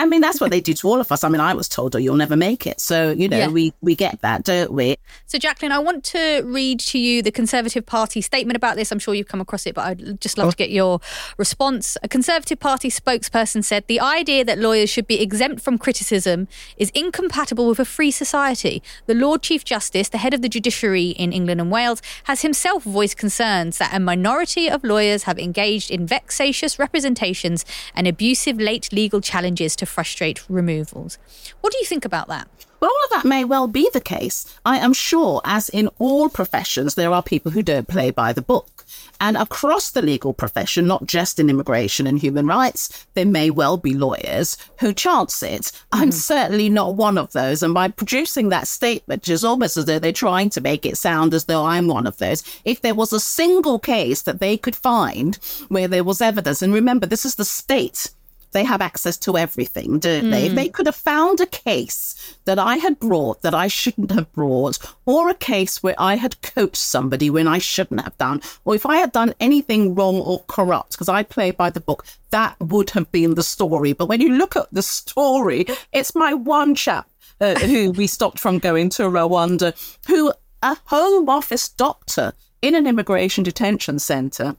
I 0.00 0.06
mean, 0.06 0.22
that's 0.22 0.40
what 0.40 0.50
they 0.50 0.62
do 0.62 0.72
to 0.72 0.88
all 0.88 0.98
of 0.98 1.12
us. 1.12 1.22
I 1.24 1.28
mean, 1.28 1.42
I 1.42 1.52
was 1.52 1.68
told, 1.68 1.94
oh, 1.94 1.98
you'll 1.98 2.16
never 2.16 2.34
make 2.34 2.66
it. 2.66 2.80
So, 2.80 3.10
you 3.10 3.28
know, 3.28 3.36
yeah. 3.36 3.48
we, 3.48 3.74
we 3.82 3.94
get 3.94 4.22
that, 4.22 4.44
don't 4.44 4.72
we? 4.72 4.96
So, 5.26 5.38
Jacqueline, 5.38 5.72
I 5.72 5.78
want 5.78 6.04
to 6.04 6.40
read 6.46 6.80
to 6.80 6.98
you 6.98 7.20
the 7.20 7.30
Conservative 7.30 7.84
Party 7.84 8.22
statement 8.22 8.56
about 8.56 8.76
this. 8.76 8.90
I'm 8.90 8.98
sure 8.98 9.12
you've 9.12 9.28
come 9.28 9.42
across 9.42 9.66
it, 9.66 9.74
but 9.74 9.84
I'd 9.84 10.18
just 10.18 10.38
love 10.38 10.48
oh. 10.48 10.50
to 10.52 10.56
get 10.56 10.70
your 10.70 11.02
response. 11.36 11.98
A 12.02 12.08
Conservative 12.08 12.58
Party 12.58 12.88
spokesperson 12.88 13.62
said 13.62 13.86
the 13.88 14.00
idea 14.00 14.42
that 14.42 14.58
lawyers 14.58 14.88
should 14.88 15.06
be 15.06 15.20
exempt 15.20 15.60
from 15.60 15.76
criticism 15.76 16.48
is 16.78 16.88
incompatible 16.94 17.68
with 17.68 17.78
a 17.78 17.84
free 17.84 18.10
society. 18.10 18.82
The 19.04 19.14
Lord 19.14 19.42
Chief 19.42 19.66
Justice, 19.66 20.08
the 20.08 20.16
head 20.16 20.32
of 20.32 20.40
the 20.40 20.48
judiciary 20.48 21.10
in 21.10 21.30
England 21.34 21.60
and 21.60 21.70
Wales, 21.70 22.00
has 22.24 22.40
himself 22.40 22.84
voiced 22.84 23.18
concerns 23.18 23.76
that 23.76 23.94
a 23.94 24.00
minority 24.00 24.70
of 24.70 24.82
lawyers 24.82 25.24
have 25.24 25.38
engaged 25.38 25.90
in 25.90 26.06
vexatious 26.06 26.78
representations 26.78 27.66
and 27.94 28.06
abusive 28.06 28.58
late 28.58 28.90
legal 28.94 29.20
challenges 29.20 29.76
to 29.76 29.89
frustrate 29.90 30.48
removals. 30.48 31.18
What 31.60 31.72
do 31.72 31.78
you 31.78 31.84
think 31.84 32.04
about 32.04 32.28
that? 32.28 32.48
Well, 32.80 32.90
all 32.90 33.04
of 33.04 33.22
that 33.22 33.28
may 33.28 33.44
well 33.44 33.68
be 33.68 33.90
the 33.92 34.00
case. 34.00 34.58
I 34.64 34.78
am 34.78 34.94
sure, 34.94 35.42
as 35.44 35.68
in 35.68 35.88
all 35.98 36.30
professions, 36.30 36.94
there 36.94 37.12
are 37.12 37.22
people 37.22 37.52
who 37.52 37.62
don't 37.62 37.86
play 37.86 38.10
by 38.10 38.32
the 38.32 38.40
book. 38.40 38.86
And 39.20 39.36
across 39.36 39.90
the 39.90 40.00
legal 40.00 40.32
profession, 40.32 40.86
not 40.86 41.06
just 41.06 41.38
in 41.38 41.50
immigration 41.50 42.06
and 42.06 42.18
human 42.18 42.46
rights, 42.46 43.06
there 43.12 43.26
may 43.26 43.50
well 43.50 43.76
be 43.76 43.92
lawyers 43.92 44.56
who 44.78 44.94
chance 44.94 45.42
it. 45.42 45.60
Mm-hmm. 45.60 46.02
I'm 46.02 46.10
certainly 46.10 46.70
not 46.70 46.96
one 46.96 47.18
of 47.18 47.32
those. 47.32 47.62
And 47.62 47.74
by 47.74 47.88
producing 47.88 48.48
that 48.48 48.66
statement, 48.66 49.28
it's 49.28 49.44
almost 49.44 49.76
as 49.76 49.84
though 49.84 49.98
they're 49.98 50.12
trying 50.12 50.48
to 50.50 50.62
make 50.62 50.86
it 50.86 50.96
sound 50.96 51.34
as 51.34 51.44
though 51.44 51.66
I'm 51.66 51.86
one 51.86 52.06
of 52.06 52.16
those. 52.16 52.42
If 52.64 52.80
there 52.80 52.94
was 52.94 53.12
a 53.12 53.20
single 53.20 53.78
case 53.78 54.22
that 54.22 54.40
they 54.40 54.56
could 54.56 54.74
find 54.74 55.38
where 55.68 55.86
there 55.86 56.04
was 56.04 56.22
evidence, 56.22 56.62
and 56.62 56.72
remember, 56.72 57.06
this 57.06 57.26
is 57.26 57.34
the 57.34 57.44
state 57.44 58.10
they 58.52 58.64
have 58.64 58.80
access 58.80 59.16
to 59.18 59.36
everything, 59.36 59.98
don't 59.98 60.26
mm. 60.26 60.30
they? 60.30 60.46
If 60.46 60.54
they 60.54 60.68
could 60.68 60.86
have 60.86 60.96
found 60.96 61.40
a 61.40 61.46
case 61.46 62.36
that 62.44 62.58
I 62.58 62.76
had 62.76 62.98
brought 62.98 63.42
that 63.42 63.54
I 63.54 63.68
shouldn't 63.68 64.10
have 64.10 64.32
brought, 64.32 64.78
or 65.06 65.28
a 65.28 65.34
case 65.34 65.82
where 65.82 65.94
I 65.98 66.16
had 66.16 66.40
coached 66.42 66.76
somebody 66.76 67.30
when 67.30 67.46
I 67.46 67.58
shouldn't 67.58 68.02
have 68.02 68.16
done, 68.18 68.42
or 68.64 68.74
if 68.74 68.86
I 68.86 68.96
had 68.96 69.12
done 69.12 69.34
anything 69.40 69.94
wrong 69.94 70.16
or 70.16 70.44
corrupt, 70.46 70.92
because 70.92 71.08
I 71.08 71.22
play 71.22 71.50
by 71.50 71.70
the 71.70 71.80
book, 71.80 72.04
that 72.30 72.56
would 72.60 72.90
have 72.90 73.10
been 73.12 73.34
the 73.34 73.42
story. 73.42 73.92
But 73.92 74.06
when 74.06 74.20
you 74.20 74.36
look 74.36 74.56
at 74.56 74.72
the 74.72 74.82
story, 74.82 75.66
it's 75.92 76.14
my 76.14 76.34
one 76.34 76.74
chap 76.74 77.08
uh, 77.40 77.54
who 77.60 77.90
we 77.92 78.06
stopped 78.06 78.38
from 78.38 78.58
going 78.58 78.90
to 78.90 79.04
Rwanda, 79.04 79.74
who 80.06 80.32
a 80.62 80.76
home 80.86 81.28
office 81.28 81.68
doctor 81.68 82.34
in 82.60 82.74
an 82.74 82.86
immigration 82.86 83.44
detention 83.44 83.98
centre 83.98 84.56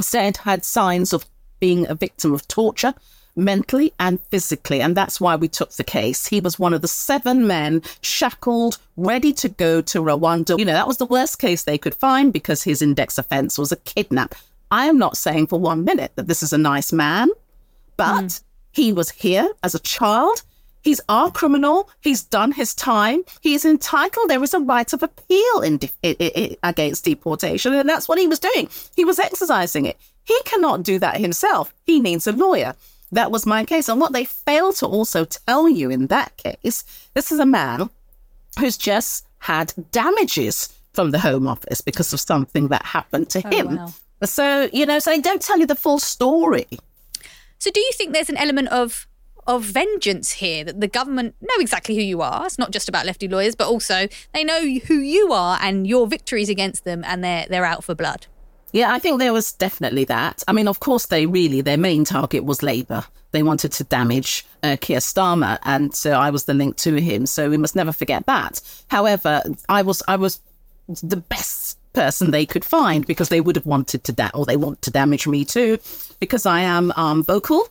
said 0.00 0.38
had 0.38 0.64
signs 0.64 1.12
of 1.12 1.26
being 1.60 1.88
a 1.88 1.94
victim 1.94 2.32
of 2.32 2.46
torture 2.48 2.94
mentally 3.38 3.92
and 3.98 4.20
physically. 4.30 4.80
And 4.80 4.96
that's 4.96 5.20
why 5.20 5.36
we 5.36 5.48
took 5.48 5.72
the 5.72 5.84
case. 5.84 6.26
He 6.26 6.40
was 6.40 6.58
one 6.58 6.74
of 6.74 6.82
the 6.82 6.88
seven 6.88 7.46
men 7.46 7.82
shackled, 8.00 8.78
ready 8.96 9.32
to 9.34 9.48
go 9.48 9.80
to 9.82 10.02
Rwanda. 10.02 10.58
You 10.58 10.64
know, 10.64 10.72
that 10.72 10.88
was 10.88 10.98
the 10.98 11.06
worst 11.06 11.38
case 11.38 11.62
they 11.62 11.78
could 11.78 11.94
find 11.94 12.32
because 12.32 12.64
his 12.64 12.82
index 12.82 13.16
offense 13.16 13.56
was 13.56 13.72
a 13.72 13.76
kidnap. 13.76 14.34
I 14.70 14.86
am 14.86 14.98
not 14.98 15.16
saying 15.16 15.46
for 15.46 15.58
one 15.58 15.84
minute 15.84 16.12
that 16.16 16.26
this 16.26 16.42
is 16.42 16.52
a 16.52 16.58
nice 16.58 16.92
man, 16.92 17.30
but 17.96 18.24
mm. 18.24 18.42
he 18.72 18.92
was 18.92 19.10
here 19.10 19.48
as 19.62 19.74
a 19.74 19.78
child. 19.78 20.42
He's 20.82 21.00
our 21.08 21.30
criminal. 21.30 21.90
He's 22.00 22.22
done 22.22 22.52
his 22.52 22.74
time. 22.74 23.22
He's 23.40 23.64
entitled. 23.64 24.30
There 24.30 24.42
is 24.42 24.54
a 24.54 24.60
right 24.60 24.90
of 24.92 25.02
appeal 25.02 25.60
in 25.60 25.78
de- 25.78 26.56
against 26.62 27.04
deportation, 27.04 27.72
and 27.74 27.88
that's 27.88 28.08
what 28.08 28.18
he 28.18 28.26
was 28.26 28.38
doing. 28.38 28.68
He 28.94 29.04
was 29.04 29.18
exercising 29.18 29.86
it. 29.86 29.96
He 30.28 30.38
cannot 30.44 30.82
do 30.82 30.98
that 30.98 31.16
himself. 31.16 31.72
He 31.86 32.00
needs 32.00 32.26
a 32.26 32.32
lawyer. 32.32 32.74
That 33.12 33.30
was 33.30 33.46
my 33.46 33.64
case. 33.64 33.88
And 33.88 33.98
what 33.98 34.12
they 34.12 34.26
fail 34.26 34.74
to 34.74 34.86
also 34.86 35.24
tell 35.24 35.70
you 35.70 35.90
in 35.90 36.08
that 36.08 36.36
case, 36.36 36.84
this 37.14 37.32
is 37.32 37.38
a 37.38 37.46
man 37.46 37.88
who's 38.58 38.76
just 38.76 39.26
had 39.38 39.72
damages 39.90 40.68
from 40.92 41.12
the 41.12 41.18
Home 41.18 41.48
Office 41.48 41.80
because 41.80 42.12
of 42.12 42.20
something 42.20 42.68
that 42.68 42.84
happened 42.84 43.30
to 43.30 43.42
oh, 43.42 43.50
him. 43.50 43.76
Wow. 43.76 43.94
So, 44.24 44.68
you 44.70 44.84
know, 44.84 44.98
so 44.98 45.12
they 45.12 45.20
don't 45.22 45.40
tell 45.40 45.58
you 45.58 45.64
the 45.64 45.74
full 45.74 45.98
story. 45.98 46.66
So 47.58 47.70
do 47.70 47.80
you 47.80 47.90
think 47.94 48.12
there's 48.12 48.28
an 48.28 48.36
element 48.36 48.68
of 48.68 49.06
of 49.46 49.64
vengeance 49.64 50.32
here 50.32 50.62
that 50.62 50.78
the 50.78 50.86
government 50.86 51.34
know 51.40 51.54
exactly 51.58 51.96
who 51.96 52.02
you 52.02 52.20
are. 52.20 52.44
It's 52.44 52.58
not 52.58 52.70
just 52.70 52.86
about 52.86 53.06
lefty 53.06 53.26
lawyers, 53.26 53.54
but 53.54 53.66
also 53.66 54.06
they 54.34 54.44
know 54.44 54.60
who 54.60 54.98
you 54.98 55.32
are 55.32 55.58
and 55.62 55.86
your 55.86 56.06
victories 56.06 56.50
against 56.50 56.84
them 56.84 57.02
and 57.02 57.24
they're 57.24 57.46
they're 57.48 57.64
out 57.64 57.82
for 57.82 57.94
blood. 57.94 58.26
Yeah, 58.72 58.92
I 58.92 58.98
think 58.98 59.18
there 59.18 59.32
was 59.32 59.52
definitely 59.52 60.04
that. 60.04 60.42
I 60.46 60.52
mean, 60.52 60.68
of 60.68 60.80
course, 60.80 61.06
they 61.06 61.26
really, 61.26 61.60
their 61.60 61.78
main 61.78 62.04
target 62.04 62.44
was 62.44 62.62
Labour. 62.62 63.04
They 63.30 63.42
wanted 63.42 63.72
to 63.72 63.84
damage 63.84 64.46
uh, 64.62 64.76
Keir 64.80 64.98
Starmer, 64.98 65.58
and 65.62 65.94
so 65.94 66.12
I 66.12 66.30
was 66.30 66.44
the 66.44 66.54
link 66.54 66.76
to 66.78 66.96
him. 66.96 67.26
So 67.26 67.50
we 67.50 67.56
must 67.56 67.76
never 67.76 67.92
forget 67.92 68.26
that. 68.26 68.60
However, 68.88 69.42
I 69.68 69.82
was, 69.82 70.02
I 70.08 70.16
was 70.16 70.40
the 71.02 71.16
best 71.16 71.78
person 71.92 72.30
they 72.30 72.46
could 72.46 72.64
find 72.64 73.06
because 73.06 73.28
they 73.28 73.40
would 73.40 73.56
have 73.56 73.66
wanted 73.66 74.04
to, 74.04 74.12
da- 74.12 74.30
or 74.34 74.46
they 74.46 74.56
want 74.56 74.82
to 74.82 74.90
damage 74.90 75.26
me 75.26 75.44
too, 75.44 75.78
because 76.20 76.46
I 76.46 76.60
am 76.60 76.92
um, 76.96 77.22
vocal 77.22 77.68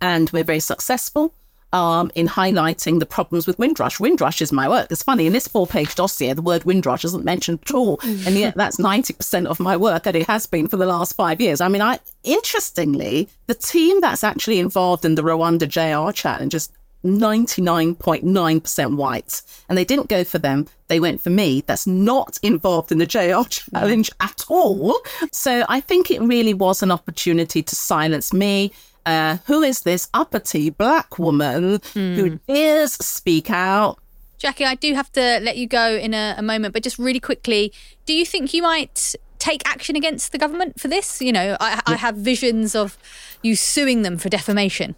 and 0.00 0.30
we're 0.30 0.44
very 0.44 0.60
successful 0.60 1.34
um, 1.74 2.10
in 2.14 2.28
highlighting 2.28 3.00
the 3.00 3.06
problems 3.06 3.48
with 3.48 3.58
Windrush. 3.58 3.98
Windrush 3.98 4.40
is 4.40 4.52
my 4.52 4.68
work. 4.68 4.86
It's 4.90 5.02
funny, 5.02 5.26
in 5.26 5.32
this 5.32 5.48
four 5.48 5.66
page 5.66 5.96
dossier, 5.96 6.32
the 6.32 6.40
word 6.40 6.62
Windrush 6.64 7.04
isn't 7.04 7.24
mentioned 7.24 7.58
at 7.66 7.74
all. 7.74 7.98
And 8.02 8.36
yet 8.36 8.54
that's 8.54 8.76
90% 8.76 9.46
of 9.46 9.58
my 9.58 9.76
work, 9.76 10.06
and 10.06 10.14
it 10.16 10.28
has 10.28 10.46
been 10.46 10.68
for 10.68 10.76
the 10.76 10.86
last 10.86 11.14
five 11.14 11.40
years. 11.40 11.60
I 11.60 11.66
mean, 11.66 11.82
I 11.82 11.98
interestingly, 12.22 13.28
the 13.48 13.54
team 13.54 14.00
that's 14.00 14.22
actually 14.22 14.60
involved 14.60 15.04
in 15.04 15.16
the 15.16 15.22
Rwanda 15.22 15.68
JR 15.68 16.12
challenge 16.12 16.54
is 16.54 16.70
99.9% 17.04 18.96
white. 18.96 19.42
And 19.68 19.76
they 19.76 19.84
didn't 19.84 20.08
go 20.08 20.24
for 20.24 20.38
them. 20.38 20.68
They 20.86 21.00
went 21.00 21.20
for 21.20 21.30
me. 21.30 21.62
That's 21.66 21.86
not 21.86 22.38
involved 22.42 22.92
in 22.92 22.98
the 22.98 23.04
JR 23.04 23.42
challenge 23.48 24.10
at 24.20 24.44
all. 24.48 25.00
So 25.32 25.64
I 25.68 25.80
think 25.80 26.10
it 26.10 26.22
really 26.22 26.54
was 26.54 26.82
an 26.82 26.90
opportunity 26.90 27.62
to 27.62 27.76
silence 27.76 28.32
me 28.32 28.72
uh, 29.06 29.38
who 29.46 29.62
is 29.62 29.82
this 29.82 30.08
uppity 30.14 30.70
black 30.70 31.18
woman 31.18 31.78
mm. 31.78 32.14
who 32.14 32.30
hmm. 32.30 32.36
dares 32.46 32.92
speak 32.94 33.50
out? 33.50 33.98
Jackie, 34.38 34.64
I 34.64 34.74
do 34.74 34.94
have 34.94 35.10
to 35.12 35.40
let 35.42 35.56
you 35.56 35.66
go 35.66 35.94
in 35.96 36.12
a, 36.12 36.34
a 36.36 36.42
moment, 36.42 36.74
but 36.74 36.82
just 36.82 36.98
really 36.98 37.20
quickly, 37.20 37.72
do 38.04 38.12
you 38.12 38.26
think 38.26 38.52
you 38.52 38.62
might 38.62 39.14
take 39.38 39.66
action 39.66 39.96
against 39.96 40.32
the 40.32 40.38
government 40.38 40.80
for 40.80 40.88
this? 40.88 41.22
You 41.22 41.32
know, 41.32 41.56
I, 41.60 41.80
I 41.86 41.96
have 41.96 42.16
visions 42.16 42.74
of 42.74 42.98
you 43.42 43.56
suing 43.56 44.02
them 44.02 44.18
for 44.18 44.28
defamation. 44.28 44.96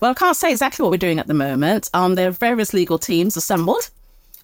Well, 0.00 0.10
I 0.10 0.14
can't 0.14 0.36
say 0.36 0.50
exactly 0.50 0.82
what 0.82 0.90
we're 0.90 0.98
doing 0.98 1.18
at 1.18 1.26
the 1.26 1.34
moment. 1.34 1.88
Um, 1.94 2.14
there 2.14 2.28
are 2.28 2.32
various 2.32 2.74
legal 2.74 2.98
teams 2.98 3.36
assembled, 3.36 3.90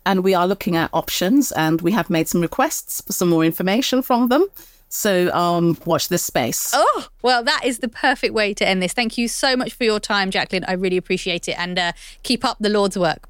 and 0.06 0.24
we 0.24 0.34
are 0.34 0.46
looking 0.46 0.76
at 0.76 0.90
options, 0.92 1.52
and 1.52 1.80
we 1.80 1.92
have 1.92 2.08
made 2.08 2.28
some 2.28 2.40
requests 2.40 3.00
for 3.02 3.12
some 3.12 3.28
more 3.28 3.44
information 3.44 4.02
from 4.02 4.28
them. 4.28 4.46
So 4.94 5.32
um, 5.32 5.78
watch 5.86 6.08
this 6.08 6.22
space. 6.22 6.70
Oh, 6.74 7.08
well, 7.22 7.42
that 7.44 7.62
is 7.64 7.78
the 7.78 7.88
perfect 7.88 8.34
way 8.34 8.52
to 8.52 8.68
end 8.68 8.82
this. 8.82 8.92
Thank 8.92 9.16
you 9.16 9.26
so 9.26 9.56
much 9.56 9.72
for 9.72 9.84
your 9.84 9.98
time, 9.98 10.30
Jacqueline. 10.30 10.66
I 10.68 10.72
really 10.72 10.98
appreciate 10.98 11.48
it. 11.48 11.58
And 11.58 11.78
uh, 11.78 11.92
keep 12.22 12.44
up 12.44 12.58
the 12.60 12.68
Lord's 12.68 12.98
work. 12.98 13.26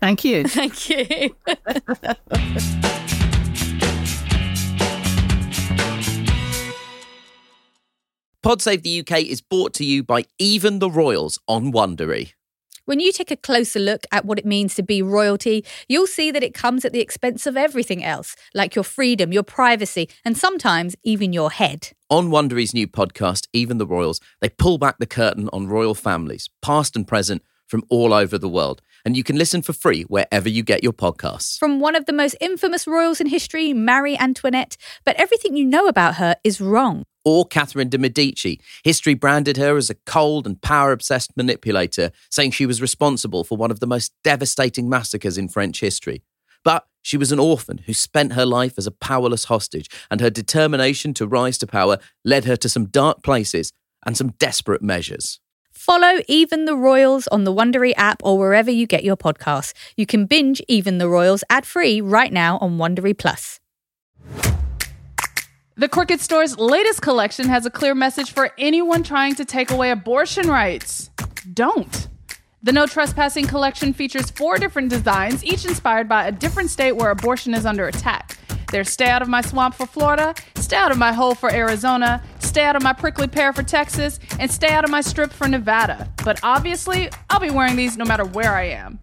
Thank 0.00 0.24
you. 0.24 0.44
Thank 0.48 0.88
you. 0.88 1.36
Pod 8.42 8.62
Save 8.62 8.82
the 8.82 9.00
UK 9.00 9.20
is 9.20 9.42
brought 9.42 9.74
to 9.74 9.84
you 9.84 10.02
by 10.02 10.24
Even 10.38 10.78
the 10.78 10.88
Royals 10.88 11.38
on 11.46 11.72
Wondery. 11.72 12.32
When 12.86 13.00
you 13.00 13.12
take 13.12 13.30
a 13.30 13.36
closer 13.36 13.80
look 13.80 14.04
at 14.12 14.26
what 14.26 14.38
it 14.38 14.44
means 14.44 14.74
to 14.74 14.82
be 14.82 15.00
royalty, 15.00 15.64
you'll 15.88 16.06
see 16.06 16.30
that 16.30 16.42
it 16.42 16.52
comes 16.52 16.84
at 16.84 16.92
the 16.92 17.00
expense 17.00 17.46
of 17.46 17.56
everything 17.56 18.04
else, 18.04 18.36
like 18.52 18.74
your 18.74 18.84
freedom, 18.84 19.32
your 19.32 19.42
privacy, 19.42 20.06
and 20.22 20.36
sometimes 20.36 20.94
even 21.02 21.32
your 21.32 21.50
head. 21.50 21.92
On 22.10 22.28
Wondery's 22.28 22.74
new 22.74 22.86
podcast, 22.86 23.46
Even 23.54 23.78
the 23.78 23.86
Royals, 23.86 24.20
they 24.42 24.50
pull 24.50 24.76
back 24.76 24.98
the 24.98 25.06
curtain 25.06 25.48
on 25.50 25.66
royal 25.66 25.94
families, 25.94 26.50
past 26.60 26.94
and 26.94 27.08
present, 27.08 27.42
from 27.66 27.84
all 27.88 28.12
over 28.12 28.36
the 28.36 28.50
world. 28.50 28.82
And 29.06 29.16
you 29.16 29.24
can 29.24 29.38
listen 29.38 29.62
for 29.62 29.72
free 29.72 30.02
wherever 30.02 30.50
you 30.50 30.62
get 30.62 30.82
your 30.82 30.92
podcasts. 30.92 31.58
From 31.58 31.80
one 31.80 31.96
of 31.96 32.04
the 32.04 32.12
most 32.12 32.36
infamous 32.38 32.86
royals 32.86 33.18
in 33.18 33.28
history, 33.28 33.72
Marie 33.72 34.18
Antoinette, 34.18 34.76
but 35.06 35.16
everything 35.16 35.56
you 35.56 35.64
know 35.64 35.86
about 35.86 36.16
her 36.16 36.36
is 36.44 36.60
wrong 36.60 37.04
or 37.24 37.46
Catherine 37.46 37.88
de' 37.88 37.98
Medici. 37.98 38.60
History 38.82 39.14
branded 39.14 39.56
her 39.56 39.76
as 39.76 39.90
a 39.90 39.94
cold 40.06 40.46
and 40.46 40.60
power 40.60 40.92
obsessed 40.92 41.36
manipulator, 41.36 42.10
saying 42.30 42.52
she 42.52 42.66
was 42.66 42.82
responsible 42.82 43.44
for 43.44 43.56
one 43.56 43.70
of 43.70 43.80
the 43.80 43.86
most 43.86 44.12
devastating 44.22 44.88
massacres 44.88 45.38
in 45.38 45.48
French 45.48 45.80
history. 45.80 46.22
But 46.62 46.86
she 47.02 47.16
was 47.16 47.32
an 47.32 47.38
orphan 47.38 47.78
who 47.86 47.92
spent 47.92 48.32
her 48.32 48.46
life 48.46 48.74
as 48.78 48.86
a 48.86 48.90
powerless 48.90 49.44
hostage, 49.44 49.88
and 50.10 50.20
her 50.20 50.30
determination 50.30 51.12
to 51.14 51.26
rise 51.26 51.58
to 51.58 51.66
power 51.66 51.98
led 52.24 52.46
her 52.46 52.56
to 52.56 52.68
some 52.68 52.86
dark 52.86 53.22
places 53.22 53.72
and 54.06 54.16
some 54.16 54.30
desperate 54.38 54.82
measures. 54.82 55.40
Follow 55.70 56.20
Even 56.28 56.64
the 56.64 56.76
Royals 56.76 57.26
on 57.28 57.44
the 57.44 57.52
Wondery 57.52 57.92
app 57.96 58.22
or 58.24 58.38
wherever 58.38 58.70
you 58.70 58.86
get 58.86 59.04
your 59.04 59.16
podcasts. 59.16 59.74
You 59.96 60.06
can 60.06 60.24
binge 60.24 60.62
Even 60.66 60.98
the 60.98 61.08
Royals 61.08 61.44
ad 61.50 61.66
free 61.66 62.00
right 62.00 62.32
now 62.32 62.58
on 62.58 62.78
Wondery 62.78 63.16
Plus. 63.16 63.60
The 65.76 65.88
Crooked 65.88 66.20
Store's 66.20 66.56
latest 66.56 67.02
collection 67.02 67.48
has 67.48 67.66
a 67.66 67.70
clear 67.70 67.96
message 67.96 68.30
for 68.30 68.52
anyone 68.58 69.02
trying 69.02 69.34
to 69.34 69.44
take 69.44 69.72
away 69.72 69.90
abortion 69.90 70.48
rights. 70.48 71.10
Don't. 71.52 72.06
The 72.62 72.70
No 72.70 72.86
Trespassing 72.86 73.48
collection 73.48 73.92
features 73.92 74.30
four 74.30 74.56
different 74.58 74.88
designs, 74.88 75.44
each 75.44 75.64
inspired 75.64 76.08
by 76.08 76.28
a 76.28 76.32
different 76.32 76.70
state 76.70 76.92
where 76.92 77.10
abortion 77.10 77.54
is 77.54 77.66
under 77.66 77.88
attack. 77.88 78.38
There's 78.70 78.88
Stay 78.88 79.08
Out 79.08 79.20
of 79.20 79.28
My 79.28 79.40
Swamp 79.40 79.74
for 79.74 79.84
Florida, 79.84 80.36
Stay 80.54 80.76
Out 80.76 80.92
of 80.92 80.98
My 80.98 81.12
Hole 81.12 81.34
for 81.34 81.52
Arizona, 81.52 82.22
Stay 82.38 82.62
Out 82.62 82.76
of 82.76 82.82
My 82.84 82.92
Prickly 82.92 83.26
Pear 83.26 83.52
for 83.52 83.64
Texas, 83.64 84.20
and 84.38 84.48
Stay 84.48 84.68
Out 84.68 84.84
of 84.84 84.90
My 84.90 85.00
Strip 85.00 85.32
for 85.32 85.48
Nevada. 85.48 86.08
But 86.24 86.38
obviously, 86.44 87.10
I'll 87.30 87.40
be 87.40 87.50
wearing 87.50 87.74
these 87.74 87.96
no 87.96 88.04
matter 88.04 88.24
where 88.24 88.54
I 88.54 88.66
am. 88.66 89.00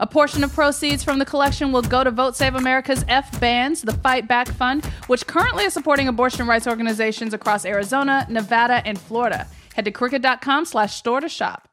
A 0.00 0.06
portion 0.06 0.42
of 0.42 0.52
proceeds 0.52 1.04
from 1.04 1.18
the 1.20 1.24
collection 1.24 1.70
will 1.70 1.82
go 1.82 2.02
to 2.02 2.10
Vote 2.10 2.34
Save 2.34 2.56
America's 2.56 3.04
F 3.06 3.38
Bands, 3.40 3.82
the 3.82 3.92
Fight 3.92 4.26
Back 4.26 4.48
Fund, 4.48 4.84
which 5.06 5.26
currently 5.26 5.64
is 5.64 5.72
supporting 5.72 6.08
abortion 6.08 6.46
rights 6.48 6.66
organizations 6.66 7.32
across 7.32 7.64
Arizona, 7.64 8.26
Nevada, 8.28 8.82
and 8.84 8.98
Florida. 8.98 9.46
Head 9.74 9.84
to 9.84 9.92
crooked.com 9.92 10.64
slash 10.64 10.94
store 10.94 11.20
to 11.20 11.28
shop. 11.28 11.68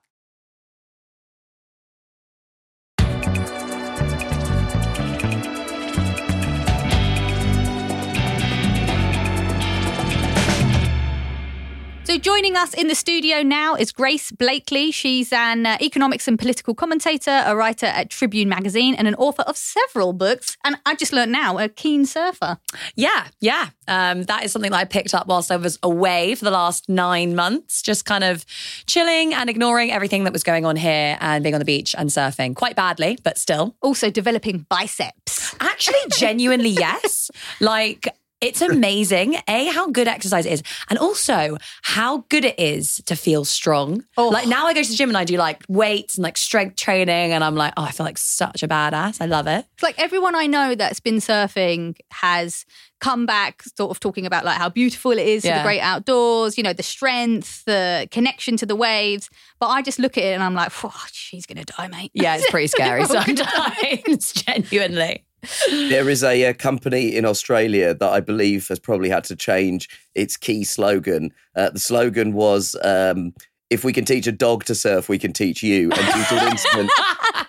So, 12.11 12.17
joining 12.17 12.57
us 12.57 12.73
in 12.73 12.89
the 12.89 12.95
studio 12.95 13.41
now 13.41 13.73
is 13.73 13.93
Grace 13.93 14.33
Blakeley. 14.33 14.91
She's 14.91 15.31
an 15.31 15.65
uh, 15.65 15.77
economics 15.79 16.27
and 16.27 16.37
political 16.37 16.75
commentator, 16.75 17.41
a 17.45 17.55
writer 17.55 17.85
at 17.85 18.09
Tribune 18.09 18.49
magazine, 18.49 18.95
and 18.95 19.07
an 19.07 19.15
author 19.15 19.43
of 19.43 19.55
several 19.55 20.11
books. 20.11 20.57
And 20.65 20.75
I 20.85 20.95
just 20.95 21.13
learned 21.13 21.31
now, 21.31 21.57
a 21.57 21.69
keen 21.69 22.05
surfer. 22.05 22.57
Yeah, 22.95 23.27
yeah. 23.39 23.69
Um, 23.87 24.23
that 24.23 24.43
is 24.43 24.51
something 24.51 24.71
that 24.71 24.77
I 24.77 24.83
picked 24.83 25.13
up 25.13 25.27
whilst 25.27 25.53
I 25.53 25.55
was 25.55 25.79
away 25.83 26.35
for 26.35 26.43
the 26.43 26.51
last 26.51 26.89
nine 26.89 27.33
months, 27.33 27.81
just 27.81 28.03
kind 28.03 28.25
of 28.25 28.45
chilling 28.87 29.33
and 29.33 29.49
ignoring 29.49 29.89
everything 29.93 30.25
that 30.25 30.33
was 30.33 30.43
going 30.43 30.65
on 30.65 30.75
here 30.75 31.17
and 31.21 31.41
being 31.43 31.55
on 31.55 31.59
the 31.59 31.65
beach 31.65 31.95
and 31.97 32.09
surfing 32.09 32.57
quite 32.57 32.75
badly, 32.75 33.19
but 33.23 33.37
still. 33.37 33.77
Also, 33.81 34.09
developing 34.09 34.65
biceps. 34.69 35.55
Actually, 35.61 35.99
genuinely, 36.17 36.69
yes. 36.77 37.31
Like, 37.61 38.13
it's 38.41 38.61
amazing, 38.61 39.37
A, 39.47 39.67
how 39.67 39.89
good 39.89 40.07
exercise 40.07 40.45
is, 40.45 40.63
and 40.89 40.99
also 40.99 41.57
how 41.83 42.25
good 42.29 42.45
it 42.45 42.59
is 42.59 43.01
to 43.05 43.15
feel 43.15 43.45
strong. 43.45 44.03
Oh. 44.17 44.29
Like 44.29 44.47
now 44.47 44.67
I 44.67 44.73
go 44.73 44.81
to 44.81 44.89
the 44.89 44.95
gym 44.95 45.09
and 45.09 45.17
I 45.17 45.23
do 45.23 45.37
like 45.37 45.63
weights 45.69 46.17
and 46.17 46.23
like 46.23 46.37
strength 46.37 46.75
training, 46.75 47.31
and 47.31 47.43
I'm 47.43 47.55
like, 47.55 47.73
oh, 47.77 47.83
I 47.83 47.91
feel 47.91 48.05
like 48.05 48.17
such 48.17 48.63
a 48.63 48.67
badass. 48.67 49.21
I 49.21 49.25
love 49.25 49.47
it. 49.47 49.65
It's 49.73 49.83
like 49.83 49.99
everyone 49.99 50.35
I 50.35 50.47
know 50.47 50.75
that's 50.75 50.99
been 50.99 51.17
surfing 51.17 51.95
has 52.11 52.65
come 53.01 53.25
back 53.25 53.63
sort 53.75 53.89
of 53.89 53.99
talking 53.99 54.25
about 54.25 54.45
like 54.45 54.57
how 54.57 54.69
beautiful 54.69 55.11
it 55.11 55.27
is 55.27 55.41
to 55.41 55.49
the 55.49 55.63
great 55.63 55.81
outdoors, 55.81 56.55
you 56.55 56.63
know, 56.63 56.71
the 56.71 56.83
strength, 56.83 57.65
the 57.65 58.07
connection 58.11 58.55
to 58.57 58.65
the 58.65 58.75
waves. 58.75 59.29
But 59.59 59.67
I 59.67 59.81
just 59.81 59.99
look 59.99 60.17
at 60.17 60.23
it 60.23 60.33
and 60.33 60.43
I'm 60.43 60.53
like, 60.53 60.71
"Phew, 60.71 60.91
she's 61.11 61.45
going 61.45 61.63
to 61.63 61.73
die, 61.73 61.87
mate. 61.87 62.11
Yeah, 62.13 62.35
it's 62.35 62.49
pretty 62.49 62.67
scary 62.75 63.03
gonna 63.05 63.23
sometimes, 63.23 64.33
genuinely. 64.33 65.25
There 65.69 66.09
is 66.09 66.23
a, 66.23 66.45
uh 66.45 66.53
company 66.53 67.15
in 67.15 67.25
Australia 67.25 67.93
that 67.93 68.09
I 68.09 68.19
believe 68.19 68.67
has 68.67 68.79
probably 68.79 69.09
had 69.09 69.23
to 69.25 69.35
change 69.35 69.89
its 70.15 70.37
key 70.37 70.63
slogan. 70.63 71.31
Uh, 71.55 71.69
the 71.71 71.79
slogan 71.79 72.33
was, 72.33 72.75
um, 72.83 73.33
"If 73.69 73.83
we 73.83 73.93
can 73.93 74.05
teach 74.05 74.27
a 74.27 74.31
dog 74.31 74.65
to 74.65 74.75
surf, 74.75 75.09
we 75.09 75.17
can 75.17 75.33
teach 75.33 75.63
you." 75.63 75.91
And 75.91 76.13
due 76.13 76.23
to 76.25 76.45
an 76.45 76.51
incident 76.51 76.91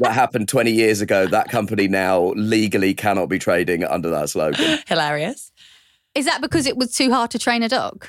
that 0.01 0.13
happened 0.13 0.49
20 0.49 0.73
years 0.73 1.01
ago, 1.01 1.27
that 1.27 1.51
company 1.51 1.89
now 1.89 2.33
legally 2.37 2.95
cannot 2.95 3.29
be 3.29 3.39
trading 3.39 3.85
under 3.85 4.09
that 4.11 4.31
slogan. 4.31 4.79
Hilarious. 4.87 5.53
Is 6.15 6.27
that 6.27 6.41
because 6.41 6.67
it 6.67 6.77
was 6.77 6.95
too 6.95 7.11
hard 7.11 7.31
to 7.33 7.39
train 7.39 7.63
a 7.63 7.69
dog? 7.69 8.07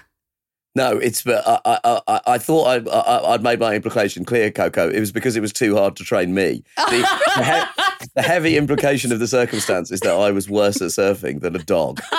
No, 0.75 0.97
it's 0.97 1.21
but 1.21 1.43
I, 1.47 1.59
I, 1.83 2.01
I, 2.07 2.21
I 2.27 2.37
thought 2.39 2.63
I, 2.65 2.89
I, 2.89 3.33
I'd 3.33 3.43
made 3.43 3.59
my 3.59 3.75
implication 3.75 4.25
clear, 4.25 4.49
Coco. 4.49 4.89
It 4.89 4.99
was 4.99 5.11
because 5.11 5.35
it 5.35 5.41
was 5.41 5.53
too 5.53 5.75
hard 5.75 5.95
to 5.97 6.03
train 6.03 6.33
me. 6.33 6.63
The, 6.77 7.07
the, 7.35 7.43
he- 7.45 8.07
the 8.15 8.21
heavy 8.21 8.57
implication 8.57 9.11
of 9.13 9.19
the 9.19 9.27
circumstance 9.27 9.89
is 9.91 10.01
that 10.01 10.13
I 10.13 10.31
was 10.31 10.49
worse 10.49 10.81
at 10.81 10.89
surfing 10.89 11.39
than 11.41 11.55
a 11.55 11.59
dog. 11.63 12.01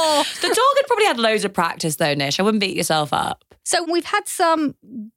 Oh, 0.00 0.24
The 0.40 0.48
dog 0.48 0.56
had 0.76 0.86
probably 0.86 1.04
had 1.04 1.18
loads 1.18 1.44
of 1.44 1.52
practice 1.52 1.96
though, 1.96 2.14
Nish. 2.14 2.40
I 2.40 2.42
wouldn't 2.42 2.60
beat 2.62 2.76
yourself 2.76 3.12
up. 3.12 3.44
So 3.64 3.84
we've 3.90 4.04
had 4.06 4.26
some 4.26 4.74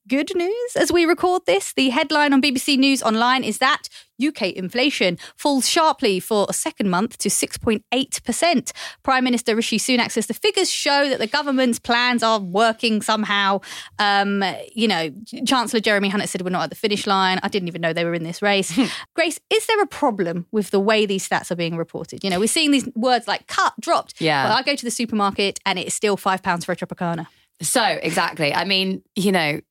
good 0.09 0.29
news 0.35 0.75
as 0.75 0.91
we 0.91 1.05
record 1.05 1.43
this. 1.45 1.73
The 1.73 1.89
headline 1.89 2.33
on 2.33 2.41
BBC 2.41 2.77
News 2.77 3.01
Online 3.01 3.43
is 3.45 3.59
that 3.59 3.83
UK 4.27 4.43
inflation 4.53 5.17
falls 5.35 5.67
sharply 5.67 6.19
for 6.19 6.45
a 6.49 6.53
second 6.53 6.89
month 6.89 7.17
to 7.19 7.29
6.8%. 7.29 8.71
Prime 9.03 9.23
Minister 9.23 9.55
Rishi 9.55 9.77
Sunak 9.77 10.11
says 10.11 10.27
the 10.27 10.33
figures 10.33 10.69
show 10.71 11.09
that 11.09 11.19
the 11.19 11.27
government's 11.27 11.79
plans 11.79 12.23
are 12.23 12.39
working 12.39 13.01
somehow. 13.01 13.59
Um, 13.99 14.43
you 14.73 14.87
know, 14.87 15.09
Chancellor 15.45 15.79
Jeremy 15.79 16.09
Hunt 16.09 16.27
said 16.29 16.41
we're 16.41 16.49
not 16.49 16.63
at 16.63 16.69
the 16.69 16.75
finish 16.75 17.07
line. 17.07 17.39
I 17.43 17.47
didn't 17.47 17.67
even 17.67 17.81
know 17.81 17.93
they 17.93 18.05
were 18.05 18.13
in 18.13 18.23
this 18.23 18.41
race. 18.41 18.77
Grace, 19.15 19.39
is 19.49 19.65
there 19.65 19.81
a 19.81 19.87
problem 19.87 20.45
with 20.51 20.71
the 20.71 20.79
way 20.79 21.05
these 21.05 21.27
stats 21.27 21.51
are 21.51 21.55
being 21.55 21.77
reported? 21.77 22.23
You 22.23 22.29
know, 22.29 22.39
we're 22.39 22.47
seeing 22.47 22.71
these 22.71 22.87
words 22.95 23.27
like 23.27 23.47
cut, 23.47 23.73
dropped. 23.79 24.21
Yeah. 24.21 24.47
But 24.47 24.53
I 24.53 24.61
go 24.63 24.75
to 24.75 24.85
the 24.85 24.91
supermarket 24.91 25.59
and 25.65 25.79
it's 25.79 25.95
still 25.95 26.17
five 26.17 26.43
pounds 26.43 26.65
for 26.65 26.71
a 26.71 26.75
Tropicana. 26.75 27.27
So 27.61 27.83
exactly. 27.83 28.53
I 28.53 28.65
mean, 28.65 29.03
you 29.15 29.31
know, 29.31 29.61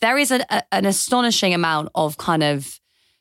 there 0.00 0.18
is 0.18 0.30
a, 0.30 0.44
a- 0.50 0.62
an 0.72 0.84
astonishing 0.84 1.54
amount 1.54 1.90
of 1.94 2.16
kind 2.18 2.42
of 2.42 2.79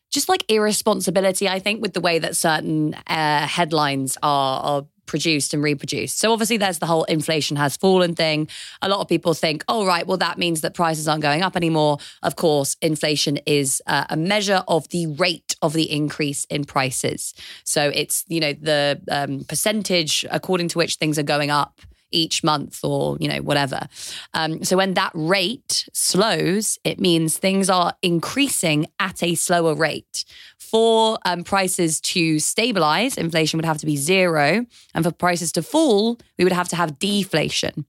just 0.10 0.30
like 0.30 0.44
irresponsibility, 0.48 1.48
I 1.48 1.60
think, 1.60 1.82
with 1.82 1.94
the 1.94 2.02
way 2.02 2.20
that 2.20 2.36
certain 2.36 2.96
uh, 3.08 3.48
headlines 3.48 4.18
are, 4.24 4.62
are 4.62 4.86
produced 5.10 5.56
and 5.56 5.64
reproduced. 5.64 6.20
So 6.20 6.32
obviously, 6.32 6.58
there's 6.58 6.80
the 6.80 6.86
whole 6.86 7.04
inflation 7.06 7.58
has 7.58 7.76
fallen 7.76 8.16
thing. 8.16 8.48
A 8.82 8.88
lot 8.88 9.02
of 9.02 9.08
people 9.08 9.34
think, 9.34 9.64
oh, 9.68 9.86
right, 9.86 10.06
well, 10.06 10.18
that 10.18 10.38
means 10.38 10.62
that 10.62 10.76
prices 10.76 11.08
aren't 11.08 11.24
going 11.24 11.42
up 11.42 11.56
anymore. 11.56 11.98
Of 12.22 12.36
course, 12.36 12.78
inflation 12.82 13.38
is 13.46 13.82
uh, 13.88 14.06
a 14.10 14.16
measure 14.16 14.64
of 14.68 14.88
the 14.90 15.08
rate 15.08 15.56
of 15.62 15.74
the 15.74 15.92
increase 15.92 16.46
in 16.46 16.64
prices. 16.64 17.34
So 17.64 17.92
it's, 17.94 18.24
you 18.28 18.40
know, 18.40 18.54
the 18.54 19.02
um, 19.10 19.46
percentage 19.46 20.26
according 20.30 20.68
to 20.70 20.78
which 20.78 20.96
things 20.96 21.18
are 21.18 21.24
going 21.24 21.50
up 21.50 21.82
each 22.12 22.44
month 22.44 22.84
or 22.84 23.18
you 23.20 23.28
know 23.28 23.42
whatever. 23.42 23.88
Um, 24.34 24.64
so 24.64 24.78
when 24.78 24.94
that 24.96 25.12
rate 25.14 25.88
slows 25.94 26.78
it 26.84 27.00
means 27.00 27.38
things 27.38 27.70
are 27.70 27.94
increasing 28.02 28.88
at 29.00 29.22
a 29.24 29.36
slower 29.36 29.76
rate. 29.76 30.26
For 30.58 31.18
um, 31.26 31.44
prices 31.44 32.00
to 32.02 32.40
stabilize 32.40 33.18
inflation 33.18 33.58
would 33.58 33.66
have 33.66 33.80
to 33.80 33.88
be 33.88 33.98
zero. 33.98 34.66
And 34.94 35.04
for 35.04 35.12
prices 35.12 35.52
to 35.54 35.64
fall 35.64 36.20
we 36.38 36.44
would 36.44 36.54
have 36.54 36.70
to 36.70 36.76
have 36.76 37.00
deflation 37.00 37.86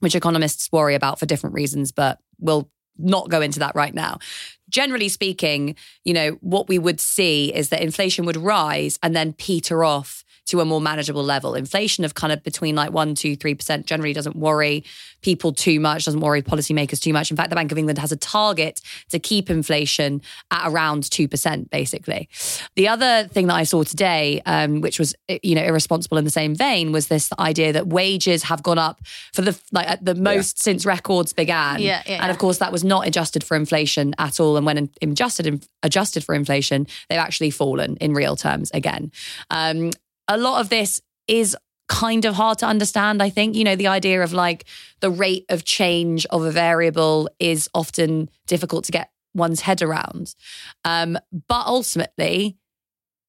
which 0.00 0.14
economists 0.14 0.70
worry 0.70 0.94
about 0.94 1.18
for 1.18 1.26
different 1.26 1.54
reasons 1.54 1.92
but 1.92 2.18
we'll 2.38 2.70
not 3.00 3.28
go 3.28 3.40
into 3.40 3.60
that 3.60 3.74
right 3.76 3.94
now. 3.94 4.18
Generally 4.68 5.08
speaking 5.10 5.76
you 6.04 6.12
know 6.12 6.30
what 6.40 6.68
we 6.68 6.78
would 6.78 7.00
see 7.00 7.54
is 7.54 7.70
that 7.70 7.82
inflation 7.82 8.24
would 8.26 8.36
rise 8.36 8.98
and 9.02 9.14
then 9.14 9.32
peter 9.32 9.84
off 9.84 10.24
to 10.48 10.60
a 10.60 10.64
more 10.64 10.80
manageable 10.80 11.22
level. 11.22 11.54
Inflation 11.54 12.04
of 12.04 12.14
kind 12.14 12.32
of 12.32 12.42
between 12.42 12.74
like 12.74 12.90
one, 12.90 13.14
two, 13.14 13.36
three 13.36 13.54
percent 13.54 13.86
generally 13.86 14.12
doesn't 14.12 14.36
worry 14.36 14.84
people 15.22 15.52
too 15.52 15.80
much, 15.80 16.04
doesn't 16.04 16.20
worry 16.20 16.42
policymakers 16.42 17.00
too 17.00 17.12
much. 17.12 17.30
In 17.30 17.36
fact, 17.36 17.50
the 17.50 17.56
Bank 17.56 17.72
of 17.72 17.78
England 17.78 17.98
has 17.98 18.12
a 18.12 18.16
target 18.16 18.80
to 19.10 19.18
keep 19.18 19.50
inflation 19.50 20.22
at 20.50 20.68
around 20.68 21.10
two 21.10 21.28
percent, 21.28 21.70
basically. 21.70 22.28
The 22.76 22.88
other 22.88 23.28
thing 23.28 23.46
that 23.48 23.54
I 23.54 23.64
saw 23.64 23.82
today, 23.84 24.40
um, 24.46 24.80
which 24.80 24.98
was 24.98 25.14
you 25.42 25.54
know 25.54 25.62
irresponsible 25.62 26.18
in 26.18 26.24
the 26.24 26.30
same 26.30 26.54
vein, 26.54 26.92
was 26.92 27.08
this 27.08 27.30
idea 27.38 27.72
that 27.72 27.88
wages 27.88 28.44
have 28.44 28.62
gone 28.62 28.78
up 28.78 29.00
for 29.32 29.42
the 29.42 29.58
like 29.72 29.88
at 29.88 30.04
the 30.04 30.14
most 30.14 30.62
since 30.62 30.86
records 30.86 31.32
began. 31.32 31.80
Yeah, 31.80 32.02
yeah, 32.06 32.22
and 32.22 32.30
of 32.30 32.38
course 32.38 32.58
that 32.58 32.72
was 32.72 32.84
not 32.84 33.06
adjusted 33.06 33.44
for 33.44 33.56
inflation 33.56 34.14
at 34.18 34.40
all. 34.40 34.56
And 34.56 34.64
when 34.64 34.90
adjusted 35.02 35.66
adjusted 35.82 36.24
for 36.24 36.34
inflation, 36.34 36.86
they've 37.08 37.18
actually 37.18 37.50
fallen 37.50 37.96
in 37.96 38.14
real 38.14 38.36
terms 38.36 38.70
again. 38.72 39.12
Um, 39.50 39.90
a 40.28 40.36
lot 40.36 40.60
of 40.60 40.68
this 40.68 41.00
is 41.26 41.56
kind 41.88 42.24
of 42.26 42.34
hard 42.34 42.58
to 42.58 42.66
understand. 42.66 43.22
I 43.22 43.30
think, 43.30 43.56
you 43.56 43.64
know, 43.64 43.74
the 43.76 43.86
idea 43.88 44.22
of 44.22 44.32
like 44.32 44.66
the 45.00 45.10
rate 45.10 45.46
of 45.48 45.64
change 45.64 46.26
of 46.26 46.44
a 46.44 46.50
variable 46.50 47.28
is 47.38 47.68
often 47.74 48.28
difficult 48.46 48.84
to 48.84 48.92
get 48.92 49.10
one's 49.34 49.62
head 49.62 49.82
around. 49.82 50.34
Um, 50.84 51.18
but 51.48 51.66
ultimately, 51.66 52.58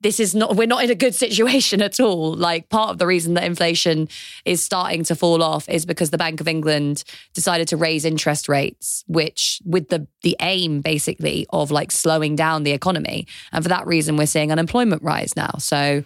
this 0.01 0.19
is 0.19 0.33
not, 0.33 0.55
we're 0.55 0.67
not 0.67 0.83
in 0.83 0.89
a 0.89 0.95
good 0.95 1.13
situation 1.13 1.81
at 1.81 1.99
all. 1.99 2.33
Like, 2.33 2.69
part 2.69 2.89
of 2.89 2.99
the 2.99 3.07
reason 3.07 3.33
that 3.33 3.43
inflation 3.43 4.07
is 4.45 4.63
starting 4.63 5.03
to 5.05 5.15
fall 5.15 5.43
off 5.43 5.67
is 5.67 5.85
because 5.85 6.09
the 6.09 6.17
Bank 6.17 6.39
of 6.39 6.47
England 6.47 7.03
decided 7.33 7.67
to 7.69 7.77
raise 7.77 8.05
interest 8.05 8.47
rates, 8.47 9.03
which 9.07 9.61
with 9.65 9.89
the, 9.89 10.07
the 10.21 10.37
aim 10.39 10.79
basically 10.79 11.47
of 11.49 11.69
like 11.69 11.91
slowing 11.91 12.37
down 12.37 12.63
the 12.63 12.71
economy. 12.71 13.27
And 13.51 13.63
for 13.63 13.69
that 13.69 13.87
reason, 13.87 14.15
we're 14.15 14.25
seeing 14.25 14.53
unemployment 14.53 15.03
rise 15.03 15.35
now. 15.35 15.51
So, 15.59 16.05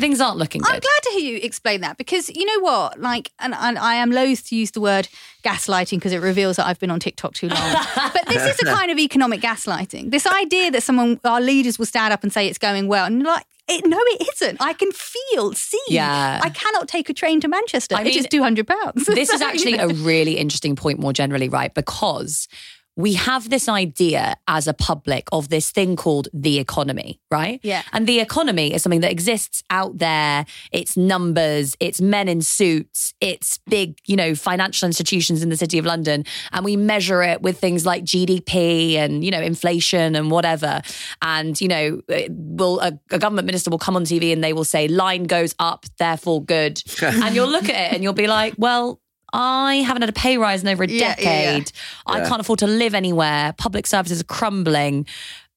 things 0.00 0.20
aren't 0.20 0.38
looking 0.38 0.60
good. 0.62 0.72
I'm 0.72 0.80
glad 0.80 1.02
to 1.04 1.10
hear 1.10 1.34
you 1.34 1.40
explain 1.42 1.80
that 1.82 1.98
because 1.98 2.28
you 2.28 2.44
know 2.44 2.60
what, 2.60 3.00
like, 3.00 3.30
and, 3.38 3.54
and 3.54 3.78
I 3.78 3.94
am 3.94 4.10
loath 4.10 4.46
to 4.48 4.56
use 4.56 4.70
the 4.70 4.80
word 4.80 5.08
gaslighting 5.44 5.98
because 5.98 6.12
it 6.12 6.18
reveals 6.18 6.56
that 6.56 6.66
I've 6.66 6.78
been 6.78 6.90
on 6.90 7.00
TikTok 7.00 7.34
too 7.34 7.48
long. 7.48 7.58
but 7.96 8.26
this 8.28 8.42
is 8.42 8.60
a 8.62 8.72
kind 8.72 8.90
of 8.90 8.98
economic 8.98 9.40
gaslighting. 9.40 10.10
This 10.10 10.26
idea 10.26 10.70
that 10.70 10.82
someone, 10.82 11.20
our 11.24 11.40
leaders, 11.40 11.78
will 11.78 11.86
stand 11.86 12.12
up 12.12 12.22
and 12.22 12.32
say 12.32 12.46
it's 12.46 12.58
going 12.58 12.88
well, 12.88 13.06
and 13.06 13.20
you're 13.20 13.30
like. 13.30 13.46
It, 13.68 13.86
no, 13.86 13.96
it 13.96 14.28
isn't. 14.34 14.60
I 14.60 14.72
can 14.72 14.90
feel, 14.90 15.52
see. 15.52 15.80
Yeah. 15.88 16.40
I 16.42 16.50
cannot 16.50 16.88
take 16.88 17.08
a 17.08 17.14
train 17.14 17.40
to 17.42 17.48
Manchester. 17.48 17.94
I 17.94 18.02
mean, 18.02 18.12
just 18.12 18.28
two 18.28 18.42
hundred 18.42 18.66
pounds. 18.66 19.06
this 19.06 19.30
is 19.30 19.40
actually 19.50 19.74
a 19.74 19.86
really 19.86 20.36
interesting 20.36 20.74
point 20.74 20.98
more 20.98 21.12
generally, 21.12 21.48
right? 21.48 21.72
Because 21.72 22.48
we 22.96 23.14
have 23.14 23.48
this 23.48 23.68
idea 23.68 24.34
as 24.46 24.66
a 24.66 24.74
public 24.74 25.26
of 25.32 25.48
this 25.48 25.70
thing 25.70 25.96
called 25.96 26.28
the 26.34 26.58
economy, 26.58 27.20
right? 27.30 27.58
Yeah. 27.62 27.82
And 27.92 28.06
the 28.06 28.20
economy 28.20 28.74
is 28.74 28.82
something 28.82 29.00
that 29.00 29.10
exists 29.10 29.62
out 29.70 29.98
there. 29.98 30.44
It's 30.72 30.96
numbers, 30.96 31.74
it's 31.80 32.00
men 32.00 32.28
in 32.28 32.42
suits, 32.42 33.14
it's 33.20 33.58
big, 33.66 33.98
you 34.06 34.16
know, 34.16 34.34
financial 34.34 34.86
institutions 34.86 35.42
in 35.42 35.48
the 35.48 35.56
city 35.56 35.78
of 35.78 35.86
London. 35.86 36.24
And 36.52 36.64
we 36.64 36.76
measure 36.76 37.22
it 37.22 37.40
with 37.40 37.58
things 37.58 37.86
like 37.86 38.04
GDP 38.04 38.94
and, 38.94 39.24
you 39.24 39.30
know, 39.30 39.40
inflation 39.40 40.14
and 40.14 40.30
whatever. 40.30 40.82
And, 41.22 41.58
you 41.60 41.68
know, 41.68 42.02
uh, 42.10 42.22
will 42.28 42.80
a, 42.80 42.98
a 43.10 43.18
government 43.18 43.46
minister 43.46 43.70
will 43.70 43.78
come 43.78 43.96
on 43.96 44.04
TV 44.04 44.32
and 44.32 44.44
they 44.44 44.52
will 44.52 44.64
say, 44.64 44.86
line 44.88 45.24
goes 45.24 45.54
up, 45.58 45.86
therefore 45.98 46.44
good. 46.44 46.82
and 47.02 47.34
you'll 47.34 47.48
look 47.48 47.64
at 47.64 47.70
it 47.70 47.94
and 47.94 48.02
you'll 48.02 48.12
be 48.12 48.26
like, 48.26 48.54
well, 48.58 49.00
I 49.32 49.76
haven't 49.76 50.02
had 50.02 50.10
a 50.10 50.12
pay 50.12 50.36
rise 50.38 50.62
in 50.62 50.68
over 50.68 50.84
a 50.84 50.88
Yeah, 50.88 51.14
yeah, 51.18 51.40
yeah. 51.40 51.52
decade. 51.58 51.72
I 52.06 52.20
can't 52.28 52.40
afford 52.40 52.58
to 52.60 52.66
live 52.66 52.94
anywhere. 52.94 53.54
Public 53.56 53.86
services 53.86 54.20
are 54.20 54.24
crumbling. 54.24 55.06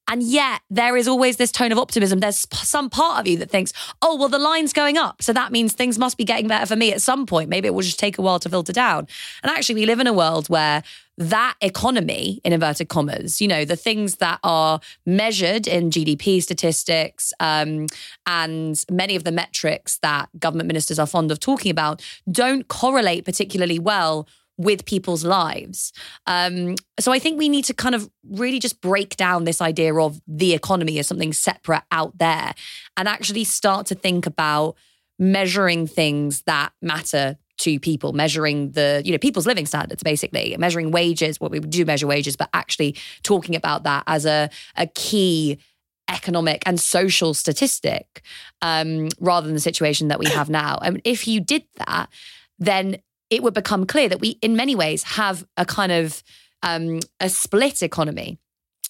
And 0.08 0.22
yet, 0.22 0.60
there 0.70 0.96
is 0.96 1.08
always 1.08 1.36
this 1.36 1.50
tone 1.50 1.72
of 1.72 1.78
optimism. 1.78 2.20
There's 2.20 2.46
some 2.52 2.88
part 2.88 3.20
of 3.20 3.26
you 3.26 3.36
that 3.38 3.50
thinks, 3.50 3.72
oh, 4.02 4.16
well, 4.16 4.28
the 4.28 4.38
line's 4.38 4.72
going 4.72 4.96
up. 4.96 5.22
So 5.22 5.32
that 5.32 5.50
means 5.50 5.72
things 5.72 5.98
must 5.98 6.16
be 6.16 6.24
getting 6.24 6.46
better 6.46 6.66
for 6.66 6.76
me 6.76 6.92
at 6.92 7.02
some 7.02 7.26
point. 7.26 7.50
Maybe 7.50 7.66
it 7.66 7.74
will 7.74 7.82
just 7.82 7.98
take 7.98 8.18
a 8.18 8.22
while 8.22 8.38
to 8.40 8.48
filter 8.48 8.72
down. 8.72 9.08
And 9.42 9.50
actually, 9.50 9.76
we 9.76 9.86
live 9.86 10.00
in 10.00 10.06
a 10.06 10.12
world 10.12 10.48
where 10.48 10.82
that 11.18 11.54
economy, 11.60 12.40
in 12.44 12.52
inverted 12.52 12.88
commas, 12.88 13.40
you 13.40 13.48
know, 13.48 13.64
the 13.64 13.76
things 13.76 14.16
that 14.16 14.38
are 14.44 14.80
measured 15.06 15.66
in 15.66 15.90
GDP 15.90 16.42
statistics 16.42 17.32
um, 17.40 17.86
and 18.26 18.84
many 18.90 19.16
of 19.16 19.24
the 19.24 19.32
metrics 19.32 19.98
that 19.98 20.28
government 20.38 20.66
ministers 20.66 20.98
are 20.98 21.06
fond 21.06 21.30
of 21.30 21.40
talking 21.40 21.70
about 21.70 22.02
don't 22.30 22.68
correlate 22.68 23.24
particularly 23.24 23.78
well 23.78 24.28
with 24.58 24.86
people's 24.86 25.24
lives. 25.24 25.92
Um, 26.26 26.76
so 26.98 27.12
I 27.12 27.18
think 27.18 27.38
we 27.38 27.48
need 27.48 27.64
to 27.66 27.74
kind 27.74 27.94
of 27.94 28.10
really 28.30 28.58
just 28.58 28.80
break 28.80 29.16
down 29.16 29.44
this 29.44 29.60
idea 29.60 29.94
of 29.94 30.20
the 30.26 30.54
economy 30.54 30.98
as 30.98 31.06
something 31.06 31.32
separate 31.32 31.82
out 31.92 32.16
there 32.18 32.54
and 32.96 33.08
actually 33.08 33.44
start 33.44 33.86
to 33.86 33.94
think 33.94 34.26
about 34.26 34.76
measuring 35.18 35.86
things 35.86 36.42
that 36.42 36.72
matter 36.80 37.36
to 37.58 37.80
people 37.80 38.12
measuring 38.12 38.72
the 38.72 39.00
you 39.04 39.12
know 39.12 39.18
people's 39.18 39.46
living 39.46 39.64
standards 39.64 40.02
basically 40.02 40.54
measuring 40.58 40.90
wages 40.90 41.40
what 41.40 41.50
we 41.50 41.58
do 41.58 41.86
measure 41.86 42.06
wages 42.06 42.36
but 42.36 42.50
actually 42.52 42.94
talking 43.22 43.56
about 43.56 43.82
that 43.84 44.04
as 44.06 44.26
a 44.26 44.50
a 44.76 44.86
key 44.88 45.58
economic 46.08 46.62
and 46.66 46.78
social 46.78 47.32
statistic 47.34 48.22
um, 48.62 49.08
rather 49.18 49.46
than 49.46 49.54
the 49.54 49.60
situation 49.60 50.08
that 50.08 50.18
we 50.18 50.26
have 50.26 50.50
now 50.50 50.78
and 50.82 51.00
if 51.04 51.26
you 51.26 51.40
did 51.40 51.64
that 51.86 52.10
then 52.58 52.98
it 53.30 53.42
would 53.42 53.54
become 53.54 53.86
clear 53.86 54.08
that 54.08 54.20
we, 54.20 54.30
in 54.42 54.56
many 54.56 54.74
ways, 54.74 55.02
have 55.02 55.44
a 55.56 55.64
kind 55.64 55.92
of 55.92 56.22
um, 56.62 57.00
a 57.20 57.28
split 57.28 57.82
economy. 57.82 58.38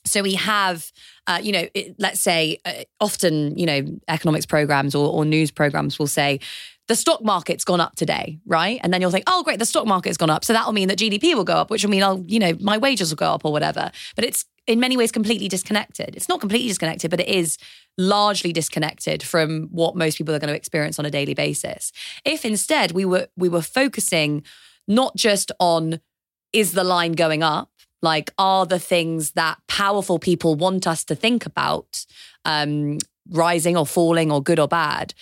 So 0.04 0.22
we 0.22 0.34
have, 0.34 0.90
uh, 1.26 1.40
you 1.42 1.52
know, 1.52 1.66
it, 1.74 1.96
let's 1.98 2.20
say, 2.20 2.58
uh, 2.64 2.84
often, 3.00 3.58
you 3.58 3.66
know, 3.66 3.98
economics 4.08 4.46
programs 4.46 4.94
or, 4.94 5.12
or 5.12 5.24
news 5.24 5.50
programs 5.50 5.98
will 5.98 6.06
say, 6.06 6.40
the 6.88 6.94
stock 6.94 7.22
market's 7.24 7.64
gone 7.64 7.80
up 7.80 7.96
today, 7.96 8.38
right? 8.46 8.78
And 8.82 8.94
then 8.94 9.00
you'll 9.00 9.10
think, 9.10 9.24
oh, 9.26 9.42
great, 9.42 9.58
the 9.58 9.66
stock 9.66 9.86
market's 9.86 10.16
gone 10.16 10.30
up. 10.30 10.44
So 10.44 10.52
that'll 10.52 10.72
mean 10.72 10.86
that 10.88 10.98
GDP 10.98 11.34
will 11.34 11.44
go 11.44 11.56
up, 11.56 11.70
which 11.70 11.82
will 11.82 11.90
mean 11.90 12.04
I'll, 12.04 12.22
you 12.28 12.38
know, 12.38 12.56
my 12.60 12.78
wages 12.78 13.10
will 13.10 13.16
go 13.16 13.32
up 13.32 13.44
or 13.44 13.50
whatever. 13.50 13.90
But 14.14 14.24
it's 14.24 14.44
in 14.66 14.80
many 14.80 14.96
ways 14.96 15.12
completely 15.12 15.48
disconnected. 15.48 16.16
It's 16.16 16.28
not 16.28 16.40
completely 16.40 16.68
disconnected, 16.68 17.10
but 17.10 17.20
it 17.20 17.28
is 17.28 17.56
largely 17.96 18.52
disconnected 18.52 19.22
from 19.22 19.68
what 19.70 19.96
most 19.96 20.18
people 20.18 20.34
are 20.34 20.38
going 20.38 20.48
to 20.48 20.56
experience 20.56 20.98
on 20.98 21.06
a 21.06 21.10
daily 21.10 21.34
basis. 21.34 21.92
If 22.24 22.44
instead 22.44 22.92
we 22.92 23.04
were 23.04 23.28
we 23.36 23.48
were 23.48 23.62
focusing 23.62 24.42
not 24.88 25.16
just 25.16 25.52
on 25.58 26.00
is 26.52 26.72
the 26.72 26.84
line 26.84 27.12
going 27.12 27.42
up, 27.42 27.70
like 28.02 28.32
are 28.38 28.66
the 28.66 28.78
things 28.78 29.32
that 29.32 29.58
powerful 29.68 30.18
people 30.18 30.54
want 30.54 30.86
us 30.86 31.04
to 31.04 31.14
think 31.14 31.46
about 31.46 32.06
um, 32.44 32.98
rising 33.30 33.76
or 33.76 33.86
falling 33.86 34.30
or 34.30 34.42
good 34.42 34.58
or 34.58 34.68
bad 34.68 35.14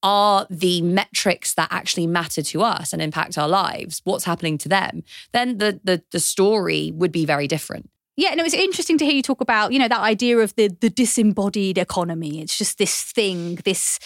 are 0.00 0.46
the 0.48 0.80
metrics 0.80 1.54
that 1.54 1.66
actually 1.72 2.06
matter 2.06 2.40
to 2.40 2.62
us 2.62 2.92
and 2.92 3.02
impact 3.02 3.36
our 3.36 3.48
lives 3.48 4.00
what's 4.04 4.24
happening 4.24 4.56
to 4.56 4.68
them 4.68 5.02
then 5.32 5.58
the 5.58 5.80
the, 5.82 6.02
the 6.12 6.20
story 6.20 6.92
would 6.94 7.10
be 7.10 7.24
very 7.24 7.48
different 7.48 7.90
Yeah, 8.18 8.34
no, 8.34 8.44
it's 8.44 8.52
interesting 8.52 8.98
to 8.98 9.04
hear 9.04 9.14
you 9.14 9.22
talk 9.22 9.40
about, 9.40 9.72
you 9.72 9.78
know, 9.78 9.86
that 9.86 10.00
idea 10.00 10.38
of 10.38 10.52
the 10.56 10.66
the 10.80 10.90
disembodied 10.90 11.78
economy. 11.78 12.42
It's 12.42 12.58
just 12.58 12.76
this 12.76 13.04
thing, 13.04 13.60
this 13.64 14.00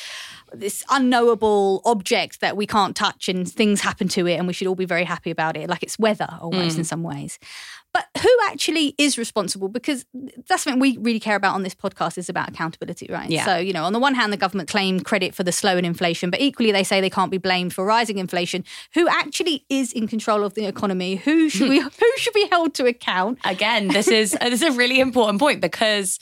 this 0.54 0.84
unknowable 0.90 1.82
object 1.84 2.40
that 2.40 2.56
we 2.56 2.66
can't 2.66 2.96
touch 2.96 3.28
and 3.28 3.50
things 3.50 3.80
happen 3.80 4.08
to 4.08 4.26
it 4.26 4.36
and 4.36 4.46
we 4.46 4.52
should 4.52 4.66
all 4.66 4.74
be 4.74 4.84
very 4.84 5.04
happy 5.04 5.30
about 5.30 5.56
it. 5.56 5.68
Like 5.68 5.82
it's 5.82 5.98
weather 5.98 6.28
almost 6.40 6.76
mm. 6.76 6.80
in 6.80 6.84
some 6.84 7.02
ways. 7.02 7.38
But 7.92 8.06
who 8.22 8.30
actually 8.48 8.94
is 8.96 9.18
responsible? 9.18 9.68
Because 9.68 10.06
that's 10.48 10.62
something 10.62 10.80
we 10.80 10.96
really 10.96 11.20
care 11.20 11.36
about 11.36 11.54
on 11.54 11.62
this 11.62 11.74
podcast 11.74 12.16
is 12.16 12.30
about 12.30 12.48
accountability, 12.48 13.06
right? 13.10 13.28
Yeah. 13.28 13.44
So, 13.44 13.58
you 13.58 13.74
know, 13.74 13.84
on 13.84 13.92
the 13.92 13.98
one 13.98 14.14
hand, 14.14 14.32
the 14.32 14.38
government 14.38 14.70
claimed 14.70 15.04
credit 15.04 15.34
for 15.34 15.42
the 15.42 15.52
slowing 15.52 15.84
inflation, 15.84 16.30
but 16.30 16.40
equally 16.40 16.72
they 16.72 16.84
say 16.84 17.02
they 17.02 17.10
can't 17.10 17.30
be 17.30 17.36
blamed 17.36 17.74
for 17.74 17.84
rising 17.84 18.16
inflation. 18.16 18.64
Who 18.94 19.08
actually 19.08 19.66
is 19.68 19.92
in 19.92 20.08
control 20.08 20.42
of 20.42 20.54
the 20.54 20.64
economy? 20.64 21.16
Who 21.16 21.50
should 21.50 21.68
we 21.68 21.80
who 21.80 22.12
should 22.16 22.34
be 22.34 22.48
held 22.50 22.72
to 22.74 22.86
account? 22.86 23.38
again, 23.44 23.88
this 23.88 24.08
is 24.08 24.32
this 24.40 24.62
is 24.62 24.74
a 24.74 24.76
really 24.76 25.00
important 25.00 25.38
point 25.38 25.60
because 25.60 26.18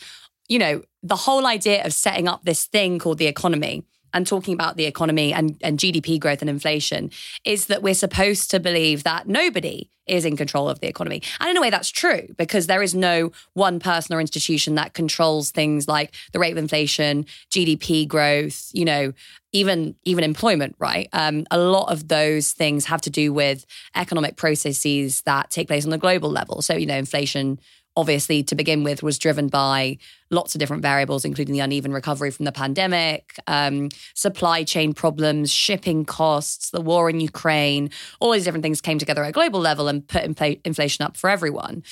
you 0.48 0.58
know 0.58 0.82
the 1.02 1.16
whole 1.16 1.46
idea 1.46 1.84
of 1.84 1.92
setting 1.92 2.28
up 2.28 2.44
this 2.44 2.66
thing 2.66 2.98
called 2.98 3.18
the 3.18 3.26
economy 3.26 3.84
and 4.12 4.26
talking 4.26 4.54
about 4.54 4.76
the 4.76 4.84
economy 4.84 5.32
and, 5.32 5.56
and 5.62 5.78
GDP 5.78 6.18
growth 6.18 6.40
and 6.40 6.50
inflation 6.50 7.10
is 7.44 7.66
that 7.66 7.82
we're 7.82 7.94
supposed 7.94 8.50
to 8.50 8.60
believe 8.60 9.04
that 9.04 9.28
nobody 9.28 9.90
is 10.10 10.24
in 10.24 10.36
control 10.36 10.68
of 10.68 10.80
the 10.80 10.88
economy. 10.88 11.22
And 11.38 11.48
in 11.50 11.56
a 11.56 11.60
way, 11.60 11.70
that's 11.70 11.88
true 11.88 12.26
because 12.36 12.66
there 12.66 12.82
is 12.82 12.94
no 12.94 13.30
one 13.54 13.78
person 13.78 14.14
or 14.14 14.20
institution 14.20 14.74
that 14.74 14.92
controls 14.92 15.52
things 15.52 15.86
like 15.86 16.14
the 16.32 16.38
rate 16.38 16.52
of 16.52 16.58
inflation, 16.58 17.26
GDP 17.50 18.06
growth, 18.06 18.70
you 18.72 18.84
know, 18.84 19.12
even 19.52 19.94
even 20.04 20.24
employment, 20.24 20.76
right? 20.78 21.08
Um, 21.12 21.46
a 21.50 21.58
lot 21.58 21.90
of 21.92 22.08
those 22.08 22.52
things 22.52 22.86
have 22.86 23.00
to 23.02 23.10
do 23.10 23.32
with 23.32 23.66
economic 23.94 24.36
processes 24.36 25.22
that 25.22 25.50
take 25.50 25.68
place 25.68 25.84
on 25.84 25.90
the 25.90 25.98
global 25.98 26.30
level. 26.30 26.62
So, 26.62 26.74
you 26.74 26.86
know, 26.86 26.96
inflation 26.96 27.60
obviously 27.96 28.42
to 28.42 28.54
begin 28.54 28.84
with 28.84 29.02
was 29.02 29.18
driven 29.18 29.48
by 29.48 29.98
lots 30.30 30.54
of 30.54 30.58
different 30.58 30.82
variables 30.82 31.24
including 31.24 31.52
the 31.52 31.60
uneven 31.60 31.92
recovery 31.92 32.30
from 32.30 32.44
the 32.44 32.52
pandemic 32.52 33.36
um, 33.46 33.88
supply 34.14 34.62
chain 34.62 34.92
problems 34.92 35.50
shipping 35.52 36.04
costs 36.04 36.70
the 36.70 36.80
war 36.80 37.10
in 37.10 37.20
ukraine. 37.20 37.90
All 38.20 38.32
these 38.32 38.44
different 38.44 38.62
things 38.62 38.80
came 38.80 38.98
together 38.98 39.24
at 39.24 39.30
a 39.30 39.32
global 39.32 39.60
level 39.60 39.88
and 39.88 40.06
put 40.06 40.24
infl- 40.24 40.60
inflation 40.64 41.04
up 41.04 41.16
for 41.16 41.28
everyone. 41.30 41.82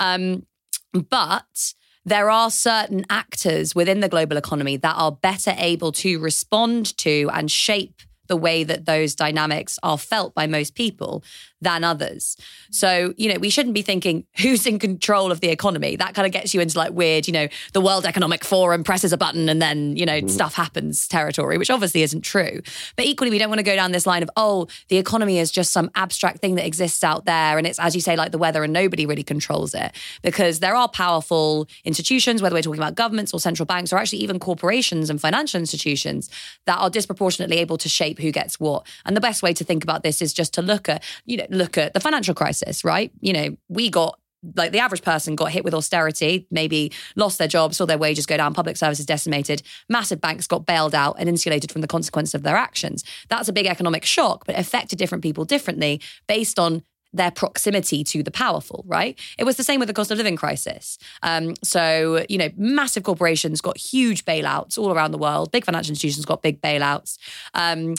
Um, 0.00 0.46
but 0.92 1.74
there 2.04 2.30
are 2.30 2.50
certain 2.50 3.04
actors 3.10 3.74
within 3.74 4.00
the 4.00 4.08
global 4.08 4.36
economy 4.36 4.76
that 4.76 4.94
are 4.96 5.10
better 5.10 5.54
able 5.58 5.90
to 5.90 6.20
respond 6.20 6.96
to 6.98 7.28
and 7.34 7.50
shape 7.50 8.00
the 8.28 8.36
way 8.36 8.64
that 8.64 8.86
those 8.86 9.14
dynamics 9.14 9.78
are 9.82 9.98
felt 9.98 10.34
by 10.34 10.46
most 10.46 10.74
people 10.74 11.22
than 11.60 11.84
others. 11.84 12.36
So, 12.70 13.14
you 13.16 13.32
know, 13.32 13.38
we 13.38 13.50
shouldn't 13.50 13.74
be 13.74 13.82
thinking 13.82 14.24
who's 14.38 14.66
in 14.66 14.78
control 14.78 15.32
of 15.32 15.40
the 15.40 15.48
economy. 15.48 15.96
That 15.96 16.14
kind 16.14 16.26
of 16.26 16.32
gets 16.32 16.54
you 16.54 16.60
into 16.60 16.78
like 16.78 16.92
weird, 16.92 17.26
you 17.26 17.32
know, 17.32 17.48
the 17.72 17.80
World 17.80 18.04
Economic 18.04 18.44
Forum 18.44 18.84
presses 18.84 19.12
a 19.12 19.16
button 19.16 19.48
and 19.48 19.60
then, 19.60 19.96
you 19.96 20.06
know, 20.06 20.18
mm-hmm. 20.18 20.28
stuff 20.28 20.54
happens 20.54 21.08
territory, 21.08 21.58
which 21.58 21.70
obviously 21.70 22.02
isn't 22.02 22.22
true. 22.22 22.60
But 22.96 23.06
equally, 23.06 23.30
we 23.30 23.38
don't 23.38 23.48
want 23.48 23.58
to 23.58 23.64
go 23.64 23.74
down 23.74 23.92
this 23.92 24.06
line 24.06 24.22
of, 24.22 24.30
oh, 24.36 24.66
the 24.88 24.98
economy 24.98 25.38
is 25.38 25.50
just 25.50 25.72
some 25.72 25.90
abstract 25.94 26.38
thing 26.38 26.56
that 26.56 26.66
exists 26.66 27.02
out 27.02 27.24
there. 27.24 27.58
And 27.58 27.66
it's, 27.66 27.78
as 27.78 27.94
you 27.94 28.00
say, 28.00 28.16
like 28.16 28.32
the 28.32 28.38
weather 28.38 28.62
and 28.62 28.72
nobody 28.72 29.06
really 29.06 29.22
controls 29.22 29.74
it. 29.74 29.92
Because 30.22 30.60
there 30.60 30.76
are 30.76 30.88
powerful 30.88 31.68
institutions, 31.84 32.42
whether 32.42 32.54
we're 32.54 32.62
talking 32.62 32.80
about 32.80 32.94
governments 32.94 33.32
or 33.32 33.40
central 33.40 33.66
banks 33.66 33.92
or 33.92 33.96
actually 33.96 34.18
even 34.18 34.38
corporations 34.38 35.10
and 35.10 35.20
financial 35.20 35.58
institutions 35.58 36.28
that 36.66 36.78
are 36.78 36.90
disproportionately 36.90 37.58
able 37.58 37.78
to 37.78 37.88
shape 37.88 38.15
who 38.18 38.32
gets 38.32 38.58
what. 38.60 38.86
And 39.04 39.16
the 39.16 39.20
best 39.20 39.42
way 39.42 39.52
to 39.54 39.64
think 39.64 39.82
about 39.82 40.02
this 40.02 40.22
is 40.22 40.32
just 40.32 40.54
to 40.54 40.62
look 40.62 40.88
at, 40.88 41.02
you 41.24 41.36
know, 41.36 41.46
look 41.50 41.78
at 41.78 41.94
the 41.94 42.00
financial 42.00 42.34
crisis, 42.34 42.84
right? 42.84 43.12
You 43.20 43.32
know, 43.32 43.56
we 43.68 43.90
got 43.90 44.18
like 44.54 44.72
the 44.72 44.78
average 44.78 45.02
person 45.02 45.34
got 45.34 45.50
hit 45.50 45.64
with 45.64 45.74
austerity, 45.74 46.46
maybe 46.50 46.92
lost 47.16 47.38
their 47.38 47.48
jobs, 47.48 47.76
saw 47.76 47.86
their 47.86 47.98
wages 47.98 48.26
go 48.26 48.36
down, 48.36 48.54
public 48.54 48.76
services 48.76 49.06
decimated, 49.06 49.62
massive 49.88 50.20
banks 50.20 50.46
got 50.46 50.66
bailed 50.66 50.94
out 50.94 51.16
and 51.18 51.28
insulated 51.28 51.72
from 51.72 51.80
the 51.80 51.88
consequences 51.88 52.34
of 52.34 52.42
their 52.42 52.56
actions. 52.56 53.02
That's 53.28 53.48
a 53.48 53.52
big 53.52 53.66
economic 53.66 54.04
shock, 54.04 54.46
but 54.46 54.58
affected 54.58 54.98
different 54.98 55.22
people 55.22 55.44
differently 55.44 56.00
based 56.28 56.58
on 56.58 56.82
their 57.16 57.30
proximity 57.30 58.04
to 58.04 58.22
the 58.22 58.30
powerful, 58.30 58.84
right? 58.86 59.18
It 59.38 59.44
was 59.44 59.56
the 59.56 59.64
same 59.64 59.80
with 59.80 59.88
the 59.88 59.94
cost 59.94 60.10
of 60.10 60.18
living 60.18 60.36
crisis. 60.36 60.98
Um, 61.22 61.54
so, 61.62 62.24
you 62.28 62.38
know, 62.38 62.50
massive 62.56 63.02
corporations 63.02 63.60
got 63.60 63.76
huge 63.76 64.24
bailouts 64.24 64.78
all 64.78 64.92
around 64.92 65.10
the 65.10 65.18
world. 65.18 65.50
Big 65.52 65.64
financial 65.64 65.92
institutions 65.92 66.24
got 66.24 66.42
big 66.42 66.60
bailouts. 66.60 67.18
Um, 67.54 67.94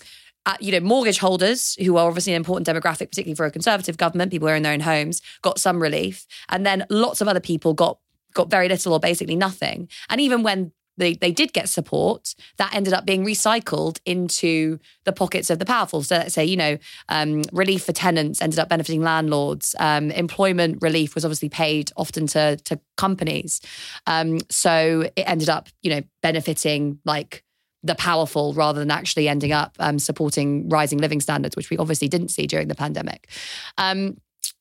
uh, 0.45 0.55
you 0.61 0.71
know, 0.71 0.79
mortgage 0.79 1.17
holders, 1.17 1.75
who 1.83 1.97
are 1.97 2.07
obviously 2.07 2.31
an 2.31 2.37
important 2.37 2.65
demographic, 2.65 3.09
particularly 3.09 3.35
for 3.35 3.45
a 3.45 3.51
conservative 3.51 3.97
government, 3.97 4.31
people 4.31 4.47
who 4.47 4.53
are 4.53 4.55
in 4.55 4.63
their 4.63 4.71
own 4.71 4.79
homes, 4.79 5.21
got 5.41 5.59
some 5.59 5.81
relief, 5.81 6.25
and 6.47 6.65
then 6.65 6.85
lots 6.89 7.19
of 7.19 7.27
other 7.27 7.41
people 7.41 7.73
got 7.73 7.99
got 8.33 8.49
very 8.49 8.69
little 8.69 8.93
or 8.93 8.99
basically 8.99 9.35
nothing. 9.35 9.89
And 10.09 10.21
even 10.21 10.43
when 10.43 10.71
they, 10.97 11.13
they 11.13 11.31
did 11.31 11.53
get 11.53 11.69
support, 11.69 12.35
that 12.57 12.73
ended 12.73 12.93
up 12.93 13.05
being 13.05 13.23
recycled 13.23 13.99
into 14.05 14.79
the 15.05 15.13
pockets 15.13 15.49
of 15.49 15.59
the 15.59 15.65
powerful. 15.65 16.03
So 16.03 16.17
let's 16.17 16.33
say, 16.33 16.45
you 16.45 16.57
know, 16.57 16.77
um, 17.09 17.43
relief 17.53 17.85
for 17.85 17.93
tenants 17.93 18.41
ended 18.41 18.59
up 18.59 18.69
benefiting 18.69 19.01
landlords. 19.01 19.75
Um, 19.79 20.11
employment 20.11 20.79
relief 20.81 21.15
was 21.15 21.23
obviously 21.23 21.49
paid 21.49 21.91
often 21.95 22.27
to 22.27 22.57
to 22.57 22.79
companies. 22.97 23.61
Um, 24.05 24.39
so 24.49 25.09
it 25.15 25.23
ended 25.23 25.49
up, 25.49 25.69
you 25.81 25.91
know, 25.91 26.01
benefiting 26.21 26.99
like 27.05 27.43
the 27.83 27.95
powerful 27.95 28.53
rather 28.53 28.79
than 28.79 28.91
actually 28.91 29.27
ending 29.27 29.51
up 29.51 29.75
um, 29.79 29.99
supporting 29.99 30.67
rising 30.67 30.97
living 30.97 31.21
standards, 31.21 31.55
which 31.55 31.69
we 31.69 31.77
obviously 31.77 32.07
didn't 32.07 32.29
see 32.29 32.47
during 32.47 32.67
the 32.67 32.75
pandemic. 32.75 33.29
Um, 33.77 34.17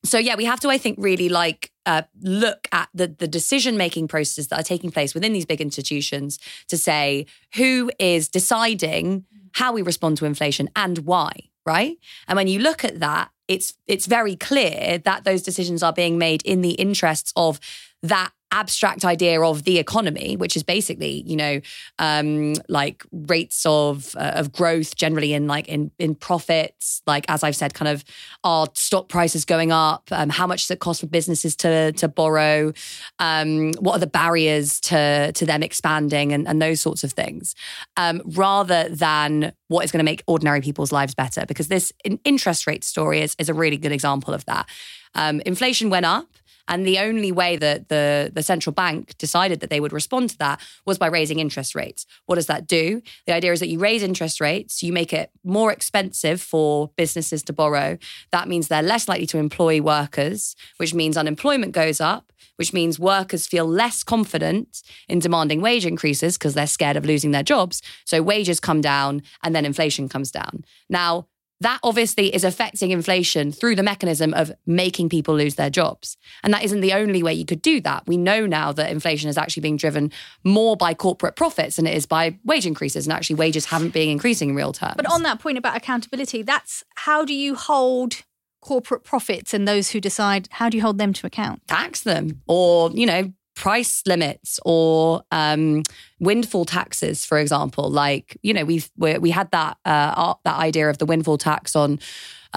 so 0.07 0.17
yeah, 0.17 0.35
we 0.35 0.45
have 0.45 0.59
to, 0.61 0.69
I 0.69 0.77
think, 0.77 0.97
really 0.99 1.29
like 1.29 1.71
uh, 1.85 2.03
look 2.21 2.67
at 2.71 2.89
the 2.93 3.07
the 3.07 3.27
decision 3.27 3.77
making 3.77 4.07
processes 4.07 4.47
that 4.49 4.59
are 4.59 4.63
taking 4.63 4.91
place 4.91 5.13
within 5.13 5.33
these 5.33 5.45
big 5.45 5.61
institutions 5.61 6.39
to 6.67 6.77
say 6.77 7.25
who 7.55 7.91
is 7.99 8.27
deciding 8.27 9.25
how 9.53 9.73
we 9.73 9.81
respond 9.81 10.17
to 10.17 10.25
inflation 10.25 10.69
and 10.75 10.99
why, 10.99 11.31
right? 11.65 11.97
And 12.27 12.35
when 12.35 12.47
you 12.47 12.59
look 12.59 12.83
at 12.83 12.99
that, 12.99 13.31
it's 13.47 13.73
it's 13.87 14.05
very 14.05 14.35
clear 14.35 14.99
that 14.99 15.23
those 15.23 15.41
decisions 15.41 15.81
are 15.83 15.93
being 15.93 16.17
made 16.17 16.41
in 16.43 16.61
the 16.61 16.71
interests 16.71 17.31
of 17.35 17.59
that 18.03 18.31
abstract 18.51 19.03
idea 19.03 19.41
of 19.41 19.63
the 19.63 19.77
economy, 19.77 20.37
which 20.37 20.55
is 20.55 20.63
basically, 20.63 21.23
you 21.25 21.35
know, 21.35 21.61
um, 21.99 22.55
like 22.69 23.03
rates 23.11 23.65
of 23.65 24.15
uh, 24.15 24.33
of 24.35 24.51
growth 24.51 24.95
generally 24.95 25.33
in 25.33 25.47
like 25.47 25.67
in 25.67 25.91
in 25.99 26.15
profits, 26.15 27.01
like 27.05 27.25
as 27.27 27.43
I've 27.43 27.55
said, 27.55 27.73
kind 27.73 27.89
of 27.89 28.03
are 28.43 28.67
stock 28.73 29.09
prices 29.09 29.45
going 29.45 29.71
up, 29.71 30.07
um, 30.11 30.29
how 30.29 30.47
much 30.47 30.63
does 30.63 30.71
it 30.71 30.79
cost 30.79 31.01
for 31.01 31.07
businesses 31.07 31.55
to 31.57 31.91
to 31.93 32.07
borrow, 32.07 32.73
um, 33.19 33.73
what 33.79 33.95
are 33.95 33.99
the 33.99 34.07
barriers 34.07 34.79
to 34.81 35.31
to 35.33 35.45
them 35.45 35.63
expanding, 35.63 36.31
and, 36.31 36.47
and 36.47 36.61
those 36.61 36.79
sorts 36.79 37.03
of 37.03 37.11
things, 37.11 37.55
um, 37.97 38.21
rather 38.25 38.87
than 38.89 39.51
what 39.67 39.83
is 39.83 39.91
going 39.91 39.99
to 39.99 40.09
make 40.09 40.23
ordinary 40.27 40.61
people's 40.61 40.91
lives 40.91 41.13
better. 41.13 41.45
Because 41.45 41.67
this 41.67 41.91
interest 42.23 42.65
rate 42.67 42.83
story 42.83 43.21
is 43.21 43.35
is 43.39 43.49
a 43.49 43.53
really 43.53 43.77
good 43.77 43.91
example 43.91 44.33
of 44.33 44.45
that. 44.45 44.67
Um, 45.15 45.41
inflation 45.45 45.89
went 45.89 46.05
up. 46.05 46.27
And 46.67 46.85
the 46.85 46.99
only 46.99 47.31
way 47.31 47.55
that 47.57 47.89
the, 47.89 48.31
the 48.33 48.43
central 48.43 48.73
bank 48.73 49.17
decided 49.17 49.59
that 49.61 49.69
they 49.69 49.79
would 49.79 49.93
respond 49.93 50.31
to 50.31 50.37
that 50.39 50.61
was 50.85 50.97
by 50.97 51.07
raising 51.07 51.39
interest 51.39 51.75
rates. 51.75 52.05
What 52.25 52.35
does 52.35 52.47
that 52.47 52.67
do? 52.67 53.01
The 53.25 53.33
idea 53.33 53.53
is 53.53 53.59
that 53.59 53.67
you 53.67 53.79
raise 53.79 54.03
interest 54.03 54.41
rates, 54.41 54.83
you 54.83 54.91
make 54.91 55.13
it 55.13 55.31
more 55.43 55.71
expensive 55.71 56.41
for 56.41 56.91
businesses 56.97 57.43
to 57.43 57.53
borrow. 57.53 57.97
That 58.31 58.47
means 58.47 58.67
they're 58.67 58.81
less 58.81 59.07
likely 59.07 59.27
to 59.27 59.37
employ 59.37 59.81
workers, 59.81 60.55
which 60.77 60.93
means 60.93 61.17
unemployment 61.17 61.71
goes 61.71 62.01
up, 62.01 62.31
which 62.57 62.73
means 62.73 62.99
workers 62.99 63.47
feel 63.47 63.65
less 63.65 64.03
confident 64.03 64.81
in 65.07 65.19
demanding 65.19 65.61
wage 65.61 65.85
increases 65.85 66.37
because 66.37 66.53
they're 66.53 66.67
scared 66.67 66.97
of 66.97 67.05
losing 67.05 67.31
their 67.31 67.43
jobs. 67.43 67.81
So 68.05 68.21
wages 68.21 68.59
come 68.59 68.81
down 68.81 69.21
and 69.43 69.55
then 69.55 69.65
inflation 69.65 70.09
comes 70.09 70.31
down. 70.31 70.65
Now, 70.89 71.27
that 71.61 71.79
obviously 71.83 72.33
is 72.33 72.43
affecting 72.43 72.91
inflation 72.91 73.51
through 73.51 73.75
the 73.75 73.83
mechanism 73.83 74.33
of 74.33 74.51
making 74.65 75.09
people 75.09 75.35
lose 75.35 75.55
their 75.55 75.69
jobs. 75.69 76.17
And 76.43 76.53
that 76.53 76.63
isn't 76.63 76.81
the 76.81 76.93
only 76.93 77.23
way 77.23 77.33
you 77.33 77.45
could 77.45 77.61
do 77.61 77.81
that. 77.81 78.03
We 78.05 78.17
know 78.17 78.45
now 78.45 78.71
that 78.73 78.91
inflation 78.91 79.29
is 79.29 79.37
actually 79.37 79.61
being 79.61 79.77
driven 79.77 80.11
more 80.43 80.77
by 80.77 80.93
corporate 80.93 81.35
profits 81.35 81.77
than 81.77 81.87
it 81.87 81.95
is 81.95 82.05
by 82.05 82.37
wage 82.45 82.65
increases. 82.65 83.07
And 83.07 83.13
actually, 83.13 83.37
wages 83.37 83.65
haven't 83.65 83.93
been 83.93 84.09
increasing 84.09 84.49
in 84.49 84.55
real 84.55 84.73
terms. 84.73 84.95
But 84.97 85.11
on 85.11 85.23
that 85.23 85.39
point 85.39 85.57
about 85.57 85.75
accountability, 85.75 86.43
that's 86.43 86.83
how 86.95 87.25
do 87.25 87.33
you 87.33 87.55
hold 87.55 88.23
corporate 88.61 89.03
profits 89.03 89.53
and 89.53 89.67
those 89.67 89.91
who 89.91 90.01
decide, 90.01 90.47
how 90.51 90.69
do 90.69 90.77
you 90.77 90.83
hold 90.83 90.97
them 90.97 91.13
to 91.13 91.25
account? 91.25 91.65
Tax 91.67 92.01
them 92.01 92.41
or, 92.47 92.91
you 92.91 93.05
know, 93.05 93.31
price 93.57 94.03
limits 94.05 94.59
or 94.65 95.23
um, 95.31 95.81
windfall 96.19 96.63
taxes, 96.63 97.25
for 97.25 97.39
example. 97.39 97.89
Like 97.89 98.37
you 98.43 98.53
know, 98.53 98.63
we've 98.63 98.89
we 98.97 99.31
had 99.31 99.51
that 99.51 99.77
uh, 99.83 100.35
that 100.45 100.57
idea 100.57 100.89
of 100.89 100.99
the 100.99 101.05
windfall 101.05 101.39
tax 101.39 101.75
on 101.75 101.99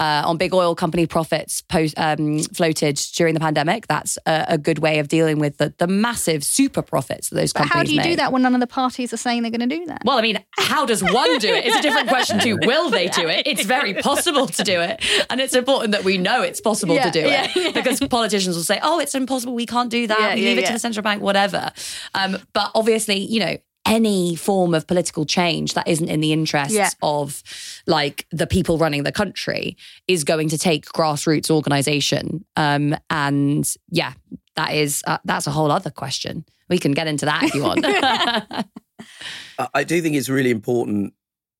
uh, 0.01 0.23
on 0.25 0.35
big 0.35 0.51
oil 0.51 0.73
company 0.73 1.05
profits 1.05 1.61
post, 1.61 1.93
um, 1.95 2.39
floated 2.39 2.95
during 3.13 3.35
the 3.35 3.39
pandemic. 3.39 3.85
That's 3.85 4.17
a, 4.25 4.45
a, 4.49 4.57
good 4.57 4.79
way 4.79 4.97
of 4.97 5.07
dealing 5.07 5.37
with 5.37 5.57
the, 5.57 5.75
the 5.77 5.85
massive 5.85 6.43
super 6.43 6.81
profits 6.81 7.29
that 7.29 7.35
those 7.35 7.53
but 7.53 7.67
companies 7.69 7.95
How 7.97 8.03
do 8.03 8.09
you 8.09 8.15
do 8.15 8.15
that 8.15 8.31
when 8.31 8.41
none 8.41 8.55
of 8.55 8.61
the 8.61 8.67
parties 8.67 9.13
are 9.13 9.17
saying 9.17 9.43
they're 9.43 9.51
going 9.51 9.69
to 9.69 9.75
do 9.75 9.85
that? 9.85 10.01
Well, 10.03 10.17
I 10.17 10.23
mean, 10.23 10.43
how 10.57 10.87
does 10.87 11.03
one 11.03 11.37
do 11.37 11.53
it? 11.53 11.67
It's 11.67 11.77
a 11.77 11.81
different 11.83 12.07
question 12.07 12.39
to 12.39 12.55
will 12.65 12.89
they 12.89 13.09
do 13.09 13.27
it? 13.27 13.45
It's 13.45 13.63
very 13.63 13.93
possible 13.93 14.47
to 14.47 14.63
do 14.63 14.81
it. 14.81 15.05
And 15.29 15.39
it's 15.39 15.53
important 15.53 15.91
that 15.91 16.03
we 16.03 16.17
know 16.17 16.41
it's 16.41 16.61
possible 16.61 16.95
yeah, 16.95 17.03
to 17.03 17.11
do 17.11 17.27
yeah, 17.27 17.43
it 17.43 17.55
yeah. 17.55 17.71
because 17.71 17.99
politicians 17.99 18.55
will 18.55 18.63
say, 18.63 18.79
oh, 18.81 18.99
it's 18.99 19.13
impossible. 19.13 19.53
We 19.53 19.67
can't 19.67 19.91
do 19.91 20.07
that. 20.07 20.33
We 20.33 20.45
leave 20.45 20.57
it 20.57 20.65
to 20.65 20.73
the 20.73 20.79
central 20.79 21.03
bank, 21.03 21.21
whatever. 21.21 21.71
Um, 22.15 22.39
but 22.53 22.71
obviously, 22.73 23.19
you 23.19 23.39
know, 23.39 23.57
any 23.85 24.35
form 24.35 24.73
of 24.73 24.85
political 24.87 25.25
change 25.25 25.73
that 25.73 25.87
isn't 25.87 26.07
in 26.09 26.19
the 26.21 26.31
interests 26.33 26.73
Yeah. 26.73 26.89
of 27.01 27.41
like 27.87 28.27
the 28.31 28.45
people 28.47 28.77
running 28.77 29.03
the 29.03 29.11
country 29.11 29.75
is 30.07 30.23
going 30.23 30.49
to 30.49 30.57
take 30.57 30.85
grassroots 30.85 31.49
organization. 31.49 32.45
Um 32.55 32.95
and 33.09 33.65
yeah 33.89 34.13
that 34.55 34.73
is 34.73 35.01
uh, 35.07 35.17
that's 35.25 35.47
a 35.47 35.51
whole 35.51 35.71
other 35.71 35.89
question. 35.89 36.45
We 36.69 36.77
can 36.77 36.91
get 36.91 37.07
into 37.07 37.25
that 37.25 37.43
if 37.43 37.53
you 37.55 37.63
want. 37.63 37.85
I- 39.57 39.69
I 39.73 39.83
do 39.83 40.01
think 40.01 40.15
it's 40.15 40.29
really 40.29 40.51
important 40.51 41.13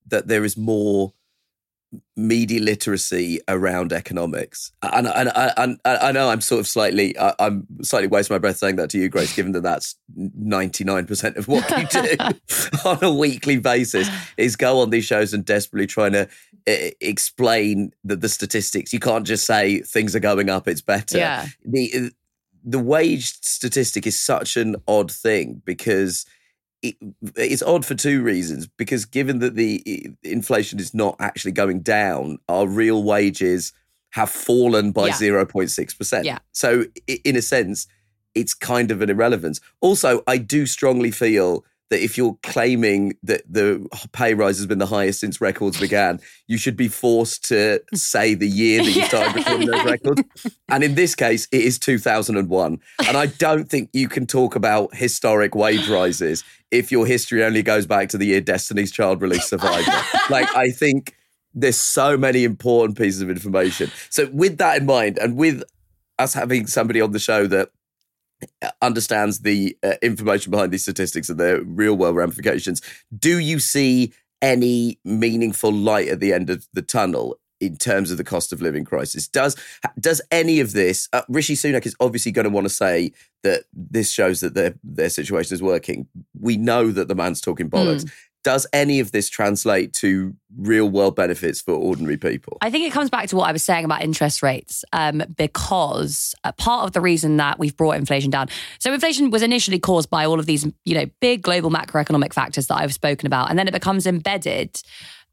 that 0.08 0.28
there 0.28 0.44
is 0.46 0.58
more 0.58 1.14
media 2.16 2.62
literacy 2.62 3.40
around 3.48 3.92
economics. 3.92 4.72
And, 4.82 5.08
and, 5.08 5.32
and, 5.36 5.56
and 5.58 5.80
I 5.86 6.12
know 6.12 6.30
I'm 6.30 6.42
sort 6.42 6.60
of 6.60 6.68
slightly, 6.68 7.18
I- 7.18 7.36
I'm 7.40 7.68
slightly 7.82 8.08
wasting 8.08 8.34
my 8.36 8.40
breath 8.40 8.58
saying 8.58 8.78
that 8.78 8.90
to 8.92 8.98
you, 8.98 9.10
Grace, 9.10 9.36
given 9.36 9.52
that 9.54 9.64
that's 9.64 9.96
99% 10.18 11.36
of 11.38 11.48
what 11.48 11.70
you 11.70 11.88
do 11.88 12.18
on 12.90 13.04
a 13.04 13.14
weekly 13.14 13.58
basis 13.58 14.08
is 14.38 14.56
go 14.56 14.80
on 14.80 14.90
these 14.90 15.06
shows 15.06 15.34
and 15.34 15.44
desperately 15.44 15.88
trying 15.88 16.14
to 16.14 16.30
uh, 16.68 16.90
explain 17.02 17.92
the, 18.04 18.16
the 18.16 18.30
statistics. 18.30 18.94
You 18.94 19.00
can't 19.00 19.26
just 19.26 19.46
say 19.46 19.80
things 19.80 20.16
are 20.16 20.20
going 20.22 20.50
up, 20.50 20.68
it's 20.68 20.82
better 20.82 21.18
yeah 21.18 21.48
the 21.66 22.12
the 22.64 22.80
wage 22.80 23.34
statistic 23.42 24.06
is 24.06 24.20
such 24.20 24.56
an 24.56 24.76
odd 24.88 25.12
thing 25.12 25.62
because 25.66 26.26
it, 26.82 26.96
it's 27.36 27.62
odd 27.64 27.86
for 27.86 27.96
two 27.96 28.22
reasons. 28.24 28.68
Because 28.68 29.06
given 29.06 29.40
that 29.40 29.56
the 29.56 30.12
inflation 30.24 30.80
is 30.80 30.94
not 30.94 31.16
actually 31.20 31.52
going 31.52 31.82
down, 31.82 32.38
our 32.50 32.68
real 32.68 33.04
wages 33.04 33.74
have 34.12 34.30
fallen 34.30 34.92
by 34.92 35.08
Yeah. 35.08 35.16
zero 35.16 35.46
point 35.46 35.72
six 35.72 35.94
percent. 35.94 36.26
Yeah. 36.26 36.40
So 36.52 36.86
in 37.08 37.36
a 37.36 37.42
sense, 37.42 37.88
it's 38.36 38.54
kind 38.54 38.92
of 38.92 39.02
an 39.02 39.10
irrelevance. 39.10 39.60
Also, 39.82 40.24
I 40.28 40.38
do 40.38 40.66
strongly 40.66 41.12
feel 41.12 41.64
that 41.92 42.02
if 42.02 42.18
you're 42.18 42.38
claiming 42.42 43.14
that 43.22 43.42
the 43.48 43.86
pay 44.14 44.34
rise 44.34 44.58
has 44.58 44.66
been 44.66 44.80
the 44.80 44.86
highest 44.86 45.20
since 45.20 45.42
records 45.42 45.80
began, 45.80 46.20
you 46.48 46.58
should 46.58 46.78
be 46.78 46.88
forced 46.88 47.44
to 47.50 47.82
say 47.94 48.34
the 48.34 48.48
year 48.48 48.82
that 48.82 48.92
you 48.92 49.04
started 49.04 49.36
recording 49.36 49.68
those 49.68 49.86
records. 49.86 50.24
And 50.70 50.84
in 50.84 50.96
this 50.96 51.16
case, 51.16 51.48
it 51.52 51.62
is 51.62 51.78
2001. 51.78 52.80
And 53.06 53.18
I 53.18 53.26
don't 53.26 53.70
think 53.70 53.90
you 53.92 54.08
can 54.08 54.26
talk 54.26 54.56
about 54.56 54.96
historic 54.96 55.54
wage 55.54 55.88
rises 55.90 56.46
if 56.72 56.94
your 56.94 57.06
history 57.06 57.44
only 57.44 57.62
goes 57.62 57.86
back 57.86 58.08
to 58.10 58.18
the 58.18 58.26
year 58.26 58.42
Destiny's 58.42 58.92
Child 58.92 59.22
released 59.22 59.50
Survivor. 59.50 59.92
like, 60.30 60.48
I 60.56 60.70
think 60.70 61.16
there's 61.54 61.80
so 61.80 62.18
many 62.18 62.46
important 62.46 62.98
pieces 62.98 63.22
of 63.22 63.30
information. 63.30 63.92
So, 64.10 64.30
with 64.32 64.58
that 64.60 64.78
in 64.78 64.86
mind, 64.86 65.20
and 65.20 65.36
with 65.36 65.62
us 66.18 66.34
having 66.34 66.68
somebody 66.68 67.02
on 67.02 67.12
the 67.12 67.20
show 67.20 67.48
that 67.48 67.72
understands 68.82 69.40
the 69.40 69.78
uh, 69.84 69.94
information 70.02 70.52
behind 70.52 70.72
these 70.72 70.84
statistics 70.84 71.30
and 71.30 71.40
their 71.40 71.62
real 71.62 71.96
world 71.96 72.16
ramifications, 72.16 72.82
do 73.18 73.40
you 73.40 73.60
see 73.60 74.14
any 74.42 75.00
meaningful 75.06 75.72
light 75.72 76.08
at 76.08 76.20
the 76.20 76.34
end 76.34 76.50
of 76.50 76.68
the 76.74 76.82
tunnel 76.82 77.38
in 77.60 77.78
terms 77.78 78.10
of 78.10 78.18
the 78.18 78.24
cost 78.24 78.52
of 78.52 78.62
living 78.62 78.84
crisis? 78.84 79.28
Does 79.28 79.56
does 80.00 80.22
any 80.32 80.60
of 80.60 80.74
this? 80.74 81.08
Uh, 81.14 81.22
Rishi 81.30 81.56
Sunak 81.56 81.86
is 81.86 81.96
obviously 82.00 82.32
going 82.32 82.46
to 82.46 82.50
want 82.50 82.66
to 82.66 82.74
say 82.74 83.14
that 83.44 83.64
this 83.72 84.12
shows 84.12 84.40
that 84.42 84.56
their 84.56 84.74
their 84.84 85.10
situation 85.10 85.54
is 85.54 85.62
working. 85.62 86.08
We 86.40 86.58
know 86.58 86.92
that 86.92 87.08
the 87.08 87.16
man's 87.16 87.40
talking 87.42 87.70
bollocks. 87.70 88.10
Does 88.44 88.66
any 88.74 89.00
of 89.00 89.12
this 89.12 89.30
translate 89.30 89.94
to 89.94 90.34
real 90.58 90.90
world 90.90 91.16
benefits 91.16 91.62
for 91.62 91.74
ordinary 91.74 92.18
people? 92.18 92.58
I 92.62 92.72
think 92.72 92.86
it 92.86 92.92
comes 92.92 93.10
back 93.10 93.28
to 93.30 93.36
what 93.36 93.48
I 93.48 93.52
was 93.52 93.64
saying 93.64 93.86
about 93.86 94.02
interest 94.02 94.42
rates, 94.42 94.84
um, 94.94 95.24
because 95.38 96.34
uh, 96.44 96.52
part 96.54 96.86
of 96.86 96.94
the 96.94 97.02
reason 97.02 97.38
that 97.38 97.60
we've 97.60 97.76
brought 97.78 97.98
inflation 97.98 98.32
down. 98.32 98.48
So 98.80 98.92
inflation 98.94 99.30
was 99.30 99.44
initially 99.44 99.80
caused 99.80 100.10
by 100.10 100.26
all 100.26 100.40
of 100.40 100.48
these, 100.48 100.66
you 100.86 100.96
know, 100.96 101.06
big 101.20 101.44
global 101.44 101.70
macroeconomic 101.70 102.34
factors 102.34 102.68
that 102.68 102.78
I've 102.78 102.94
spoken 102.94 103.28
about, 103.28 103.50
and 103.50 103.60
then 103.60 103.68
it 103.68 103.74
becomes 103.74 104.08
embedded. 104.08 104.82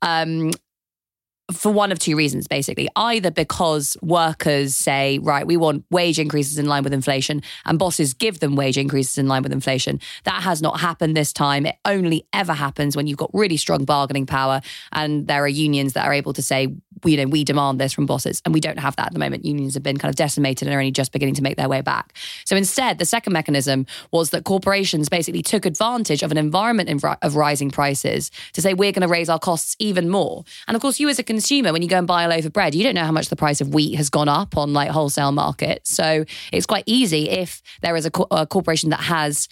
Um, 0.02 0.50
for 1.53 1.72
one 1.72 1.90
of 1.90 1.99
two 1.99 2.16
reasons, 2.16 2.46
basically. 2.46 2.88
Either 2.94 3.30
because 3.30 3.96
workers 4.03 4.74
say, 4.74 5.18
right, 5.18 5.46
we 5.46 5.57
want 5.57 5.84
wage 5.90 6.18
increases 6.18 6.59
in 6.59 6.66
line 6.66 6.82
with 6.82 6.92
inflation, 6.92 7.42
and 7.64 7.78
bosses 7.78 8.12
give 8.14 8.40
them 8.40 8.55
wage 8.55 8.76
increases 8.76 9.16
in 9.18 9.28
line 9.28 9.42
with 9.42 9.53
inflation. 9.53 10.01
That 10.24 10.42
has 10.42 10.61
not 10.61 10.80
happened 10.80 11.16
this 11.16 11.32
time. 11.32 11.66
It 11.66 11.76
only 11.84 12.26
ever 12.32 12.53
happens 12.53 12.96
when 12.96 13.07
you've 13.07 13.18
got 13.18 13.30
really 13.32 13.57
strong 13.57 13.84
bargaining 13.84 14.26
power, 14.26 14.61
and 14.92 15.26
there 15.26 15.42
are 15.42 15.49
unions 15.49 15.94
that 15.94 16.07
are 16.07 16.12
able 16.12 16.32
to 16.34 16.42
say, 16.42 16.74
you 17.05 17.16
know, 17.16 17.26
we 17.26 17.44
demand 17.44 17.80
this 17.80 17.92
from 17.92 18.07
bosses, 18.07 18.42
and 18.44 18.55
we 18.55 18.61
don't 18.61 18.78
have 18.78 18.96
that 18.96 19.07
at 19.07 19.12
the 19.12 19.18
moment. 19.18 19.44
Unions 19.44 19.74
have 19.74 19.82
been 19.82 19.96
kind 19.99 20.11
of 20.11 20.16
decimated 20.16 20.66
and 20.66 20.74
are 20.74 20.78
only 20.78 20.90
just 20.90 21.12
beginning 21.12 21.34
to 21.34 21.42
make 21.42 21.57
their 21.57 21.68
way 21.68 21.80
back. 21.80 22.14
So 22.44 22.57
instead, 22.57 22.99
the 22.99 23.05
second 23.05 23.32
mechanism 23.32 23.86
was 24.11 24.30
that 24.30 24.44
corporations 24.44 25.09
basically 25.09 25.42
took 25.42 25.66
advantage 25.66 26.22
of 26.22 26.30
an 26.30 26.38
environment 26.38 27.05
of 27.22 27.36
rising 27.36 27.70
prices 27.70 28.30
to 28.53 28.62
say, 28.62 28.74
we're 28.74 28.92
going 28.92 29.03
to 29.03 29.09
raise 29.09 29.28
our 29.28 29.38
costs 29.38 29.76
even 29.78 30.09
more. 30.09 30.44
And 30.66 30.74
of 30.74 30.82
course, 30.82 31.01
you 31.01 31.09
as 31.09 31.18
a 31.18 31.22
consumer, 31.22 31.72
when 31.72 31.82
you 31.82 31.88
go 31.88 31.99
and 31.99 32.07
buy 32.07 32.24
a 32.24 32.28
loaf 32.28 32.44
of 32.44 32.53
bread, 32.53 32.74
you 32.74 32.82
don't 32.84 32.94
know 32.94 33.05
how 33.05 33.12
much 33.12 33.28
the 33.28 33.36
price 33.36 33.61
of 33.61 33.74
wheat 33.74 33.94
has 33.96 34.11
gone 34.11 34.28
up 34.28 34.57
on 34.57 34.72
like 34.72 34.90
wholesale 34.90 35.32
markets. 35.32 35.94
So 35.94 36.24
it's 36.53 36.66
quite 36.66 36.84
easy 36.86 37.28
if 37.28 37.62
there 37.82 37.96
is 37.96 38.07
a, 38.07 38.11
co- 38.11 38.26
a 38.30 38.46
corporation 38.46 38.90
that 38.90 39.01
has 39.01 39.49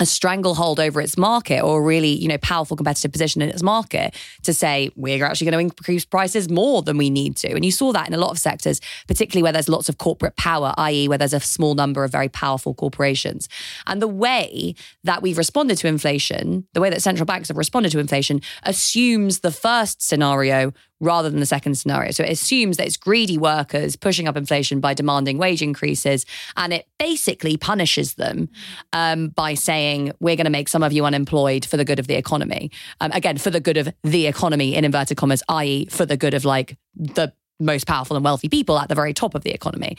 a 0.00 0.06
stranglehold 0.06 0.80
over 0.80 1.00
its 1.00 1.16
market 1.16 1.60
or 1.62 1.80
a 1.80 1.82
really 1.82 2.10
you 2.10 2.28
know 2.28 2.38
powerful 2.38 2.76
competitive 2.76 3.12
position 3.12 3.42
in 3.42 3.48
its 3.48 3.62
market 3.62 4.14
to 4.42 4.54
say 4.54 4.90
we're 4.96 5.24
actually 5.24 5.50
going 5.50 5.68
to 5.68 5.74
increase 5.74 6.04
prices 6.04 6.48
more 6.48 6.82
than 6.82 6.96
we 6.96 7.10
need 7.10 7.36
to 7.36 7.50
and 7.50 7.64
you 7.64 7.72
saw 7.72 7.92
that 7.92 8.06
in 8.06 8.14
a 8.14 8.18
lot 8.18 8.30
of 8.30 8.38
sectors 8.38 8.80
particularly 9.06 9.42
where 9.42 9.52
there's 9.52 9.68
lots 9.68 9.88
of 9.88 9.98
corporate 9.98 10.36
power 10.36 10.74
i.e. 10.78 11.08
where 11.08 11.18
there's 11.18 11.32
a 11.32 11.40
small 11.40 11.74
number 11.74 12.04
of 12.04 12.12
very 12.12 12.28
powerful 12.28 12.74
corporations 12.74 13.48
and 13.86 14.00
the 14.00 14.08
way 14.08 14.74
that 15.04 15.22
we've 15.22 15.38
responded 15.38 15.76
to 15.76 15.86
inflation 15.86 16.66
the 16.74 16.80
way 16.80 16.90
that 16.90 17.02
central 17.02 17.26
banks 17.26 17.48
have 17.48 17.56
responded 17.56 17.90
to 17.90 17.98
inflation 17.98 18.40
assumes 18.62 19.40
the 19.40 19.50
first 19.50 20.02
scenario 20.02 20.72
rather 21.00 21.30
than 21.30 21.40
the 21.40 21.46
second 21.46 21.76
scenario. 21.76 22.10
So 22.10 22.24
it 22.24 22.30
assumes 22.30 22.76
that 22.76 22.86
it's 22.86 22.96
greedy 22.96 23.38
workers 23.38 23.96
pushing 23.96 24.26
up 24.26 24.36
inflation 24.36 24.80
by 24.80 24.94
demanding 24.94 25.38
wage 25.38 25.62
increases, 25.62 26.26
and 26.56 26.72
it 26.72 26.86
basically 26.98 27.56
punishes 27.56 28.14
them 28.14 28.48
um, 28.92 29.28
by 29.28 29.54
saying, 29.54 30.12
we're 30.20 30.36
going 30.36 30.44
to 30.44 30.50
make 30.50 30.68
some 30.68 30.82
of 30.82 30.92
you 30.92 31.04
unemployed 31.04 31.64
for 31.64 31.76
the 31.76 31.84
good 31.84 31.98
of 31.98 32.06
the 32.06 32.14
economy. 32.14 32.70
Um, 33.00 33.12
again, 33.12 33.38
for 33.38 33.50
the 33.50 33.60
good 33.60 33.76
of 33.76 33.88
the 34.02 34.26
economy, 34.26 34.74
in 34.74 34.84
inverted 34.84 35.16
commas, 35.16 35.42
i.e., 35.48 35.86
for 35.86 36.06
the 36.06 36.16
good 36.16 36.34
of 36.34 36.44
like 36.44 36.76
the 36.96 37.32
most 37.60 37.86
powerful 37.86 38.16
and 38.16 38.24
wealthy 38.24 38.48
people 38.48 38.78
at 38.78 38.88
the 38.88 38.94
very 38.94 39.12
top 39.12 39.34
of 39.34 39.42
the 39.42 39.50
economy. 39.50 39.96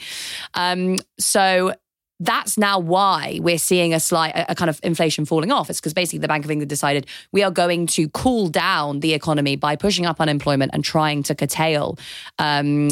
Um, 0.54 0.96
so 1.18 1.74
that's 2.20 2.58
now 2.58 2.78
why 2.78 3.40
we're 3.42 3.58
seeing 3.58 3.94
a 3.94 4.00
slight 4.00 4.32
a, 4.36 4.54
kind 4.54 4.68
of 4.68 4.78
inflation 4.82 5.24
falling 5.24 5.50
off. 5.50 5.70
It's 5.70 5.80
because 5.80 5.94
basically 5.94 6.20
the 6.20 6.28
Bank 6.28 6.44
of 6.44 6.50
England 6.50 6.68
decided 6.68 7.06
we 7.32 7.42
are 7.42 7.50
going 7.50 7.86
to 7.88 8.08
cool 8.10 8.48
down 8.48 9.00
the 9.00 9.14
economy 9.14 9.56
by 9.56 9.74
pushing 9.74 10.06
up 10.06 10.20
unemployment 10.20 10.70
and 10.74 10.84
trying 10.84 11.22
to 11.24 11.34
curtail 11.34 11.98
um, 12.38 12.90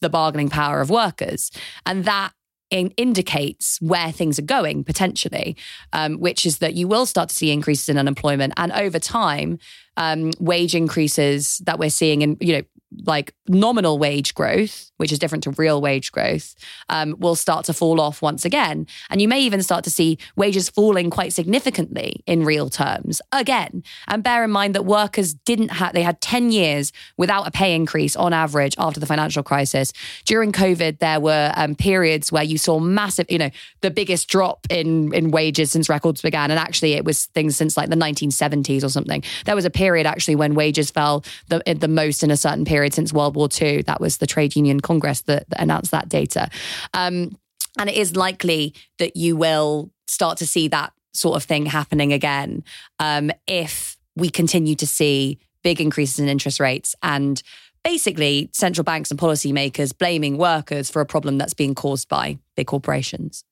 the 0.00 0.08
bargaining 0.08 0.48
power 0.48 0.80
of 0.80 0.88
workers, 0.88 1.50
and 1.84 2.04
that 2.04 2.32
in, 2.70 2.90
indicates 2.96 3.78
where 3.80 4.12
things 4.12 4.38
are 4.38 4.42
going 4.42 4.84
potentially, 4.84 5.56
um, 5.92 6.18
which 6.18 6.46
is 6.46 6.58
that 6.58 6.74
you 6.74 6.86
will 6.86 7.04
start 7.04 7.28
to 7.28 7.34
see 7.34 7.50
increases 7.50 7.88
in 7.88 7.98
unemployment, 7.98 8.52
and 8.56 8.70
over 8.72 8.98
time, 8.98 9.58
um, 9.96 10.30
wage 10.38 10.74
increases 10.74 11.58
that 11.66 11.78
we're 11.78 11.90
seeing 11.90 12.22
in 12.22 12.36
you 12.40 12.54
know 12.54 12.62
like 13.04 13.32
nominal 13.48 13.98
wage 13.98 14.34
growth, 14.34 14.90
which 14.96 15.12
is 15.12 15.18
different 15.18 15.44
to 15.44 15.50
real 15.52 15.80
wage 15.80 16.10
growth, 16.10 16.54
um, 16.88 17.14
will 17.18 17.36
start 17.36 17.64
to 17.66 17.72
fall 17.72 18.00
off 18.00 18.20
once 18.20 18.44
again. 18.44 18.86
And 19.10 19.22
you 19.22 19.28
may 19.28 19.40
even 19.40 19.62
start 19.62 19.84
to 19.84 19.90
see 19.90 20.18
wages 20.36 20.68
falling 20.68 21.08
quite 21.08 21.32
significantly 21.32 22.22
in 22.26 22.44
real 22.44 22.68
terms 22.68 23.20
again. 23.32 23.84
And 24.08 24.22
bear 24.22 24.42
in 24.44 24.50
mind 24.50 24.74
that 24.74 24.84
workers 24.84 25.34
didn't 25.34 25.70
have, 25.70 25.92
they 25.92 26.02
had 26.02 26.20
10 26.20 26.50
years 26.50 26.92
without 27.16 27.46
a 27.46 27.50
pay 27.50 27.74
increase 27.74 28.16
on 28.16 28.32
average 28.32 28.74
after 28.76 28.98
the 28.98 29.06
financial 29.06 29.42
crisis. 29.42 29.92
During 30.24 30.50
COVID, 30.50 30.98
there 30.98 31.20
were 31.20 31.52
um, 31.54 31.76
periods 31.76 32.32
where 32.32 32.42
you 32.42 32.58
saw 32.58 32.80
massive, 32.80 33.26
you 33.30 33.38
know, 33.38 33.50
the 33.82 33.90
biggest 33.90 34.28
drop 34.28 34.66
in, 34.68 35.14
in 35.14 35.30
wages 35.30 35.70
since 35.70 35.88
records 35.88 36.22
began. 36.22 36.50
And 36.50 36.58
actually, 36.58 36.94
it 36.94 37.04
was 37.04 37.26
things 37.26 37.56
since 37.56 37.76
like 37.76 37.88
the 37.88 37.96
1970s 37.96 38.82
or 38.82 38.88
something. 38.88 39.22
There 39.44 39.54
was 39.54 39.64
a 39.64 39.70
period 39.70 40.06
actually 40.06 40.34
when 40.34 40.54
wages 40.54 40.90
fell 40.90 41.24
the, 41.48 41.62
the 41.78 41.88
most 41.88 42.22
in 42.22 42.30
a 42.30 42.36
certain 42.36 42.64
period 42.64 42.79
period 42.80 42.94
since 42.94 43.12
World 43.12 43.36
War 43.36 43.48
II. 43.60 43.82
That 43.82 44.00
was 44.00 44.16
the 44.16 44.26
Trade 44.26 44.56
Union 44.56 44.80
Congress 44.80 45.20
that, 45.22 45.48
that 45.50 45.60
announced 45.60 45.90
that 45.90 46.08
data. 46.08 46.48
Um, 46.94 47.36
and 47.78 47.90
it 47.90 47.94
is 47.96 48.16
likely 48.16 48.74
that 48.98 49.16
you 49.16 49.36
will 49.36 49.90
start 50.06 50.38
to 50.38 50.46
see 50.46 50.66
that 50.68 50.94
sort 51.12 51.36
of 51.36 51.44
thing 51.44 51.66
happening 51.66 52.12
again 52.14 52.64
um, 52.98 53.30
if 53.46 53.98
we 54.16 54.30
continue 54.30 54.74
to 54.76 54.86
see 54.86 55.38
big 55.62 55.78
increases 55.78 56.18
in 56.18 56.26
interest 56.28 56.58
rates 56.58 56.94
and 57.02 57.42
basically 57.84 58.48
central 58.54 58.82
banks 58.82 59.10
and 59.10 59.20
policymakers 59.20 59.96
blaming 59.96 60.38
workers 60.38 60.88
for 60.90 61.02
a 61.02 61.06
problem 61.06 61.36
that's 61.36 61.54
being 61.54 61.74
caused 61.74 62.08
by 62.08 62.38
big 62.56 62.66
corporations. 62.66 63.44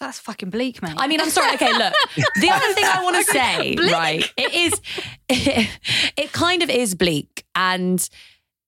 That's 0.00 0.18
fucking 0.18 0.48
bleak, 0.50 0.82
man. 0.82 0.94
I 0.96 1.06
mean, 1.06 1.20
I'm 1.20 1.28
sorry. 1.28 1.54
Okay, 1.54 1.72
look. 1.76 1.92
The 2.40 2.50
other 2.50 2.72
thing 2.72 2.84
I 2.84 3.02
want 3.02 3.16
to 3.24 3.24
say, 3.24 3.76
Bleak. 3.76 3.92
right? 3.92 4.32
It 4.36 4.54
is, 4.54 4.80
it, 5.28 5.68
it 6.16 6.32
kind 6.32 6.62
of 6.62 6.70
is 6.70 6.94
bleak, 6.94 7.44
and 7.54 8.08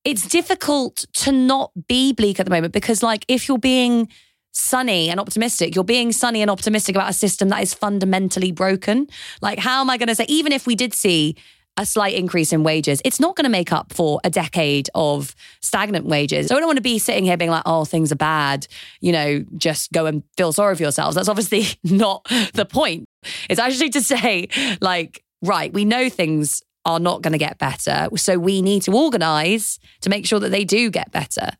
it's 0.04 0.26
difficult 0.26 1.06
to 1.14 1.32
not 1.32 1.70
be 1.86 2.12
bleak 2.12 2.40
at 2.40 2.46
the 2.46 2.50
moment 2.50 2.72
because, 2.72 3.02
like, 3.02 3.24
if 3.28 3.48
you're 3.48 3.58
being 3.58 4.08
sunny 4.52 5.08
and 5.08 5.18
optimistic, 5.18 5.74
you're 5.74 5.84
being 5.84 6.12
sunny 6.12 6.42
and 6.42 6.50
optimistic 6.50 6.94
about 6.94 7.10
a 7.10 7.14
system 7.14 7.48
that 7.48 7.62
is 7.62 7.72
fundamentally 7.72 8.52
broken. 8.52 9.06
Like, 9.40 9.58
how 9.58 9.80
am 9.80 9.90
I 9.90 9.96
going 9.96 10.08
to 10.08 10.14
say, 10.14 10.26
even 10.28 10.52
if 10.52 10.66
we 10.66 10.74
did 10.74 10.92
see 10.92 11.36
a 11.78 11.86
slight 11.86 12.14
increase 12.14 12.52
in 12.52 12.62
wages, 12.62 13.00
it's 13.04 13.18
not 13.18 13.34
going 13.34 13.44
to 13.44 13.50
make 13.50 13.72
up 13.72 13.92
for 13.92 14.20
a 14.24 14.30
decade 14.30 14.90
of 14.94 15.34
stagnant 15.60 16.04
wages. 16.04 16.48
So 16.48 16.56
I 16.56 16.58
don't 16.58 16.68
want 16.68 16.76
to 16.76 16.82
be 16.82 16.98
sitting 16.98 17.24
here 17.24 17.36
being 17.36 17.50
like, 17.50 17.62
oh, 17.64 17.84
things 17.84 18.12
are 18.12 18.16
bad, 18.16 18.66
you 19.00 19.12
know, 19.12 19.44
just 19.56 19.90
go 19.92 20.06
and 20.06 20.22
feel 20.36 20.52
sorry 20.52 20.76
for 20.76 20.82
yourselves. 20.82 21.16
That's 21.16 21.28
obviously 21.28 21.66
not 21.84 22.24
the 22.52 22.66
point. 22.66 23.08
It's 23.48 23.60
actually 23.60 23.90
to 23.90 24.02
say, 24.02 24.48
like, 24.80 25.24
right, 25.40 25.72
we 25.72 25.84
know 25.84 26.10
things 26.10 26.62
are 26.84 26.98
not 26.98 27.22
going 27.22 27.32
to 27.32 27.38
get 27.38 27.58
better. 27.58 28.08
So 28.16 28.38
we 28.38 28.62
need 28.62 28.82
to 28.82 28.92
organize 28.92 29.78
to 30.00 30.10
make 30.10 30.26
sure 30.26 30.40
that 30.40 30.50
they 30.50 30.64
do 30.64 30.90
get 30.90 31.10
better. 31.12 31.50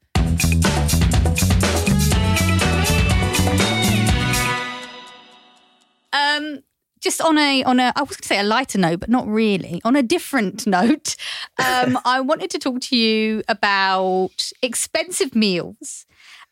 Um, 6.12 6.60
just 7.00 7.20
on 7.20 7.36
a 7.36 7.64
on 7.64 7.80
a 7.80 7.92
I 7.96 8.00
was 8.00 8.10
going 8.10 8.22
to 8.22 8.28
say 8.28 8.38
a 8.38 8.44
lighter 8.44 8.78
note, 8.78 9.00
but 9.00 9.08
not 9.08 9.26
really. 9.26 9.80
On 9.84 9.96
a 9.96 10.02
different 10.02 10.66
note, 10.78 11.16
um, 11.58 11.98
I 12.04 12.20
wanted 12.20 12.50
to 12.50 12.58
talk 12.58 12.80
to 12.82 12.96
you 12.96 13.42
about 13.48 14.52
expensive 14.62 15.34
meals. 15.34 16.06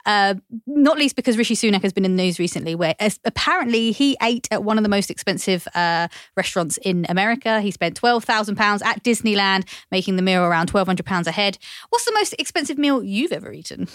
Uh, 0.06 0.34
not 0.66 0.98
least 0.98 1.16
because 1.16 1.36
Rishi 1.36 1.54
Sunak 1.54 1.82
has 1.82 1.92
been 1.92 2.04
in 2.04 2.16
the 2.16 2.22
news 2.22 2.38
recently, 2.38 2.74
where 2.74 2.94
as- 2.98 3.20
apparently 3.24 3.92
he 3.92 4.16
ate 4.22 4.48
at 4.50 4.64
one 4.64 4.78
of 4.78 4.82
the 4.82 4.88
most 4.88 5.10
expensive 5.10 5.66
uh, 5.74 6.08
restaurants 6.36 6.78
in 6.78 7.06
America. 7.08 7.60
He 7.60 7.70
spent 7.70 7.96
twelve 7.96 8.24
thousand 8.24 8.56
pounds 8.56 8.82
at 8.82 9.02
Disneyland, 9.02 9.68
making 9.90 10.16
the 10.16 10.22
meal 10.22 10.42
around 10.42 10.66
twelve 10.66 10.86
hundred 10.86 11.06
pounds 11.06 11.26
a 11.26 11.32
head. 11.32 11.58
What's 11.90 12.04
the 12.04 12.12
most 12.12 12.34
expensive 12.38 12.78
meal 12.78 13.02
you've 13.02 13.32
ever 13.32 13.52
eaten? 13.52 13.88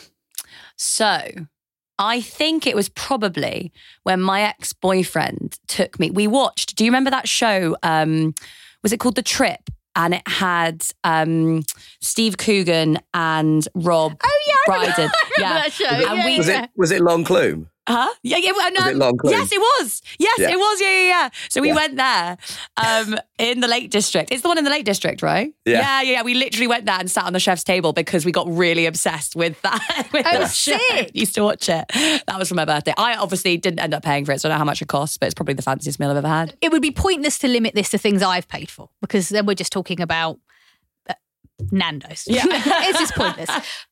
So 0.76 1.22
I 1.97 2.22
think 2.22 2.68
it 2.68 2.76
was 2.76 2.89
probably 2.89 3.72
when 4.03 4.22
my 4.22 4.41
ex 4.41 4.74
boyfriend 4.74 5.58
took 5.68 5.99
me. 5.99 6.12
We 6.12 6.28
watched, 6.28 6.76
do 6.76 6.84
you 6.84 6.91
remember 6.91 7.10
that 7.12 7.28
show? 7.28 7.76
Um, 7.84 8.34
was 8.84 8.93
it 8.93 8.99
called 8.99 9.16
The 9.16 9.24
Trip? 9.24 9.70
And 9.97 10.14
it 10.14 10.28
had 10.28 10.86
um, 11.06 11.64
Steve 12.01 12.36
Coogan 12.38 12.99
and 13.14 13.66
Rob 13.76 14.18
Oh 14.22 14.39
yeah, 14.45 14.55
I 14.70 14.86
Brydon. 14.86 15.11
Yeah. 15.38 15.53
that 15.53 15.72
show. 15.74 15.86
And 15.88 16.01
yeah, 16.18 16.26
we- 16.26 16.38
Was 16.38 16.47
it 16.49 16.70
was 16.76 16.91
it 16.91 17.01
L'Enclume? 17.01 17.68
Huh? 17.88 18.11
Yeah, 18.24 18.38
yeah. 18.38 18.51
well, 18.55 18.72
No, 18.72 18.88
it 18.88 18.95
Long 18.95 19.16
Clue? 19.16 19.30
yes, 19.30 19.51
it 19.51 19.59
was. 19.59 20.01
Yes, 20.18 20.39
Yeah. 20.39 20.49
it 20.53 20.55
was. 20.57 20.82
Yeah, 20.82 20.89
yeah, 20.89 21.03
yeah. 21.07 21.30
So 21.49 21.61
we 21.61 21.68
Yeah. 21.68 21.76
went 21.76 21.97
there 21.97 22.38
um, 22.78 23.16
in 23.38 23.59
the 23.59 23.68
Lake 23.68 23.91
District. 23.91 24.32
It's 24.32 24.41
the 24.41 24.47
one 24.47 24.57
in 24.57 24.63
the 24.63 24.72
Lake 24.72 24.86
District, 24.86 25.22
right? 25.22 25.53
Yeah. 25.66 25.74
yeah, 25.82 26.01
yeah. 26.01 26.11
yeah. 26.13 26.22
We 26.24 26.34
literally 26.34 26.66
went 26.66 26.88
there 26.88 26.97
and 26.99 27.11
sat 27.11 27.26
on 27.26 27.34
the 27.34 27.39
chef's 27.39 27.63
table 27.63 27.93
because 27.93 28.26
we 28.26 28.32
got 28.32 28.47
really 28.49 28.88
obsessed 28.88 29.36
with 29.36 29.61
that. 29.61 30.07
with 30.11 30.26
Oh, 30.26 30.39
that 30.39 30.51
show. 30.51 30.76
sick. 30.89 31.11
Used 31.13 31.36
to 31.36 31.43
watch 31.43 31.70
it. 31.70 31.86
That 32.26 32.39
was 32.39 32.49
for 32.49 32.55
my 32.55 32.66
birthday. 32.66 32.93
I 32.97 33.18
obviously 33.18 33.55
didn't 33.57 33.80
end 33.80 33.93
up 33.93 34.01
paying 34.01 34.26
for 34.26 34.32
it, 34.32 34.41
so 34.41 34.49
I 34.49 34.49
don't 34.49 34.55
know 34.55 34.59
how 34.59 34.66
much 34.66 34.82
it 34.82 34.88
costs, 34.88 35.20
but 35.20 35.28
it's 35.28 35.36
probably 35.36 35.53
the 35.53 35.61
fanciest 35.61 35.99
meal 35.99 36.09
I've 36.09 36.18
ever 36.18 36.28
had. 36.28 36.55
it 36.61 36.72
would 36.72 36.82
be 36.82 36.89
pointless 36.91 37.38
to 37.39 37.47
limit 37.47 37.76
this 37.76 37.89
to 37.91 37.99
things 37.99 38.24
I've 38.24 38.47
paid 38.47 38.72
for 38.72 38.89
because 38.99 39.30
then 39.30 39.45
we're 39.45 39.53
just 39.53 39.72
talking 39.72 40.01
about 40.01 40.39
Nando's. 41.76 42.23
Yeah. 42.28 42.43
it's 42.47 42.99
just 42.99 43.13
pointless. 43.13 43.49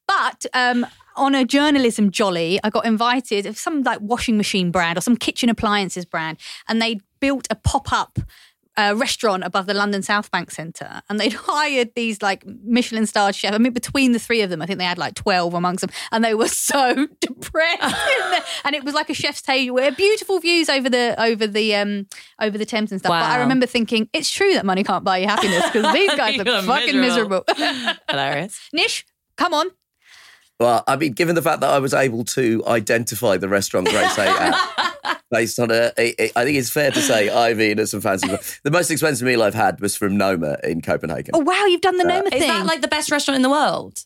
But 0.07 0.45
um, 0.53 0.85
on 1.15 1.35
a 1.35 1.45
journalism 1.45 2.09
jolly, 2.09 2.59
I 2.63 2.69
got 2.69 2.85
invited 2.85 3.45
of 3.45 3.57
some 3.57 3.83
like 3.83 3.99
washing 4.01 4.37
machine 4.37 4.71
brand 4.71 4.97
or 4.97 5.01
some 5.01 5.15
kitchen 5.15 5.49
appliances 5.49 6.05
brand, 6.05 6.39
and 6.67 6.81
they 6.81 6.99
built 7.19 7.47
a 7.49 7.55
pop 7.55 7.91
up. 7.91 8.19
Uh, 8.75 8.95
restaurant 8.97 9.43
above 9.43 9.67
the 9.67 9.73
London 9.75 10.01
South 10.01 10.31
Bank 10.31 10.49
Centre, 10.49 11.03
and 11.07 11.19
they'd 11.19 11.33
hired 11.37 11.91
these 11.95 12.23
like 12.23 12.43
Michelin 12.45 13.05
starred 13.05 13.35
chefs. 13.35 13.53
I 13.53 13.59
mean, 13.59 13.71
between 13.71 14.13
the 14.13 14.19
three 14.19 14.41
of 14.41 14.49
them, 14.49 14.63
I 14.63 14.65
think 14.65 14.79
they 14.79 14.85
had 14.85 14.97
like 14.97 15.13
twelve 15.13 15.53
amongst 15.53 15.81
them, 15.81 15.91
and 16.11 16.25
they 16.25 16.33
were 16.33 16.47
so 16.71 17.07
depressed. 17.21 17.83
and 18.65 18.73
it 18.73 18.83
was 18.83 18.95
like 18.95 19.11
a 19.11 19.13
chef's 19.13 19.43
table, 19.43 19.75
with 19.75 19.95
beautiful 19.95 20.39
views 20.39 20.69
over 20.69 20.89
the 20.89 21.13
over 21.21 21.45
the 21.45 21.75
um 21.75 22.07
over 22.41 22.57
the 22.57 22.65
Thames 22.65 22.91
and 22.91 22.99
stuff. 22.99 23.11
But 23.11 23.21
I 23.23 23.37
remember 23.41 23.67
thinking, 23.67 24.09
it's 24.11 24.31
true 24.31 24.53
that 24.55 24.65
money 24.65 24.83
can't 24.83 25.03
buy 25.03 25.19
you 25.19 25.27
happiness 25.27 25.65
because 25.71 25.93
these 25.93 26.15
guys 26.15 26.39
are 26.39 26.43
You're 26.43 26.61
fucking 26.63 26.99
miserable. 26.99 27.43
miserable. 27.55 27.93
Hilarious. 28.09 28.59
Nish, 28.73 29.05
come 29.37 29.53
on. 29.53 29.67
Well, 30.59 30.83
I 30.87 30.95
mean, 30.95 31.13
given 31.13 31.35
the 31.35 31.41
fact 31.41 31.61
that 31.61 31.69
I 31.69 31.79
was 31.79 31.93
able 31.93 32.23
to 32.25 32.63
identify 32.65 33.37
the 33.37 33.49
restaurant 33.49 33.87
Grace 33.87 34.17
ate 34.17 34.29
at 34.29 34.92
based 35.33 35.59
on 35.59 35.71
a, 35.71 35.91
a, 35.97 36.13
a, 36.21 36.31
I 36.35 36.43
think 36.45 36.57
it's 36.57 36.69
fair 36.69 36.91
to 36.91 37.01
say 37.01 37.29
I've 37.29 37.59
eaten 37.59 37.79
at 37.79 37.89
some 37.89 38.01
fancy. 38.01 38.27
The 38.63 38.71
most 38.71 38.91
expensive 38.91 39.25
meal 39.25 39.41
I've 39.43 39.53
had 39.55 39.81
was 39.81 39.95
from 39.97 40.15
Noma 40.17 40.57
in 40.63 40.81
Copenhagen. 40.81 41.31
Oh 41.33 41.39
wow, 41.39 41.65
you've 41.65 41.81
done 41.81 41.97
the 41.97 42.03
Noma 42.03 42.25
Is 42.25 42.39
thing. 42.39 42.47
that 42.47 42.65
like 42.65 42.81
the 42.81 42.87
best 42.87 43.11
restaurant 43.11 43.35
in 43.37 43.41
the 43.41 43.49
world? 43.49 44.05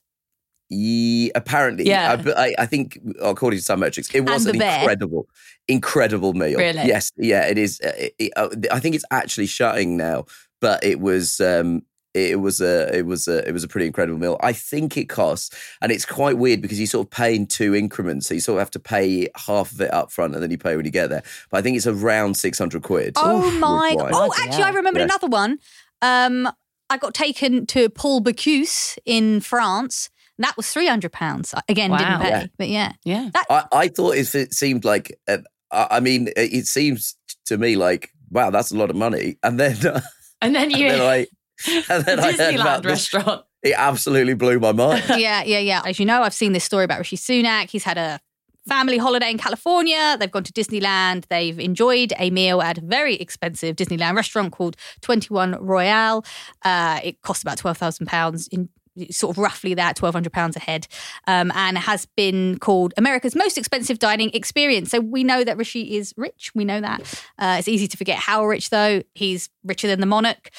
Ye- 0.70 1.32
apparently, 1.36 1.86
Yeah. 1.86 2.22
I, 2.26 2.32
I, 2.48 2.56
I 2.60 2.66
think 2.66 3.00
according 3.22 3.60
to 3.60 3.64
some 3.64 3.80
metrics, 3.80 4.10
it 4.14 4.22
was 4.22 4.44
the 4.44 4.52
an 4.52 4.60
bear. 4.60 4.80
incredible, 4.80 5.28
incredible 5.68 6.34
meal. 6.34 6.58
Really? 6.58 6.86
Yes, 6.88 7.12
yeah, 7.18 7.46
it 7.48 7.58
is. 7.58 7.80
uh, 7.82 7.92
It, 7.98 8.16
it, 8.20 8.32
uh, 8.36 8.50
I 8.72 8.80
think 8.80 8.96
it's 8.96 9.06
actually 9.12 9.46
shutting 9.48 9.96
now, 9.98 10.26
but 10.62 10.84
it 10.84 11.00
was. 11.00 11.40
Um, 11.40 11.84
it 12.32 12.40
was 12.40 12.60
a 12.62 12.96
it 12.96 13.06
was 13.06 13.28
a 13.28 13.48
it 13.48 13.52
was 13.52 13.64
a 13.64 13.68
pretty 13.68 13.88
incredible 13.88 14.20
meal. 14.20 14.38
I 14.42 14.54
think 14.54 14.98
it 14.98 15.06
costs, 15.10 15.56
and 15.82 15.92
it's 15.92 16.06
quite 16.06 16.38
weird 16.38 16.62
because 16.62 16.80
you 16.80 16.88
sort 16.88 17.08
of 17.08 17.12
pay 17.12 17.36
in 17.36 17.48
two 17.48 17.76
increments. 17.76 18.28
So 18.28 18.34
you 18.34 18.40
sort 18.40 18.58
of 18.58 18.62
have 18.62 18.72
to 18.72 18.80
pay 18.80 19.28
half 19.36 19.72
of 19.72 19.82
it 19.82 19.94
up 19.94 20.12
front, 20.12 20.34
and 20.34 20.44
then 20.44 20.52
you 20.52 20.58
pay 20.58 20.76
when 20.76 20.86
you 20.86 20.92
get 20.92 21.10
there. 21.10 21.24
But 21.50 21.58
I 21.58 21.62
think 21.62 21.78
it's 21.78 21.88
around 21.88 22.36
six 22.38 22.58
hundred 22.60 22.84
quid. 22.84 23.14
oh 23.18 23.42
with 23.46 23.60
my 23.60 23.96
god. 23.98 24.12
Oh, 24.14 24.28
Bloody 24.28 24.42
actually, 24.44 24.64
I 24.64 24.68
hell. 24.68 24.76
remembered 24.76 25.00
Yeah. 25.00 25.06
another 25.06 25.28
one. 25.28 25.60
Um, 26.02 26.50
I 26.90 26.98
got 26.98 27.14
taken 27.14 27.66
to 27.68 27.90
Paul 27.90 28.22
Bocuse 28.22 28.98
in 29.06 29.42
France. 29.42 30.10
That 30.40 30.56
was 30.56 30.70
three 30.72 30.88
hundred 30.88 31.12
pounds. 31.12 31.54
Again, 31.68 31.92
didn't 31.92 32.20
pay, 32.22 32.30
Yeah. 32.30 32.46
but 32.58 32.68
yeah. 32.70 32.92
Yeah. 33.04 33.30
I, 33.50 33.66
I 33.72 33.88
thought 33.88 34.16
it, 34.16 34.34
it 34.36 34.54
seemed 34.54 34.86
like, 34.86 35.18
uh, 35.28 35.40
I 35.72 35.88
I 35.92 36.00
mean, 36.00 36.28
it 36.38 36.54
it 36.54 36.68
seems 36.68 37.16
to 37.46 37.58
me 37.58 37.76
like, 37.76 38.12
wow, 38.30 38.52
that's 38.52 38.72
a 38.72 38.78
lot 38.78 38.90
of 38.90 38.96
money. 38.96 39.38
And 39.44 39.60
then, 39.60 39.86
uh, 39.86 40.02
And 40.42 40.54
then 40.54 40.66
and 40.72 40.78
you 40.78 40.90
then 40.90 41.02
I, 41.02 41.26
and 41.90 42.06
then 42.06 42.20
I 42.20 42.32
heard 42.32 42.36
Disneyland 42.36 42.62
about 42.62 42.84
this, 42.84 43.14
restaurant. 43.14 43.46
it 43.64 43.74
absolutely 43.76 44.34
blew 44.34 44.60
my 44.60 44.72
mind. 44.72 45.04
yeah, 45.10 45.44
yeah, 45.44 45.60
yeah. 45.60 45.82
As 45.86 46.00
you 46.00 46.06
know, 46.06 46.22
I've 46.22 46.34
seen 46.34 46.54
this 46.54 46.64
story 46.64 46.84
about 46.84 47.00
Rishi 47.00 47.18
Sunak. 47.18 47.70
He's 47.70 47.84
had 47.84 47.98
a 47.98 48.20
family 48.68 48.98
holiday 48.98 49.32
in 49.32 49.38
California. 49.38 50.18
They've 50.20 50.32
gone 50.32 50.44
to 50.44 50.54
Disneyland. 50.54 51.26
They've 51.30 51.58
enjoyed 51.60 52.14
a 52.20 52.30
meal 52.30 52.62
at 52.62 52.78
a 52.78 52.82
very 52.82 53.16
expensive 53.16 53.76
Disneyland 53.76 54.16
restaurant 54.16 54.52
called 54.52 54.76
21 55.02 55.56
Royale. 55.66 56.26
Uh, 56.64 57.00
it 57.04 57.22
cost 57.22 57.44
about 57.44 57.58
£12,000 57.58 58.48
in 58.52 58.70
sort 59.12 59.36
of 59.36 59.42
roughly 59.42 59.74
that, 59.76 59.98
£1,200 59.98 60.56
a 60.56 60.60
head, 60.60 60.88
um, 61.28 61.52
and 61.56 61.78
has 61.78 62.06
been 62.06 62.58
called 62.60 62.94
America's 62.98 63.36
most 63.36 63.58
expensive 63.58 64.00
dining 64.00 64.32
experience. 64.32 64.90
So 64.90 65.00
we 65.00 65.24
know 65.24 65.44
that 65.44 65.58
Rishi 65.58 65.96
is 65.96 66.14
rich. 66.18 66.52
We 66.56 66.66
know 66.66 66.82
that. 66.82 67.02
Uh, 67.38 67.58
it's 67.60 67.68
easy 67.68 67.88
to 67.88 67.98
forget 67.98 68.18
how 68.18 68.46
rich, 68.46 68.70
though. 68.70 69.04
He's 69.14 69.50
richer 69.64 69.88
than 69.88 70.00
the 70.00 70.06
monarch. 70.06 70.50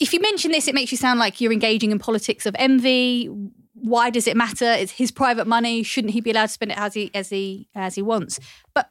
If 0.00 0.12
you 0.12 0.20
mention 0.20 0.50
this, 0.50 0.68
it 0.68 0.74
makes 0.74 0.90
you 0.90 0.98
sound 0.98 1.20
like 1.20 1.40
you're 1.40 1.52
engaging 1.52 1.90
in 1.90 1.98
politics 1.98 2.46
of 2.46 2.56
envy. 2.58 3.26
Why 3.74 4.10
does 4.10 4.26
it 4.26 4.36
matter? 4.36 4.64
It's 4.64 4.92
his 4.92 5.10
private 5.10 5.46
money. 5.46 5.82
Shouldn't 5.82 6.12
he 6.12 6.20
be 6.20 6.30
allowed 6.30 6.46
to 6.46 6.52
spend 6.52 6.72
it 6.72 6.78
as 6.78 6.94
he 6.94 7.10
as 7.14 7.30
he 7.30 7.68
as 7.74 7.94
he 7.94 8.02
wants? 8.02 8.38
But 8.74 8.88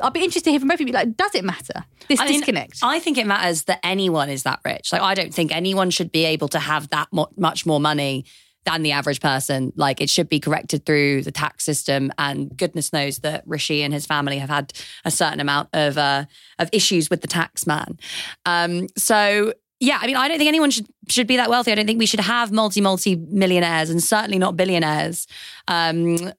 I'll 0.00 0.10
be 0.10 0.20
interested 0.20 0.44
to 0.44 0.50
hear 0.50 0.58
from 0.58 0.68
both 0.68 0.80
of 0.80 0.86
you. 0.86 0.92
Like, 0.92 1.16
does 1.16 1.34
it 1.34 1.44
matter? 1.44 1.84
This 2.08 2.18
I 2.18 2.24
mean, 2.24 2.38
disconnect. 2.38 2.78
I 2.82 2.98
think 2.98 3.18
it 3.18 3.26
matters 3.26 3.64
that 3.64 3.78
anyone 3.84 4.30
is 4.30 4.42
that 4.42 4.60
rich. 4.64 4.92
Like, 4.92 5.02
I 5.02 5.14
don't 5.14 5.32
think 5.32 5.54
anyone 5.54 5.90
should 5.90 6.10
be 6.10 6.24
able 6.24 6.48
to 6.48 6.58
have 6.58 6.88
that 6.90 7.08
much 7.36 7.66
more 7.66 7.78
money 7.78 8.24
than 8.64 8.82
the 8.82 8.92
average 8.92 9.20
person. 9.20 9.72
Like, 9.76 10.00
it 10.00 10.10
should 10.10 10.28
be 10.28 10.40
corrected 10.40 10.86
through 10.86 11.22
the 11.22 11.32
tax 11.32 11.64
system. 11.64 12.10
And 12.18 12.56
goodness 12.56 12.92
knows 12.92 13.18
that 13.18 13.44
Rishi 13.46 13.82
and 13.82 13.94
his 13.94 14.06
family 14.06 14.38
have 14.38 14.50
had 14.50 14.72
a 15.04 15.10
certain 15.10 15.40
amount 15.40 15.68
of 15.72 15.96
uh, 15.98 16.24
of 16.58 16.68
issues 16.72 17.10
with 17.10 17.20
the 17.20 17.28
tax 17.28 17.66
man. 17.66 17.98
Um, 18.44 18.88
so. 18.96 19.52
Yeah, 19.82 19.98
I 20.00 20.06
mean, 20.06 20.14
I 20.14 20.28
don't 20.28 20.38
think 20.38 20.46
anyone 20.46 20.70
should 20.70 20.86
should 21.08 21.26
be 21.26 21.38
that 21.38 21.50
wealthy. 21.50 21.72
I 21.72 21.74
don't 21.74 21.86
think 21.86 21.98
we 21.98 22.06
should 22.06 22.20
have 22.20 22.52
multi 22.52 22.80
multi 22.80 23.16
millionaires, 23.16 23.90
and 23.90 24.00
certainly 24.00 24.38
not 24.38 24.56
billionaires. 24.56 25.26
Um, 25.66 26.32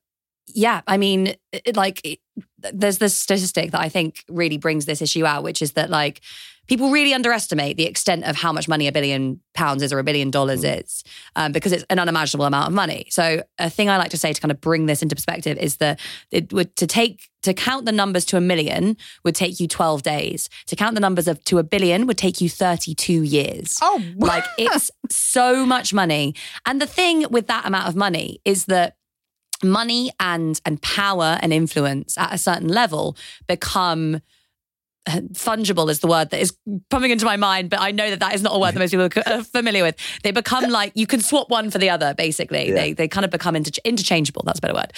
yeah, 0.48 0.80
I 0.88 0.96
mean, 0.96 1.36
it, 1.52 1.76
like 1.76 2.00
it, 2.06 2.20
there's 2.72 3.00
this 3.00 3.20
statistic 3.20 3.72
that 3.72 3.82
I 3.82 3.90
think 3.90 4.24
really 4.30 4.58
brings 4.58 4.86
this 4.86 5.02
issue 5.02 5.26
out, 5.26 5.44
which 5.44 5.62
is 5.62 5.74
that 5.74 5.90
like 5.90 6.22
people 6.68 6.92
really 6.92 7.14
underestimate 7.14 7.78
the 7.78 7.86
extent 7.86 8.24
of 8.24 8.36
how 8.36 8.52
much 8.52 8.68
money 8.68 8.88
a 8.88 8.92
billion 8.92 9.40
pounds 9.54 9.84
is 9.84 9.92
or 9.92 10.00
a 10.00 10.04
billion 10.04 10.32
dollars 10.32 10.64
is 10.64 11.04
um, 11.36 11.52
because 11.52 11.72
it's 11.72 11.86
an 11.90 12.00
unimaginable 12.00 12.46
amount 12.46 12.68
of 12.68 12.74
money. 12.74 13.06
So 13.10 13.44
a 13.60 13.70
thing 13.70 13.90
I 13.90 13.98
like 13.98 14.12
to 14.12 14.18
say 14.18 14.34
to 14.34 14.42
kind 14.42 14.52
of 14.52 14.62
bring 14.62 14.86
this 14.86 15.02
into 15.02 15.16
perspective 15.16 15.58
is 15.58 15.78
that 15.78 16.00
it 16.32 16.52
would 16.54 16.76
to 16.78 16.88
take 16.88 17.30
to 17.44 17.54
count 17.54 17.86
the 17.86 17.92
numbers 17.92 18.24
to 18.26 18.38
a 18.38 18.42
million 18.42 18.96
would 19.26 19.36
take 19.36 19.60
you 19.60 19.68
12 19.68 20.02
days. 20.02 20.50
To 20.68 20.76
count 20.76 20.96
the 20.96 21.02
numbers 21.02 21.28
of 21.28 21.44
to 21.46 21.58
a 21.58 21.64
billion 21.64 22.08
would 22.08 22.18
take 22.18 22.40
you 22.40 22.50
32 22.50 23.24
years. 23.24 23.76
Oh, 23.82 24.02
like 24.16 24.46
it's 24.58 24.90
so 25.10 25.66
much 25.66 25.94
money. 25.94 26.36
And 26.66 26.82
the 26.82 26.88
thing 26.88 27.26
with 27.30 27.48
that 27.48 27.66
amount 27.66 27.88
of 27.88 27.96
money 27.96 28.40
is 28.46 28.66
that 28.66 28.96
money 29.64 30.12
and 30.20 30.60
and 30.66 30.82
power 30.82 31.38
and 31.42 31.54
influence 31.54 32.18
at 32.18 32.34
a 32.34 32.38
certain 32.38 32.68
level 32.68 33.18
become 33.48 34.22
fungible 35.06 35.90
is 35.90 36.00
the 36.00 36.08
word 36.08 36.30
that 36.30 36.40
is 36.40 36.56
coming 36.90 37.12
into 37.12 37.26
my 37.26 37.36
mind 37.36 37.70
but 37.70 37.80
i 37.82 37.92
know 37.92 38.10
that 38.10 38.20
that 38.22 38.34
is 38.34 38.42
not 38.42 38.56
a 38.56 38.60
word 38.60 38.74
that 38.74 38.80
most 38.80 38.92
people 38.92 39.10
are 39.34 39.44
familiar 39.60 39.84
with 39.84 39.96
they 40.24 40.32
become 40.32 40.70
like 40.70 40.94
you 40.96 41.06
can 41.06 41.20
swap 41.20 41.50
one 41.50 41.70
for 41.70 41.78
the 41.78 41.90
other 41.90 42.14
basically 42.14 42.70
Yeah. 42.70 42.76
they 42.76 42.94
they 42.94 43.08
kind 43.10 43.26
of 43.26 43.32
become 43.32 43.56
inter- 43.56 43.82
interchangeable 43.84 44.44
that's 44.46 44.60
a 44.60 44.62
better 44.62 44.74
word 44.76 44.94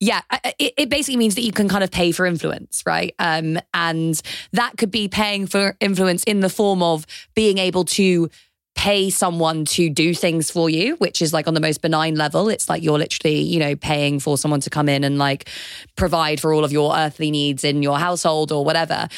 yeah, 0.00 0.22
it, 0.58 0.74
it 0.76 0.88
basically 0.88 1.16
means 1.16 1.36
that 1.36 1.42
you 1.42 1.52
can 1.52 1.68
kind 1.68 1.84
of 1.84 1.92
pay 1.92 2.10
for 2.10 2.26
influence, 2.26 2.82
right? 2.84 3.14
Um, 3.20 3.60
and 3.72 4.20
that 4.50 4.76
could 4.76 4.90
be 4.90 5.06
paying 5.06 5.46
for 5.46 5.76
influence 5.78 6.24
in 6.24 6.40
the 6.40 6.48
form 6.48 6.82
of 6.82 7.06
being 7.36 7.58
able 7.58 7.84
to 7.84 8.28
pay 8.74 9.10
someone 9.10 9.64
to 9.64 9.88
do 9.88 10.14
things 10.14 10.50
for 10.50 10.68
you, 10.68 10.96
which 10.96 11.22
is 11.22 11.32
like 11.32 11.46
on 11.46 11.54
the 11.54 11.60
most 11.60 11.82
benign 11.82 12.16
level. 12.16 12.48
It's 12.48 12.68
like 12.68 12.82
you're 12.82 12.98
literally, 12.98 13.40
you 13.40 13.58
know, 13.58 13.76
paying 13.76 14.18
for 14.18 14.38
someone 14.38 14.60
to 14.60 14.70
come 14.70 14.88
in 14.88 15.04
and 15.04 15.18
like 15.18 15.48
provide 15.96 16.40
for 16.40 16.52
all 16.52 16.64
of 16.64 16.72
your 16.72 16.96
earthly 16.96 17.30
needs 17.30 17.64
in 17.64 17.82
your 17.82 17.98
household 17.98 18.50
or 18.50 18.64
whatever, 18.64 19.08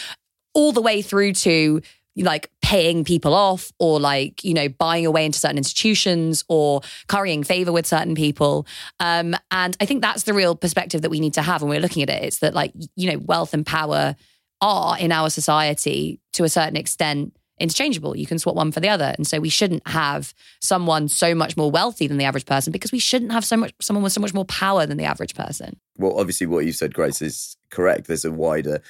all 0.54 0.72
the 0.72 0.82
way 0.82 1.02
through 1.02 1.32
to 1.32 1.80
like 2.16 2.50
paying 2.62 3.04
people 3.04 3.34
off 3.34 3.72
or 3.80 3.98
like 3.98 4.44
you 4.44 4.54
know 4.54 4.68
buying 4.68 5.02
your 5.02 5.10
way 5.10 5.26
into 5.26 5.38
certain 5.38 5.58
institutions 5.58 6.44
or 6.48 6.80
currying 7.08 7.42
favor 7.42 7.72
with 7.72 7.86
certain 7.86 8.14
people 8.14 8.66
um 9.00 9.34
and 9.50 9.76
i 9.80 9.84
think 9.84 10.00
that's 10.00 10.22
the 10.22 10.32
real 10.32 10.54
perspective 10.54 11.02
that 11.02 11.10
we 11.10 11.18
need 11.18 11.34
to 11.34 11.42
have 11.42 11.60
when 11.60 11.68
we're 11.68 11.80
looking 11.80 12.04
at 12.04 12.08
it 12.08 12.22
it's 12.22 12.38
that 12.38 12.54
like 12.54 12.72
you 12.94 13.10
know 13.10 13.18
wealth 13.18 13.52
and 13.52 13.66
power 13.66 14.14
are 14.60 14.96
in 14.98 15.10
our 15.10 15.28
society 15.28 16.20
to 16.32 16.44
a 16.44 16.48
certain 16.48 16.76
extent 16.76 17.34
interchangeable 17.60 18.16
you 18.16 18.26
can 18.26 18.38
swap 18.38 18.56
one 18.56 18.72
for 18.72 18.80
the 18.80 18.88
other 18.88 19.14
and 19.16 19.26
so 19.26 19.38
we 19.38 19.48
shouldn't 19.48 19.86
have 19.86 20.34
someone 20.60 21.06
so 21.08 21.34
much 21.34 21.56
more 21.56 21.70
wealthy 21.70 22.06
than 22.06 22.16
the 22.18 22.24
average 22.24 22.46
person 22.46 22.72
because 22.72 22.90
we 22.92 22.98
shouldn't 22.98 23.30
have 23.32 23.44
so 23.44 23.56
much 23.56 23.72
someone 23.80 24.02
with 24.02 24.12
so 24.12 24.20
much 24.20 24.34
more 24.34 24.44
power 24.46 24.86
than 24.86 24.96
the 24.96 25.04
average 25.04 25.34
person 25.34 25.76
Well, 25.96 26.18
obviously, 26.18 26.46
what 26.48 26.64
you 26.66 26.72
said, 26.72 26.92
Grace, 26.92 27.22
is 27.22 27.56
correct. 27.70 28.08
There's 28.08 28.24
a 28.24 28.32
wider 28.32 28.82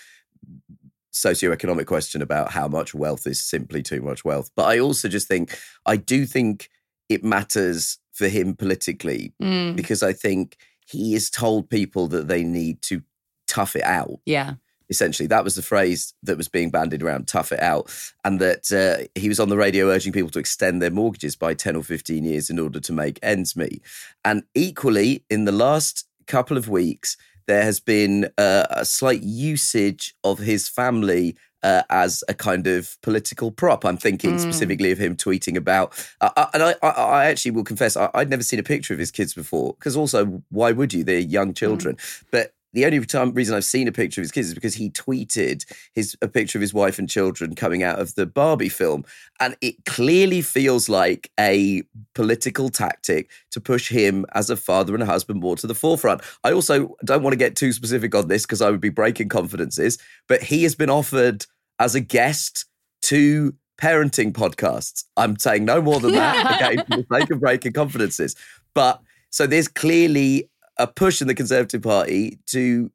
socioeconomic 1.13 1.87
question 1.87 2.23
about 2.23 2.51
how 2.51 2.67
much 2.69 2.95
wealth 2.95 3.27
is 3.27 3.41
simply 3.41 3.83
too 3.83 4.01
much 4.03 4.25
wealth. 4.25 4.51
But 4.57 4.65
I 4.65 4.79
also 4.81 5.09
just 5.09 5.29
think, 5.29 5.57
I 5.87 5.97
do 5.97 6.27
think 6.27 6.71
it 7.09 7.23
matters 7.23 7.99
for 8.13 8.29
him 8.29 8.55
politically 8.55 9.33
Mm, 9.41 9.77
because 9.77 10.03
I 10.03 10.13
think 10.13 10.57
he 10.87 11.13
has 11.13 11.31
told 11.31 11.71
people 11.71 12.09
that 12.09 12.29
they 12.29 12.43
need 12.45 12.83
to 12.83 13.03
tough 13.47 13.77
it 13.77 13.85
out. 13.85 14.19
yeah 14.27 14.55
Essentially, 14.95 15.27
that 15.27 15.45
was 15.45 15.55
the 15.57 15.63
phrase 15.73 16.15
that 16.23 16.37
was 16.37 16.49
being 16.49 16.71
bandied 16.71 17.03
around, 17.03 17.27
tough 17.27 17.51
it 17.53 17.61
out. 17.61 17.85
And 18.25 18.41
that 18.41 18.65
uh, 18.73 18.97
he 19.21 19.29
was 19.29 19.41
on 19.41 19.49
the 19.49 19.57
radio 19.57 19.89
urging 19.89 20.13
people 20.13 20.31
to 20.31 20.39
extend 20.39 20.81
their 20.81 20.91
mortgages 21.01 21.35
by 21.37 21.53
10 21.55 21.77
or 21.77 21.83
15 21.83 22.25
years 22.25 22.51
in 22.51 22.59
order 22.59 22.81
to 22.81 22.93
make 22.93 23.19
ends 23.23 23.57
meet. 23.57 23.83
And 24.25 24.45
equally, 24.55 25.25
in 25.29 25.45
the 25.45 25.53
last 25.67 26.07
couple 26.27 26.57
of 26.57 26.69
weeks, 26.69 27.17
there 27.47 27.65
has 27.65 27.81
been 27.81 28.31
uh, 28.39 28.67
a 28.71 28.85
slight 28.85 29.23
usage 29.23 30.15
of 30.23 30.39
his 30.39 30.69
family 30.69 31.37
uh, 31.63 31.83
as 31.89 32.23
a 32.29 32.35
kind 32.35 32.67
of 32.67 32.97
political 33.03 33.51
prop. 33.51 33.85
I'm 33.85 33.97
thinking 33.97 34.35
Mm. 34.35 34.41
specifically 34.41 34.91
of 34.93 34.99
him 34.99 35.17
tweeting 35.17 35.57
about, 35.57 35.93
uh, 36.21 36.31
uh, 36.37 36.47
and 36.55 36.63
I, 36.63 36.75
I, 36.83 36.89
I 36.89 37.25
actually 37.31 37.53
will 37.53 37.65
confess, 37.65 37.97
I, 37.97 38.11
I'd 38.15 38.31
never 38.31 38.43
seen 38.43 38.59
a 38.59 38.63
picture 38.63 38.93
of 38.95 39.01
his 39.01 39.11
kids 39.11 39.33
before 39.35 39.75
because 39.79 39.97
also, 39.97 40.43
why 40.51 40.73
would 40.73 40.93
you? 40.93 41.05
They're 41.05 41.19
young 41.39 41.55
children. 41.55 41.97
But 42.31 42.53
the 42.75 42.85
only 42.85 43.01
time 43.07 43.33
reason 43.33 43.55
I've 43.55 43.65
seen 43.65 43.89
a 43.89 43.93
picture 43.93 44.21
of 44.21 44.25
his 44.25 44.33
kids 44.33 44.49
is 44.49 44.55
because 44.55 44.75
he 44.75 44.91
tweeted 44.91 45.65
his 45.95 46.17
a 46.21 46.29
picture 46.29 46.59
of 46.59 46.61
his 46.61 46.75
wife 46.75 46.99
and 46.99 47.09
children 47.09 47.55
coming 47.55 47.83
out 47.83 48.01
of 48.01 48.15
the 48.17 48.27
Barbie 48.27 48.69
film, 48.69 49.05
and 49.41 49.57
it 49.61 49.85
clearly 49.87 50.43
feels 50.43 50.89
like 50.89 51.31
a 51.39 51.83
political 52.15 52.69
tactic 52.69 53.31
to 53.53 53.61
push 53.61 53.89
him 53.89 54.27
as 54.35 54.51
a 54.51 54.57
father 54.57 54.93
and 54.93 55.03
a 55.03 55.07
husband 55.07 55.41
more 55.41 55.57
to 55.57 55.67
the 55.67 55.75
forefront. 55.75 56.21
I 56.43 56.53
also 56.53 56.97
don't 57.05 57.23
want 57.23 57.33
to 57.33 57.39
get 57.39 57.57
too 57.57 57.73
specific 57.73 58.15
on 58.15 58.29
this 58.29 58.45
because 58.45 58.61
I 58.61 58.71
would 58.71 58.81
be 58.81 58.91
breaking 58.91 59.29
confidences, 59.29 59.97
but 60.29 60.43
he 60.43 60.65
has 60.65 60.75
been 60.75 60.91
offered 60.91 61.47
as 61.79 61.95
a 61.95 62.01
guest 62.01 62.67
to 63.03 63.55
parenting 63.81 64.33
podcasts. 64.33 65.05
I'm 65.17 65.39
saying 65.39 65.65
no 65.65 65.81
more 65.81 66.01
than 66.01 66.13
that 66.13 66.57
again 66.75 66.85
for 66.87 66.97
the 66.97 67.19
sake 67.19 67.31
of 67.31 67.41
breaking 67.41 67.73
confidences, 67.73 68.35
but 68.75 69.01
so 69.31 69.49
there's 69.49 69.67
clearly 69.67 70.49
a 70.77 70.87
push 70.87 71.21
in 71.21 71.29
the 71.29 71.35
Conservative 71.35 71.83
Party 71.83 72.39
to 72.47 72.91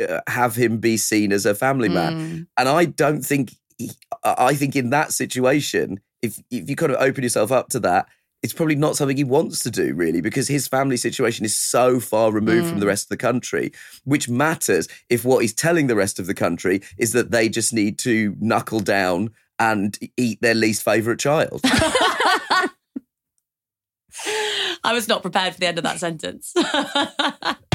uh, 0.00 0.20
have 0.28 0.56
him 0.56 0.78
be 0.78 0.96
seen 0.96 1.32
as 1.32 1.46
a 1.46 1.54
family 1.54 1.88
man. 1.88 2.14
Mm. 2.14 2.46
And 2.56 2.68
I 2.68 2.84
don't 2.84 3.22
think, 3.22 3.54
he, 3.78 3.90
I 4.24 4.54
think 4.54 4.76
in 4.76 4.90
that 4.90 5.12
situation, 5.12 6.00
if, 6.22 6.38
if 6.50 6.68
you 6.68 6.76
kind 6.76 6.92
of 6.92 7.00
open 7.00 7.22
yourself 7.22 7.50
up 7.50 7.68
to 7.70 7.80
that, 7.80 8.06
it's 8.42 8.52
probably 8.52 8.74
not 8.74 8.96
something 8.96 9.16
he 9.16 9.24
wants 9.24 9.62
to 9.62 9.70
do 9.70 9.94
really 9.94 10.20
because 10.20 10.48
his 10.48 10.66
family 10.66 10.96
situation 10.96 11.44
is 11.44 11.56
so 11.56 12.00
far 12.00 12.32
removed 12.32 12.68
from 12.68 12.80
the 12.80 12.86
rest 12.86 13.04
of 13.04 13.08
the 13.10 13.16
country, 13.16 13.70
which 14.04 14.28
matters 14.28 14.88
if 15.10 15.24
what 15.24 15.40
he's 15.40 15.52
telling 15.52 15.88
the 15.88 15.96
rest 15.96 16.18
of 16.18 16.26
the 16.26 16.34
country 16.34 16.80
is 16.96 17.12
that 17.12 17.30
they 17.30 17.48
just 17.48 17.74
need 17.74 17.98
to 17.98 18.34
knuckle 18.40 18.80
down 18.80 19.30
and 19.58 19.98
eat 20.16 20.40
their 20.40 20.54
least 20.54 20.82
favorite 20.82 21.20
child. 21.20 21.60
I 24.84 24.92
was 24.92 25.08
not 25.08 25.22
prepared 25.22 25.54
for 25.54 25.60
the 25.60 25.66
end 25.66 25.78
of 25.78 25.84
that 25.84 25.98
sentence. 25.98 26.54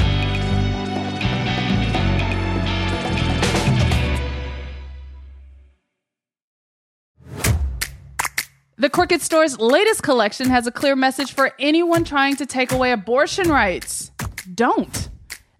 The 8.78 8.90
Crooked 8.90 9.22
Store's 9.22 9.58
latest 9.58 10.02
collection 10.02 10.50
has 10.50 10.66
a 10.66 10.70
clear 10.70 10.94
message 10.94 11.32
for 11.32 11.50
anyone 11.58 12.04
trying 12.04 12.36
to 12.36 12.44
take 12.44 12.72
away 12.72 12.92
abortion 12.92 13.48
rights. 13.50 14.10
Don't. 14.54 15.08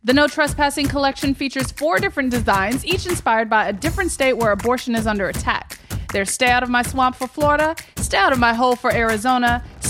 The 0.05 0.12
No 0.12 0.28
Trespassing 0.28 0.87
collection 0.89 1.32
features 1.32 1.72
four 1.72 1.99
different 1.99 2.30
designs, 2.30 2.84
each 2.84 3.07
inspired 3.07 3.49
by 3.49 3.68
a 3.68 3.72
different 3.72 4.11
state 4.11 4.34
where 4.34 4.53
abortion 4.53 4.95
is 4.95 5.07
under 5.07 5.30
attack. 5.30 5.78
There's 6.12 6.30
Stay 6.30 6.51
Out 6.51 6.62
of 6.62 6.68
My 6.68 6.82
Swamp 6.82 7.16
for 7.16 7.26
Florida, 7.26 7.74
Stay 7.97 8.18
Out 8.18 8.34
of 8.34 8.39
My 8.39 8.53
Hole 8.53 8.76
for 8.76 8.93
Arizona, 8.93 9.64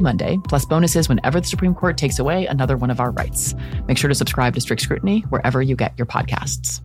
Monday, 0.00 0.38
plus 0.48 0.64
bonuses 0.64 1.08
whenever 1.08 1.40
the 1.40 1.46
Supreme 1.46 1.74
Court 1.74 1.96
takes 1.96 2.18
away 2.18 2.46
another 2.46 2.76
one 2.76 2.90
of 2.90 3.00
our 3.00 3.10
rights. 3.10 3.54
Make 3.86 3.98
sure 3.98 4.08
to 4.08 4.14
subscribe 4.14 4.54
to 4.54 4.60
Strict 4.60 4.82
Scrutiny 4.82 5.20
wherever 5.28 5.62
you 5.62 5.76
get 5.76 5.94
your 5.98 6.06
podcasts. 6.06 6.80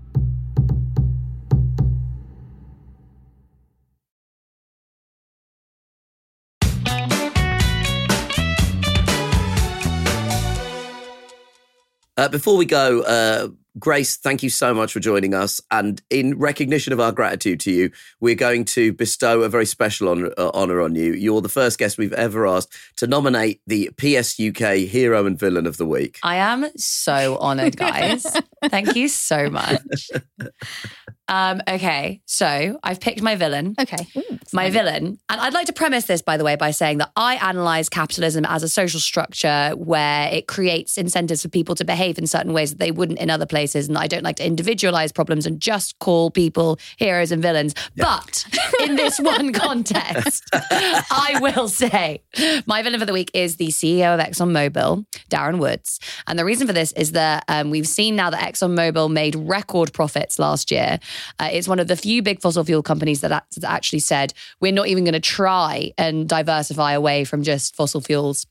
Uh, 12.18 12.28
before 12.28 12.56
we 12.56 12.66
go, 12.66 13.02
uh, 13.02 13.48
Grace, 13.80 14.18
thank 14.18 14.44
you 14.44 14.50
so 14.50 14.74
much 14.74 14.92
for 14.92 15.00
joining 15.00 15.34
us. 15.34 15.62
And 15.72 16.02
in 16.10 16.38
recognition 16.38 16.92
of 16.92 17.00
our 17.00 17.12
gratitude 17.12 17.62
to 17.62 17.72
you, 17.72 17.92
we're 18.20 18.36
going 18.36 18.66
to 18.66 18.92
bestow 18.92 19.44
a 19.44 19.50
very 19.50 19.66
special 19.66 20.10
honor, 20.10 20.34
uh, 20.38 20.52
honor 20.54 20.82
on 20.82 20.96
you. 20.96 21.14
You're 21.14 21.42
the 21.42 21.50
first 21.50 21.78
guest 21.78 21.98
we've 21.98 22.12
ever 22.14 22.46
asked 22.46 22.74
to 22.98 23.08
nominate 23.08 23.62
the 23.66 23.90
PSUK 23.96 24.88
Hero 24.88 25.26
and 25.26 25.40
Villain 25.40 25.66
of 25.66 25.78
the 25.78 25.86
Week. 25.86 26.20
I 26.22 26.36
am 26.36 26.66
so 26.76 27.38
honored, 27.38 27.78
guys. 27.78 28.26
Thank 28.66 28.96
you 28.96 29.08
so 29.08 29.50
much. 29.50 30.10
Um, 31.32 31.62
okay, 31.66 32.22
so 32.26 32.78
I've 32.84 33.00
picked 33.00 33.22
my 33.22 33.36
villain. 33.36 33.74
Okay. 33.80 34.06
my 34.52 34.70
villain. 34.70 35.18
And 35.30 35.40
I'd 35.40 35.54
like 35.54 35.68
to 35.68 35.74
premise 35.74 36.04
this, 36.04 36.22
by 36.22 36.36
the 36.36 36.44
way, 36.44 36.58
by 36.58 36.72
saying 36.72 36.98
that 36.98 37.12
I 37.16 37.36
analyze 37.36 37.88
capitalism 37.88 38.44
as 38.46 38.64
a 38.64 38.70
social 38.70 39.00
structure 39.00 39.72
where 39.78 40.28
it 40.28 40.48
creates 40.48 40.98
incentives 40.98 41.44
for 41.44 41.48
people 41.48 41.74
to 41.76 41.86
behave 41.86 42.18
in 42.18 42.28
certain 42.28 42.52
ways 42.52 42.72
that 42.72 42.80
they 42.80 42.92
wouldn't 42.92 43.18
in 43.18 43.30
other 43.30 43.46
places. 43.46 43.88
And 43.88 43.98
I 43.98 44.08
don't 44.08 44.24
like 44.24 44.36
to 44.38 44.46
individualize 44.46 45.14
problems 45.14 45.46
and 45.46 45.62
just 45.62 45.98
call 46.00 46.32
people 46.32 46.78
heroes 46.98 47.32
and 47.32 47.42
villains. 47.42 47.76
But 47.96 48.46
in 48.82 48.98
this 48.98 49.18
one 49.22 49.54
context, 49.54 50.44
I 50.52 51.40
will 51.42 51.70
say 51.70 52.24
my 52.66 52.84
villain 52.84 53.00
for 53.00 53.06
the 53.06 53.14
week 53.14 53.32
is 53.34 53.56
the 53.56 53.70
CEO 53.70 54.14
of 54.14 54.20
ExxonMobil, 54.20 55.06
Darren 55.30 55.60
Woods. 55.60 56.02
And 56.28 56.38
the 56.38 56.44
reason 56.44 56.68
for 56.68 56.74
this 56.74 56.92
is 56.92 57.14
that 57.14 57.46
um, 57.48 57.70
we've 57.70 57.88
seen 57.88 58.18
now 58.18 58.30
that 58.32 58.54
ExxonMobil 58.54 59.10
made 59.10 59.36
record 59.36 59.94
profits 59.94 60.38
last 60.38 60.72
year. 60.72 61.00
Uh, 61.40 61.50
it's 61.52 61.68
one 61.68 61.80
of 61.80 61.88
the 61.88 61.96
few 61.96 62.22
big 62.22 62.42
fossil 62.42 62.64
fuel 62.64 62.84
companies 62.84 63.22
that, 63.22 63.46
actually 63.64 64.00
said, 64.00 64.34
we're 64.60 64.72
not 64.72 64.88
even 64.88 65.04
going 65.04 65.14
to 65.14 65.20
try 65.20 65.92
and 65.98 66.28
diversify 66.28 66.94
away 66.94 67.24
from 67.24 67.44
just 67.44 67.76
fossil 67.76 68.02
fuels. 68.02 68.48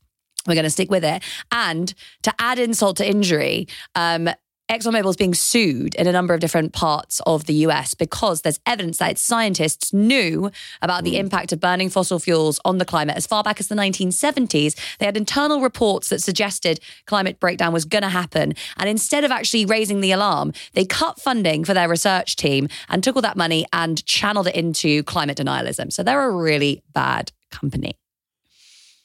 We're 0.47 0.55
going 0.55 0.63
to 0.63 0.69
stick 0.71 0.89
with 0.89 1.03
it. 1.03 1.23
And 1.51 1.93
to 2.23 2.33
add 2.39 2.59
insult 2.59 2.97
to 2.97 3.07
injury, 3.07 3.67
um, 3.95 4.29
ExxonMobil 4.71 5.09
is 5.09 5.17
being 5.17 5.33
sued 5.33 5.95
in 5.95 6.07
a 6.07 6.13
number 6.13 6.33
of 6.33 6.39
different 6.39 6.71
parts 6.71 7.19
of 7.25 7.45
the 7.45 7.53
US 7.65 7.93
because 7.93 8.41
there's 8.41 8.61
evidence 8.65 8.99
that 8.99 9.11
its 9.11 9.21
scientists 9.21 9.91
knew 9.91 10.49
about 10.81 11.03
the 11.03 11.11
hmm. 11.11 11.17
impact 11.17 11.51
of 11.51 11.59
burning 11.59 11.89
fossil 11.89 12.19
fuels 12.19 12.57
on 12.63 12.77
the 12.77 12.85
climate 12.85 13.17
as 13.17 13.27
far 13.27 13.43
back 13.43 13.59
as 13.59 13.67
the 13.67 13.75
1970s. 13.75 14.79
They 14.97 15.05
had 15.05 15.17
internal 15.17 15.59
reports 15.59 16.07
that 16.07 16.21
suggested 16.21 16.79
climate 17.05 17.37
breakdown 17.37 17.73
was 17.73 17.83
going 17.83 18.03
to 18.03 18.09
happen. 18.09 18.53
And 18.77 18.87
instead 18.87 19.25
of 19.25 19.31
actually 19.31 19.65
raising 19.65 19.99
the 19.99 20.13
alarm, 20.13 20.53
they 20.71 20.85
cut 20.85 21.19
funding 21.19 21.65
for 21.65 21.73
their 21.73 21.89
research 21.89 22.37
team 22.37 22.69
and 22.87 23.03
took 23.03 23.17
all 23.17 23.21
that 23.23 23.35
money 23.35 23.65
and 23.73 24.05
channeled 24.05 24.47
it 24.47 24.55
into 24.55 25.03
climate 25.03 25.37
denialism. 25.37 25.91
So 25.91 26.01
they're 26.01 26.29
a 26.29 26.31
really 26.31 26.81
bad 26.93 27.33
company. 27.49 27.97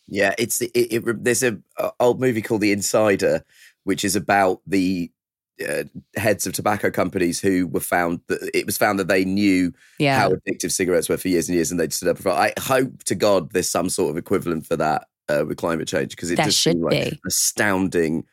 Yeah, 0.06 0.32
it's 0.38 0.62
it, 0.62 0.70
it, 0.74 1.24
there's 1.24 1.42
a, 1.42 1.58
a 1.76 1.90
old 1.98 2.20
movie 2.20 2.40
called 2.40 2.60
The 2.60 2.70
Insider, 2.70 3.42
which 3.82 4.04
is 4.04 4.14
about 4.14 4.60
the 4.64 5.10
uh, 5.66 5.84
heads 6.16 6.46
of 6.46 6.52
tobacco 6.52 6.90
companies 6.90 7.40
who 7.40 7.66
were 7.66 7.80
found 7.80 8.20
that 8.28 8.50
it 8.52 8.66
was 8.66 8.76
found 8.76 8.98
that 8.98 9.09
they 9.09 9.24
knew 9.24 9.72
Yeah. 9.98 10.18
how 10.18 10.30
addictive 10.32 10.70
cigarettes 10.72 11.09
were 11.09 11.16
for 11.16 11.28
years 11.28 11.48
and 11.48 11.54
years, 11.57 11.70
and 11.70 11.78
they'd 11.80 11.92
stood 11.92 12.09
up. 12.09 12.18
For, 12.18 12.30
I 12.30 12.52
hope 12.59 13.04
to 13.04 13.14
God 13.14 13.52
there's 13.52 13.70
some 13.70 13.88
sort 13.88 14.11
of 14.11 14.16
equivalent 14.16 14.66
for 14.66 14.76
that 14.76 15.07
uh, 15.28 15.44
with 15.46 15.57
climate 15.57 15.88
change 15.88 16.11
because 16.11 16.30
it 16.30 16.36
There 16.36 16.46
just 16.46 16.59
should 16.59 16.72
seemed 16.74 16.84
like 16.84 17.11
be. 17.11 17.20
astounding, 17.26 18.24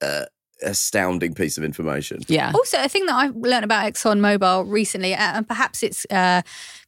uh, 0.00 0.24
astounding 0.64 1.34
piece 1.34 1.58
of 1.58 1.64
information. 1.64 2.20
Yeah. 2.28 2.52
Also, 2.54 2.82
a 2.82 2.88
thing 2.88 3.06
that 3.06 3.14
I've 3.16 3.36
learned 3.36 3.64
about 3.64 3.84
ExxonMobil 3.92 4.70
recently, 4.70 5.14
uh, 5.14 5.18
and 5.38 5.46
perhaps 5.48 5.82
its 5.82 6.06
uh, 6.10 6.42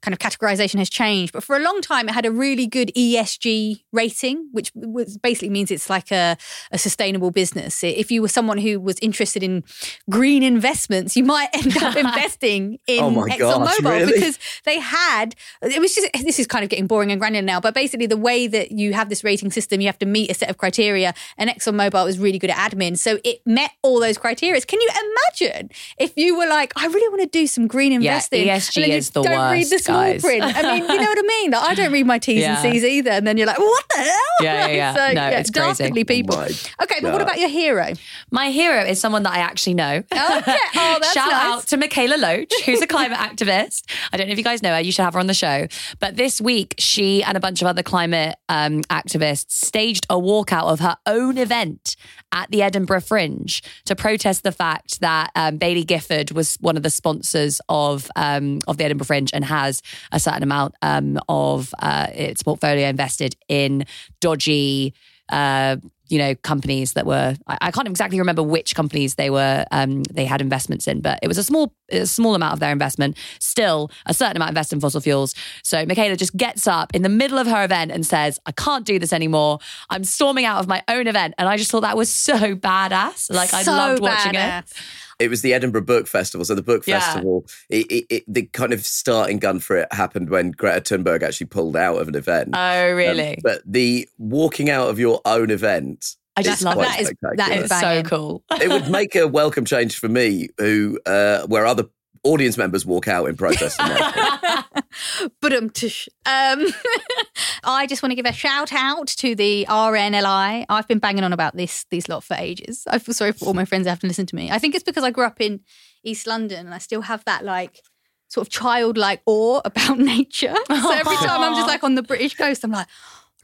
kind 0.05 0.13
of 0.13 0.19
categorization 0.19 0.79
has 0.79 0.91
changed, 0.91 1.33
but 1.33 1.43
for 1.43 1.57
a 1.57 1.61
long 1.61 1.81
time 1.81 2.09
it 2.09 2.13
had 2.13 2.27
a 2.27 2.31
really 2.31 2.67
good 2.67 2.93
ESG 2.95 3.83
rating, 3.93 4.49
which 4.53 4.71
was 4.75 5.19
basically 5.19 5.51
means 5.51 5.71
it's 5.71 5.89
like 5.91 6.13
a, 6.13 6.37
a 6.71 6.79
sustainable 6.79 7.31
business. 7.31 7.83
If 7.83 8.11
you 8.11 8.23
were 8.23 8.29
someone 8.29 8.59
who 8.59 8.79
was 8.79 8.99
interested 9.01 9.43
in 9.43 9.65
green 10.11 10.43
investments, 10.43 11.17
you 11.17 11.25
might 11.25 11.49
end 11.55 11.77
up 11.83 11.97
investing 12.07 12.79
in 12.87 13.03
Oh 13.03 13.11
ExxonMobil 13.11 13.91
really? 13.91 14.13
because 14.13 14.39
they 14.65 14.79
had, 14.79 15.35
it 15.63 15.81
was 15.81 15.95
just, 15.95 16.09
this 16.23 16.39
is 16.39 16.47
kind 16.47 16.63
of 16.63 16.71
getting 16.71 16.87
boring 16.87 17.11
and 17.11 17.21
granular 17.21 17.45
now, 17.45 17.61
but 17.61 17.75
basically 17.75 18.07
the 18.07 18.17
way 18.17 18.47
that 18.47 18.73
you 18.73 18.93
have 18.93 19.09
this 19.09 19.25
rating 19.25 19.51
system, 19.51 19.81
you 19.81 19.89
have 19.89 19.99
to 19.99 20.07
meet 20.07 20.31
a 20.31 20.35
set 20.35 20.51
of 20.51 20.59
criteria, 20.59 21.15
and 21.39 21.51
ExxonMobil 21.51 22.05
was 22.05 22.19
really 22.19 22.39
good 22.39 22.51
at 22.51 22.73
admin. 22.73 22.99
So 22.99 23.19
it 23.25 23.41
met 23.47 23.71
all 23.83 24.01
those 24.01 24.19
criteria. 24.19 24.61
Can 24.61 24.81
you 24.81 24.89
imagine 24.89 25.71
if 25.99 26.13
you 26.17 26.37
were 26.37 26.47
like, 26.47 26.73
I 26.77 26.87
really 26.87 27.09
want 27.09 27.23
to 27.23 27.39
do 27.39 27.47
some 27.47 27.67
green 27.67 27.93
Yeah, 27.93 27.97
investing? 27.97 28.47
ESG 28.47 28.75
then 28.75 28.91
you 28.91 28.97
is 28.97 29.11
the 29.11 29.23
don't 29.23 29.53
read 29.53 29.67
the 29.69 29.79
worst, 29.95 30.21
small 30.21 30.41
guys. 30.41 30.53
print. 30.55 30.67
I 30.67 30.73
mean, 30.75 30.83
you 30.83 30.97
know 30.99 31.05
what 31.05 31.19
I 31.19 31.23
mean? 31.23 31.51
Like, 31.51 31.71
I 31.71 31.75
don't 31.75 31.93
read 31.93 32.07
my 32.07 32.19
T's 32.19 32.41
Yeah. 32.41 32.61
and 32.63 32.73
C's 32.73 32.85
either. 32.85 33.11
And 33.11 33.27
then 33.27 33.37
you're 33.37 33.47
like, 33.47 33.59
what 33.59 33.85
the 33.91 33.97
hell? 34.03 34.11
Yeah, 34.41 34.67
yeah, 34.67 34.73
yeah. 34.75 34.95
so, 35.09 35.13
No, 35.15 35.27
it's 35.29 35.51
crazy. 35.51 35.67
dastardly 35.69 36.05
people. 36.05 36.37
Oh 36.37 36.45
okay, 36.83 36.99
but 37.01 37.13
what 37.13 37.21
about 37.23 37.39
your 37.39 37.49
hero? 37.49 37.93
My 38.31 38.51
hero 38.51 38.83
is 38.85 39.01
someone 39.01 39.23
that 39.25 39.33
I 39.33 39.39
actually 39.39 39.75
know. 39.75 39.97
Okay. 39.97 40.11
Oh, 40.17 40.99
that's 41.01 41.13
Shout 41.15 41.29
nice. 41.31 41.43
out 41.43 41.67
to 41.69 41.77
Mikaela 41.79 42.19
Loach, 42.19 42.53
who's 42.65 42.83
a 42.83 42.87
climate 42.87 43.19
activist. 43.29 43.85
I 44.13 44.17
don't 44.17 44.27
know 44.27 44.33
if 44.33 44.39
you 44.39 44.45
guys 44.45 44.63
know 44.63 44.75
her. 44.75 44.81
You 44.81 44.93
should 44.93 45.03
have 45.05 45.15
her 45.15 45.21
on 45.21 45.27
the 45.27 45.35
show. 45.35 45.67
But 46.01 46.17
this 46.17 46.41
week, 46.41 46.75
she 46.79 47.23
and 47.23 47.37
a 47.37 47.41
bunch 47.41 47.63
of 47.63 47.69
other 47.69 47.83
climate 47.83 48.37
um, 48.49 48.83
activists 48.85 49.51
staged 49.53 50.07
a 50.11 50.15
walkout 50.17 50.65
of 50.73 50.81
her 50.81 50.97
own 51.07 51.39
event 51.39 51.97
at 52.33 52.51
the 52.51 52.63
Edinburgh 52.63 53.01
Fringe 53.03 53.63
to 53.85 53.95
protest 53.95 54.43
the 54.43 54.51
fact 54.51 55.01
that 55.01 55.31
um, 55.37 55.57
Baillie 55.59 55.87
Gifford 55.87 56.33
was 56.33 56.57
one 56.61 56.77
of 56.77 56.83
the 56.83 56.91
sponsors 56.91 57.61
of 57.69 58.11
um, 58.17 58.59
of 58.67 58.77
the 58.77 58.85
Edinburgh 58.85 59.05
Fringe 59.07 59.31
and 59.33 59.45
has 59.45 59.83
a 60.13 60.21
certain 60.21 60.43
amount 60.43 60.75
um, 60.83 61.19
of 61.29 61.75
uh, 61.79 62.09
its 62.13 62.43
portfolio 62.43 62.89
invested 62.89 63.37
in 63.49 63.85
dodgy 64.21 64.95
uh, 65.31 65.77
you 66.09 66.19
know, 66.19 66.35
companies 66.37 66.93
that 66.93 67.07
were 67.07 67.37
I, 67.47 67.59
I 67.63 67.71
can't 67.71 67.89
exactly 67.89 68.19
remember 68.19 68.43
which 68.43 68.75
companies 68.75 69.15
they 69.15 69.31
were 69.31 69.65
um, 69.71 70.03
they 70.05 70.25
had 70.25 70.41
investments 70.41 70.87
in, 70.87 71.01
but 71.01 71.19
it 71.23 71.29
was 71.29 71.39
a 71.39 71.45
small 71.45 71.73
a 71.91 72.07
small 72.07 72.35
amount 72.35 72.53
of 72.55 72.61
their 72.61 72.73
investment. 72.73 73.17
Still, 73.41 73.91
a 74.07 74.15
certain 74.15 74.37
amount 74.37 74.51
invested 74.51 74.77
in 74.77 74.81
fossil 74.81 75.01
fuels. 75.01 75.35
So 75.63 75.85
Mikaela 75.87 76.17
just 76.19 76.37
gets 76.37 76.67
up 76.67 76.95
in 76.95 77.03
the 77.03 77.09
middle 77.09 77.39
of 77.39 77.47
her 77.47 77.65
event 77.65 77.91
and 77.91 78.07
says, 78.07 78.39
"I 78.47 78.53
can't 78.53 78.85
do 78.85 78.99
this 78.99 79.13
anymore. 79.13 79.59
I'm 79.91 80.05
storming 80.05 80.45
out 80.45 80.59
of 80.61 80.69
my 80.69 80.83
own 80.89 81.07
event." 81.07 81.35
And 81.39 81.49
I 81.49 81.57
just 81.57 81.71
thought 81.71 81.81
that 81.81 81.97
was 81.97 82.09
so 82.13 82.55
badass. 82.55 83.33
Like 83.33 83.53
I 83.55 83.63
So 83.63 83.73
loved 83.73 84.01
watching 84.03 84.35
it. 84.35 84.39
badass. 84.39 84.73
It 85.21 85.29
was 85.31 85.43
the 85.43 85.55
Edinburgh 85.55 85.83
Book 85.85 86.09
Festival. 86.09 86.45
So 86.45 86.57
the 86.57 86.63
book 86.63 86.85
Yeah. 86.89 86.99
festival, 86.99 87.47
it, 87.71 87.87
it, 87.87 88.07
it, 88.11 88.25
the 88.27 88.43
kind 88.47 88.73
of 88.73 88.85
starting 88.85 89.39
gun 89.39 89.61
for 89.61 89.77
it 89.77 89.93
happened 89.93 90.29
when 90.29 90.51
Greta 90.51 90.81
Thunberg 90.81 91.23
actually 91.23 91.47
pulled 91.47 91.77
out 91.77 91.99
of 91.99 92.09
an 92.09 92.17
event. 92.17 92.51
Oh, 92.53 92.91
Um, 92.91 92.97
really? 92.97 93.39
but 93.45 93.63
the 93.65 94.09
walking 94.19 94.71
out 94.71 94.89
of 94.91 94.99
your 94.99 95.21
own 95.25 95.51
event, 95.51 95.94
I 96.37 96.43
just 96.43 96.61
is 96.61 96.65
love 96.65 96.75
quite 96.75 96.89
that. 96.89 97.01
Is- 97.01 97.09
that 97.09 97.17
spectacular. 97.17 97.65
is 97.65 97.71
it's 97.71 97.81
so 97.81 98.03
cool. 98.03 98.43
it 98.61 98.69
would 98.69 98.91
make 98.91 99.15
a 99.15 99.29
welcome 99.29 99.65
change 99.65 99.99
for 99.99 100.09
me, 100.09 100.49
who 100.59 100.99
uh, 101.07 101.47
where 101.47 101.67
other 101.67 101.85
audience 102.25 102.57
members 102.57 102.85
walk 102.85 103.07
out 103.07 103.29
in 103.29 103.37
protest. 103.37 103.79
but 105.41 105.53
um, 105.53 105.71
tush. 105.71 106.09
um 106.27 106.67
I 107.65 107.87
just 107.87 108.03
want 108.03 108.11
to 108.11 108.17
give 108.17 108.27
a 108.27 108.33
shout 108.33 108.73
out 108.73 109.09
to 109.09 109.35
the 109.35 109.67
RNLI. 109.69 110.67
I've 110.69 110.89
been 110.89 110.99
banging 110.99 111.25
on 111.25 111.33
about 111.33 111.57
this 111.57 111.87
these 111.91 112.09
lot 112.09 112.25
for 112.25 112.35
ages. 112.35 112.85
I 112.89 112.99
feel 112.99 113.15
sorry 113.15 113.33
for 113.33 113.47
all 113.47 113.55
my 113.55 113.65
friends 113.65 113.85
that 113.85 113.91
have 113.91 114.01
to 114.01 114.07
listen 114.07 114.27
to 114.27 114.37
me. 114.37 114.51
I 114.51 114.59
think 114.59 114.75
it's 114.75 114.85
because 114.85 115.05
I 115.05 115.11
grew 115.11 115.25
up 115.25 115.41
in 115.41 115.61
East 116.03 116.27
London 116.27 116.67
and 116.67 116.75
I 116.75 116.79
still 116.79 117.03
have 117.03 117.25
that 117.27 117.45
like 117.45 117.81
sort 118.29 118.47
of 118.47 118.53
childlike 118.53 119.23
awe 119.27 119.61
about 119.65 119.99
nature. 119.99 120.55
So 120.69 120.93
every 120.93 121.17
time 121.17 121.41
I'm 121.41 121.55
just 121.55 121.69
like 121.69 121.85
on 121.85 121.95
the 121.95 122.03
British 122.03 122.35
coast, 122.35 122.65
I'm 122.65 122.73
like, 122.73 122.89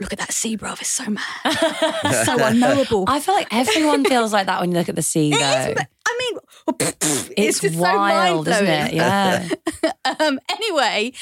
look 0.00 0.12
at 0.12 0.18
that 0.18 0.32
sea, 0.32 0.56
bruv. 0.56 0.80
It's 0.80 0.88
so 0.90 1.04
mad. 1.08 1.24
So 2.24 2.44
unknowable. 2.44 3.04
I 3.06 3.20
feel 3.20 3.34
like 3.34 3.48
everyone 3.50 4.04
feels 4.04 4.32
like 4.32 4.46
that 4.46 4.60
when 4.60 4.72
you 4.72 4.78
look 4.78 4.88
at 4.88 4.96
the 4.96 5.02
sea, 5.02 5.30
though. 5.30 5.36
is 5.36 5.78
I 6.06 6.18
mean, 6.18 6.40
it's 6.80 7.30
it's, 7.36 7.60
just 7.60 7.76
wild, 7.78 8.46
so 8.46 8.52
isn't 8.52 8.64
mind-blowing. 8.66 8.86
it? 8.88 8.94
Yeah. 8.94 9.48
um, 10.20 10.40
anyway, 10.50 11.12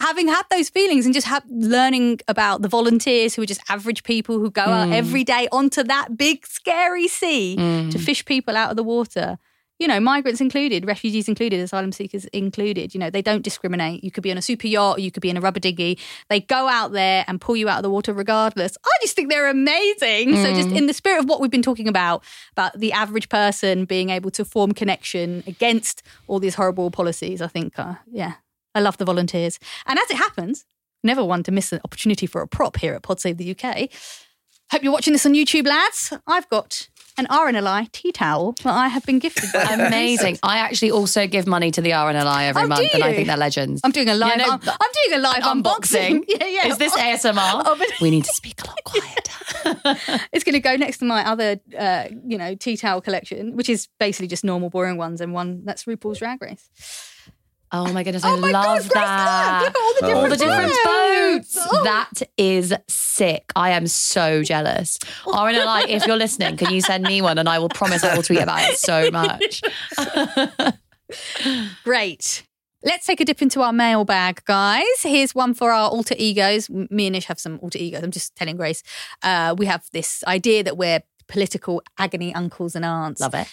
having 0.00 0.28
had 0.28 0.42
those 0.50 0.68
feelings 0.68 1.04
and 1.04 1.14
just 1.14 1.26
have, 1.26 1.44
learning 1.48 2.20
about 2.28 2.62
the 2.62 2.68
volunteers 2.68 3.34
who 3.34 3.42
are 3.42 3.46
just 3.46 3.60
average 3.68 4.02
people 4.02 4.38
who 4.38 4.50
go 4.50 4.62
out 4.62 4.90
every 4.90 5.24
day 5.24 5.48
onto 5.52 5.82
that 5.84 6.16
big 6.16 6.46
scary 6.46 7.08
sea 7.08 7.56
to 7.90 7.98
fish 7.98 8.24
people 8.24 8.56
out 8.56 8.70
of 8.70 8.76
the 8.76 8.82
water. 8.82 9.38
You 9.82 9.88
know, 9.88 9.98
migrants 9.98 10.40
included, 10.40 10.86
refugees 10.86 11.26
included, 11.26 11.58
asylum 11.58 11.90
seekers 11.90 12.24
included. 12.26 12.94
You 12.94 13.00
know, 13.00 13.10
they 13.10 13.20
don't 13.20 13.42
discriminate. 13.42 14.04
You 14.04 14.12
could 14.12 14.22
be 14.22 14.30
on 14.30 14.38
a 14.38 14.42
super 14.42 14.68
yacht, 14.68 14.98
or 14.98 15.00
you 15.00 15.10
could 15.10 15.22
be 15.22 15.28
in 15.28 15.36
a 15.36 15.40
rubber 15.40 15.58
dinghy. 15.58 15.98
They 16.28 16.38
go 16.38 16.68
out 16.68 16.92
there 16.92 17.24
and 17.26 17.40
pull 17.40 17.56
you 17.56 17.68
out 17.68 17.78
of 17.78 17.82
the 17.82 17.90
water 17.90 18.12
regardless. 18.12 18.76
I 18.84 18.90
just 19.02 19.16
think 19.16 19.28
they're 19.28 19.50
amazing. 19.50 20.36
So, 20.36 20.54
just 20.54 20.68
in 20.68 20.86
the 20.86 20.92
spirit 20.92 21.18
of 21.18 21.28
what 21.28 21.40
we've 21.40 21.50
been 21.50 21.62
talking 21.62 21.88
about, 21.88 22.22
about 22.52 22.78
the 22.78 22.92
average 22.92 23.28
person 23.28 23.84
being 23.84 24.10
able 24.10 24.30
to 24.30 24.44
form 24.44 24.70
connection 24.70 25.42
against 25.48 26.04
all 26.28 26.38
these 26.38 26.54
horrible 26.54 26.92
policies, 26.92 27.42
I 27.42 27.48
think, 27.48 27.76
uh, 27.76 27.94
yeah, 28.08 28.34
I 28.76 28.80
love 28.82 28.98
the 28.98 29.04
volunteers. 29.04 29.58
And 29.86 29.98
as 29.98 30.08
it 30.12 30.16
happens, 30.16 30.64
never 31.02 31.24
one 31.24 31.42
to 31.42 31.50
miss 31.50 31.72
an 31.72 31.80
opportunity 31.84 32.26
for 32.28 32.40
a 32.40 32.46
prop 32.46 32.76
here 32.76 32.94
at 32.94 33.02
Pod 33.02 33.18
Save 33.18 33.36
the 33.36 33.50
UK. 33.50 33.88
Hope 34.72 34.82
you're 34.82 34.92
watching 34.92 35.12
this 35.12 35.26
on 35.26 35.34
YouTube, 35.34 35.66
lads. 35.66 36.14
I've 36.26 36.48
got 36.48 36.88
an 37.18 37.26
RNLI 37.26 37.90
tea 37.92 38.12
towel 38.12 38.52
that 38.62 38.72
I 38.72 38.88
have 38.88 39.04
been 39.04 39.18
gifted 39.18 39.50
by. 39.52 39.62
Amazing. 39.88 40.38
I 40.42 40.58
actually 40.58 40.90
also 40.90 41.26
give 41.26 41.46
money 41.46 41.70
to 41.70 41.80
the 41.80 41.90
RNLI 41.90 42.48
every 42.48 42.62
Oh, 42.62 42.66
month, 42.66 42.94
and 42.94 43.02
I 43.04 43.14
think 43.14 43.26
they're 43.28 43.36
legends. 43.36 43.80
I'm 43.84 43.90
doing 43.90 44.08
a 44.08 44.14
live. 44.14 44.38
Yeah, 44.38 44.46
no, 44.46 44.52
I'm, 44.52 44.60
I'm 44.68 44.90
doing 45.04 45.18
a 45.18 45.22
live 45.22 45.42
unboxing. 45.42 46.24
yeah, 46.28 46.46
yeah. 46.46 46.66
Is 46.68 46.78
this 46.78 46.94
ASMR? 46.94 47.32
Oh, 47.64 47.76
but- 47.78 47.88
we 48.00 48.10
need 48.10 48.24
to 48.24 48.32
speak 48.32 48.60
a 48.62 48.66
lot 48.66 48.82
quieter. 48.84 50.00
It's 50.32 50.44
going 50.44 50.54
to 50.54 50.60
go 50.60 50.76
next 50.76 50.98
to 50.98 51.04
my 51.04 51.26
other, 51.26 51.60
uh, 51.78 52.06
you 52.26 52.36
know, 52.38 52.54
tea 52.54 52.76
towel 52.76 53.00
collection, 53.00 53.56
which 53.56 53.68
is 53.68 53.88
basically 54.00 54.26
just 54.28 54.44
normal, 54.44 54.70
boring 54.70 54.96
ones, 54.96 55.20
and 55.20 55.32
one 55.32 55.64
that's 55.64 55.84
RuPaul's 55.84 56.18
Drag 56.18 56.40
Race. 56.42 56.68
Oh 57.74 57.90
my 57.92 58.02
goodness, 58.02 58.22
Oh 58.24 58.36
I 58.36 58.38
my 58.38 58.50
love 58.50 58.88
God, 58.90 58.94
that. 58.94 59.62
look 59.62 59.70
at 59.70 59.80
all 59.80 59.94
the 59.94 60.14
all 60.16 60.28
the 60.28 60.36
different 60.36 60.72
different 60.74 60.84
boats. 60.84 61.54
boats. 61.54 61.66
Oh. 61.72 61.84
That 61.84 62.22
is 62.36 62.74
sick. 62.88 63.50
I 63.56 63.70
am 63.70 63.86
so 63.86 64.42
jealous. 64.42 64.98
RNLI, 65.24 65.88
if 65.88 66.06
you're 66.06 66.16
listening, 66.18 66.58
can 66.58 66.72
you 66.72 66.82
send 66.82 67.04
me 67.04 67.22
one? 67.22 67.38
And 67.38 67.48
I 67.48 67.58
will 67.58 67.70
promise 67.70 68.04
I 68.04 68.14
will 68.14 68.22
tweet 68.22 68.40
about 68.40 68.60
it 68.68 68.76
so 68.78 69.10
much. 69.10 69.62
Great. 71.84 72.42
Let's 72.84 73.06
take 73.06 73.20
a 73.20 73.24
dip 73.24 73.40
into 73.40 73.60
our 73.62 73.72
mailbag, 73.72 74.44
guys. 74.44 74.84
Here's 75.02 75.36
one 75.36 75.54
for 75.54 75.70
our 75.70 75.88
alter 75.88 76.16
egos. 76.18 76.68
Me 76.68 77.06
and 77.06 77.14
Ish 77.14 77.26
have 77.26 77.38
some 77.38 77.60
alter 77.62 77.78
egos. 77.78 78.02
I'm 78.02 78.10
just 78.10 78.34
telling 78.34 78.56
Grace. 78.56 78.82
Uh, 79.22 79.54
we 79.56 79.66
have 79.66 79.84
this 79.92 80.24
idea 80.26 80.64
that 80.64 80.76
we're 80.76 81.00
political 81.32 81.82
agony 81.98 82.34
uncles 82.34 82.76
and 82.76 82.84
aunts. 82.84 83.22
Love 83.22 83.34
it. 83.34 83.48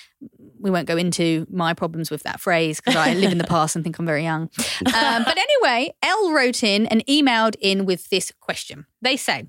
we 0.60 0.70
won't 0.70 0.86
go 0.86 0.98
into 0.98 1.48
my 1.50 1.74
problems 1.74 2.12
with 2.12 2.24
that 2.24 2.42
phrase 2.42 2.82
because 2.82 2.98
I 2.98 3.14
live 3.14 3.32
in 3.32 3.38
the 3.38 3.44
past 3.56 3.74
and 3.74 3.86
think 3.86 3.98
I'm 3.98 4.06
very 4.06 4.24
young. 4.24 4.50
Um, 4.94 5.24
but 5.24 5.38
anyway, 5.38 5.94
Elle 6.04 6.34
wrote 6.34 6.62
in 6.62 6.88
and 6.88 7.06
emailed 7.08 7.56
in 7.62 7.86
with 7.86 8.10
this 8.10 8.34
question. 8.42 8.86
They 9.02 9.16
say, 9.16 9.46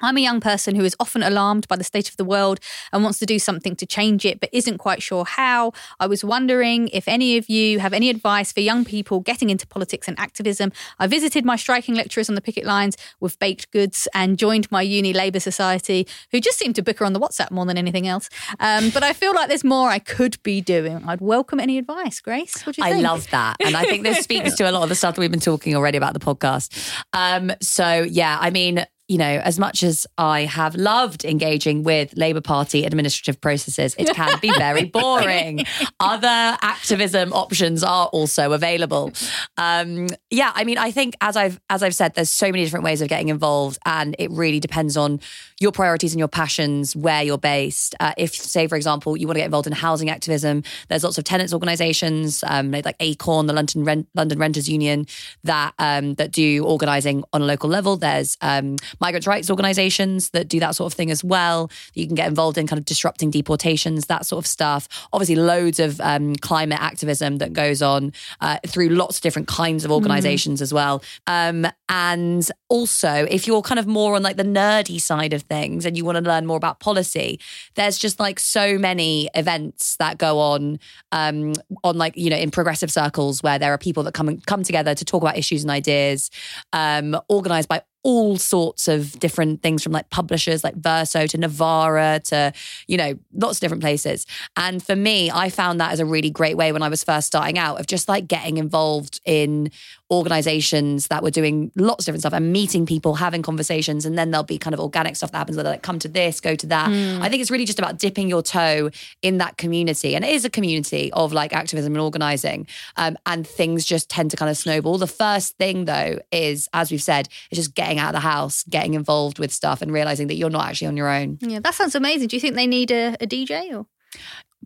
I'm 0.00 0.16
a 0.16 0.20
young 0.20 0.40
person 0.40 0.74
who 0.74 0.84
is 0.84 0.94
often 1.00 1.22
alarmed 1.22 1.66
by 1.68 1.76
the 1.76 1.84
state 1.84 2.08
of 2.08 2.16
the 2.16 2.24
world 2.24 2.60
and 2.92 3.02
wants 3.02 3.18
to 3.18 3.26
do 3.26 3.38
something 3.38 3.76
to 3.76 3.86
change 3.86 4.24
it, 4.24 4.40
but 4.40 4.48
isn't 4.52 4.78
quite 4.78 5.02
sure 5.02 5.24
how. 5.24 5.72
I 6.00 6.06
was 6.06 6.24
wondering 6.24 6.88
if 6.88 7.08
any 7.08 7.36
of 7.36 7.48
you 7.48 7.78
have 7.80 7.92
any 7.92 8.10
advice 8.10 8.52
for 8.52 8.60
young 8.60 8.84
people 8.84 9.20
getting 9.20 9.50
into 9.50 9.66
politics 9.66 10.08
and 10.08 10.18
activism. 10.18 10.72
I 10.98 11.06
visited 11.06 11.44
my 11.44 11.56
striking 11.56 11.94
lecturers 11.94 12.28
on 12.28 12.34
the 12.34 12.40
picket 12.40 12.64
lines 12.64 12.96
with 13.20 13.38
baked 13.38 13.70
goods 13.70 14.06
and 14.14 14.38
joined 14.38 14.70
my 14.70 14.82
uni 14.82 15.12
Labour 15.12 15.40
Society, 15.40 16.06
who 16.30 16.40
just 16.40 16.58
seem 16.58 16.72
to 16.74 16.82
bicker 16.82 17.04
on 17.04 17.12
the 17.12 17.20
WhatsApp 17.20 17.50
more 17.50 17.66
than 17.66 17.78
anything 17.78 18.06
else. 18.06 18.28
Um, 18.60 18.90
but 18.90 19.02
I 19.02 19.12
feel 19.12 19.34
like 19.34 19.48
there's 19.48 19.64
more 19.64 19.88
I 19.90 19.98
could 19.98 20.42
be 20.42 20.60
doing. 20.60 21.02
I'd 21.06 21.20
welcome 21.20 21.60
any 21.60 21.78
advice, 21.78 22.20
Grace. 22.20 22.62
What 22.66 22.76
do 22.76 22.82
you 22.82 22.88
I 22.88 22.92
think? 22.92 23.04
love 23.04 23.28
that. 23.30 23.56
And 23.64 23.76
I 23.76 23.84
think 23.84 24.02
this 24.04 24.18
speaks 24.18 24.54
to 24.56 24.70
a 24.70 24.72
lot 24.72 24.82
of 24.82 24.88
the 24.88 24.94
stuff 24.94 25.14
that 25.14 25.20
we've 25.20 25.30
been 25.30 25.40
talking 25.40 25.74
already 25.74 25.98
about 25.98 26.14
the 26.14 26.20
podcast. 26.20 26.92
Um, 27.12 27.52
so, 27.60 28.02
yeah, 28.08 28.38
I 28.40 28.50
mean, 28.50 28.84
you 29.08 29.16
know, 29.16 29.40
as 29.42 29.58
much 29.58 29.82
as 29.82 30.06
I 30.18 30.42
have 30.42 30.74
loved 30.74 31.24
engaging 31.24 31.82
with 31.82 32.14
Labour 32.14 32.42
Party 32.42 32.84
administrative 32.84 33.40
processes, 33.40 33.94
it 33.98 34.14
can 34.14 34.38
be 34.40 34.52
very 34.58 34.84
boring. 34.98 35.64
Other 35.98 36.58
activism 36.60 37.32
options 37.32 37.82
are 37.82 38.08
also 38.08 38.52
available. 38.52 39.12
Um, 39.56 40.08
yeah, 40.30 40.52
I 40.54 40.64
mean, 40.64 40.76
I 40.76 40.90
think 40.90 41.16
as 41.22 41.36
I've 41.36 41.58
as 41.70 41.82
I've 41.82 41.94
said, 41.94 42.14
there's 42.14 42.28
so 42.28 42.52
many 42.52 42.64
different 42.64 42.84
ways 42.84 43.00
of 43.00 43.08
getting 43.08 43.28
involved, 43.28 43.78
and 43.86 44.14
it 44.18 44.30
really 44.30 44.60
depends 44.60 44.96
on 44.96 45.20
your 45.60 45.72
priorities 45.72 46.12
and 46.12 46.18
your 46.18 46.28
passions, 46.28 46.94
where 46.94 47.22
you're 47.22 47.38
based. 47.38 47.94
Uh, 47.98 48.12
if, 48.16 48.34
say, 48.34 48.66
for 48.66 48.76
example, 48.76 49.16
you 49.16 49.26
want 49.26 49.36
to 49.36 49.40
get 49.40 49.46
involved 49.46 49.66
in 49.66 49.72
housing 49.72 50.08
activism, 50.08 50.62
there's 50.88 51.04
lots 51.04 51.18
of 51.18 51.24
tenants 51.24 51.52
organisations 51.52 52.44
um, 52.46 52.70
like 52.70 52.96
Acorn, 53.00 53.46
the 53.46 53.52
London 53.52 53.84
Rent, 53.84 54.08
London 54.14 54.38
Renters 54.38 54.68
Union, 54.68 55.06
that 55.44 55.74
um, 55.78 56.14
that 56.14 56.30
do 56.30 56.64
organising 56.64 57.24
on 57.32 57.42
a 57.42 57.44
local 57.44 57.68
level. 57.68 57.96
There's 57.96 58.36
um, 58.40 58.76
migrants' 59.00 59.26
rights 59.26 59.50
organisations 59.50 60.30
that 60.30 60.48
do 60.48 60.60
that 60.60 60.76
sort 60.76 60.92
of 60.92 60.96
thing 60.96 61.10
as 61.10 61.24
well. 61.24 61.70
You 61.94 62.06
can 62.06 62.14
get 62.14 62.28
involved 62.28 62.58
in, 62.58 62.66
kind 62.66 62.78
of 62.78 62.84
disrupting 62.84 63.30
deportations, 63.30 64.06
that 64.06 64.26
sort 64.26 64.44
of 64.44 64.46
stuff. 64.46 64.88
Obviously, 65.12 65.36
loads 65.36 65.80
of 65.80 66.00
um, 66.00 66.36
climate 66.36 66.80
activism 66.80 67.38
that 67.38 67.52
goes 67.52 67.82
on 67.82 68.12
uh, 68.40 68.58
through 68.66 68.90
lots 68.90 69.16
of 69.16 69.22
different 69.22 69.48
kinds 69.48 69.84
of 69.84 69.90
organisations 69.90 70.62
as 70.62 70.72
well. 70.72 71.02
Um, 71.26 71.66
and 71.88 72.48
also, 72.68 73.26
if 73.30 73.46
you're 73.46 73.62
kind 73.62 73.78
of 73.78 73.86
more 73.86 74.14
on 74.14 74.22
like 74.22 74.36
the 74.36 74.44
nerdy 74.44 75.00
side 75.00 75.32
of 75.32 75.47
things 75.48 75.86
and 75.86 75.96
you 75.96 76.04
want 76.04 76.16
to 76.16 76.24
learn 76.24 76.46
more 76.46 76.56
about 76.56 76.80
policy, 76.80 77.40
there's 77.74 77.98
just 77.98 78.20
like 78.20 78.38
so 78.38 78.78
many 78.78 79.28
events 79.34 79.96
that 79.96 80.18
go 80.18 80.38
on 80.38 80.78
um, 81.12 81.54
on 81.84 81.96
like 81.96 82.16
you 82.16 82.30
know 82.30 82.36
in 82.36 82.50
progressive 82.50 82.90
circles 82.90 83.42
where 83.42 83.58
there 83.58 83.72
are 83.72 83.78
people 83.78 84.02
that 84.02 84.14
come 84.14 84.28
and 84.28 84.44
come 84.46 84.62
together 84.62 84.94
to 84.94 85.04
talk 85.04 85.22
about 85.22 85.36
issues 85.36 85.62
and 85.62 85.70
ideas, 85.70 86.30
um, 86.72 87.16
organised 87.30 87.68
by 87.68 87.82
all 88.04 88.36
sorts 88.36 88.88
of 88.88 89.18
different 89.18 89.62
things 89.62 89.82
from 89.82 89.92
like 89.92 90.08
publishers 90.10 90.62
like 90.62 90.76
Verso 90.76 91.26
to 91.26 91.36
Novara 91.36 92.20
to, 92.24 92.52
you 92.86 92.96
know, 92.96 93.18
lots 93.34 93.58
of 93.58 93.60
different 93.60 93.82
places. 93.82 94.24
And 94.56 94.82
for 94.82 94.96
me, 94.96 95.30
I 95.30 95.50
found 95.50 95.80
that 95.80 95.92
as 95.92 96.00
a 96.00 96.06
really 96.06 96.30
great 96.30 96.56
way 96.56 96.72
when 96.72 96.82
I 96.82 96.88
was 96.88 97.02
first 97.02 97.26
starting 97.26 97.58
out 97.58 97.80
of 97.80 97.86
just 97.86 98.08
like 98.08 98.28
getting 98.28 98.56
involved 98.56 99.20
in 99.26 99.70
organizations 100.10 101.08
that 101.08 101.22
were 101.22 101.30
doing 101.30 101.70
lots 101.76 102.02
of 102.02 102.06
different 102.06 102.22
stuff 102.22 102.32
and 102.32 102.52
meeting 102.52 102.86
people, 102.86 103.14
having 103.14 103.42
conversations. 103.42 104.06
And 104.06 104.16
then 104.16 104.30
there'll 104.30 104.44
be 104.44 104.58
kind 104.58 104.72
of 104.72 104.80
organic 104.80 105.16
stuff 105.16 105.32
that 105.32 105.38
happens 105.38 105.56
where 105.56 105.64
they're 105.64 105.74
like, 105.74 105.82
come 105.82 105.98
to 105.98 106.08
this, 106.08 106.40
go 106.40 106.54
to 106.54 106.66
that. 106.68 106.88
I 106.88 107.28
think 107.28 107.42
it's 107.42 107.50
really 107.50 107.66
just 107.66 107.78
about 107.78 107.98
dipping 107.98 108.28
your 108.28 108.42
toe 108.42 108.90
in 109.22 109.38
that 109.38 109.58
community. 109.58 110.14
And 110.14 110.24
it 110.24 110.30
is 110.30 110.44
a 110.44 110.50
community 110.50 111.12
of 111.12 111.32
like 111.32 111.52
activism 111.52 111.92
and 111.92 112.00
organizing. 112.00 112.66
Um, 112.96 113.18
and 113.26 113.46
things 113.46 113.84
just 113.84 114.08
tend 114.08 114.30
to 114.30 114.36
kind 114.36 114.50
of 114.50 114.56
snowball. 114.56 114.98
The 114.98 115.06
first 115.06 115.56
thing 115.58 115.84
though 115.84 116.20
is, 116.32 116.68
as 116.72 116.90
we've 116.90 117.02
said, 117.02 117.28
it's 117.50 117.58
just 117.58 117.74
getting 117.74 117.98
out 117.98 118.08
of 118.08 118.14
the 118.14 118.20
house, 118.20 118.64
getting 118.64 118.94
involved 118.94 119.38
with 119.38 119.52
stuff 119.52 119.82
and 119.82 119.92
realizing 119.92 120.28
that 120.28 120.36
you're 120.36 120.50
not 120.50 120.66
actually 120.68 120.88
on 120.88 120.96
your 120.96 121.08
own. 121.08 121.38
Yeah, 121.40 121.60
that 121.60 121.74
sounds 121.74 121.94
amazing. 121.94 122.28
Do 122.28 122.36
you 122.36 122.40
think 122.40 122.54
they 122.54 122.66
need 122.66 122.90
a, 122.90 123.14
a 123.20 123.26
DJ 123.26 123.76
or? 123.76 123.86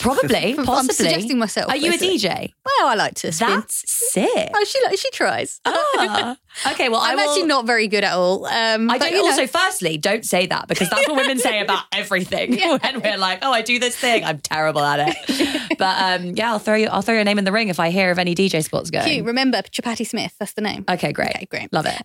Probably, 0.03 0.55
possibly. 0.57 0.75
I'm 0.75 0.89
suggesting 0.89 1.39
myself, 1.39 1.71
Are 1.71 1.77
you 1.77 1.93
a. 1.93 1.97
DJ? 1.97 2.53
Well, 2.65 2.89
I 2.89 2.95
like 2.95 3.15
to 3.17 3.33
spin. 3.33 3.49
That's 3.49 3.85
sick. 4.13 4.51
Oh, 4.55 4.65
she 4.65 4.83
like 4.85 4.99
she 4.99 5.11
tries. 5.11 5.61
Ah. 5.65 6.37
Okay, 6.73 6.91
well, 6.91 7.01
I 7.01 7.13
I'm 7.13 7.17
will, 7.17 7.31
actually 7.31 7.47
not 7.47 7.65
very 7.65 7.89
good 7.89 8.05
at 8.05 8.13
all. 8.13 8.45
Um, 8.45 8.91
I 8.91 8.99
but, 8.99 9.05
don't. 9.05 9.13
you 9.15 9.23
know. 9.23 9.31
Also, 9.31 9.47
firstly, 9.47 9.97
don't 9.97 10.23
say 10.23 10.45
that 10.45 10.69
because 10.69 10.91
that's 10.91 11.09
what 11.09 11.17
women 11.17 11.39
say 11.39 11.61
about 11.61 11.85
everything. 11.93 12.59
When 12.61 13.01
we're 13.01 13.17
like, 13.17 13.39
"Oh, 13.41 13.51
I 13.51 13.63
do 13.63 13.79
this 13.79 13.97
thing," 13.97 14.23
I'm 14.23 14.39
terrible 14.39 14.83
at 14.83 15.01
it. 15.01 15.79
But 15.79 16.21
um, 16.21 16.27
yeah, 16.37 16.51
I'll 16.53 16.59
throw 16.59 16.75
you. 16.75 16.89
I'll 16.89 17.01
throw 17.01 17.15
your 17.15 17.25
name 17.25 17.39
in 17.39 17.47
the 17.47 17.53
ring 17.53 17.69
if 17.69 17.81
I 17.81 17.89
hear 17.89 18.11
of 18.11 18.19
any 18.19 18.35
DJ 18.35 18.63
spots 18.63 18.91
going. 18.91 19.07
Cute. 19.07 19.25
Remember, 19.25 19.63
Chapati 19.63 20.07
Smith. 20.07 20.35
That's 20.39 20.53
the 20.53 20.61
name. 20.61 20.85
Okay, 20.91 21.13
great. 21.15 21.31
Okay, 21.31 21.47
great. 21.47 21.73
Love 21.73 21.87
it. 21.89 22.03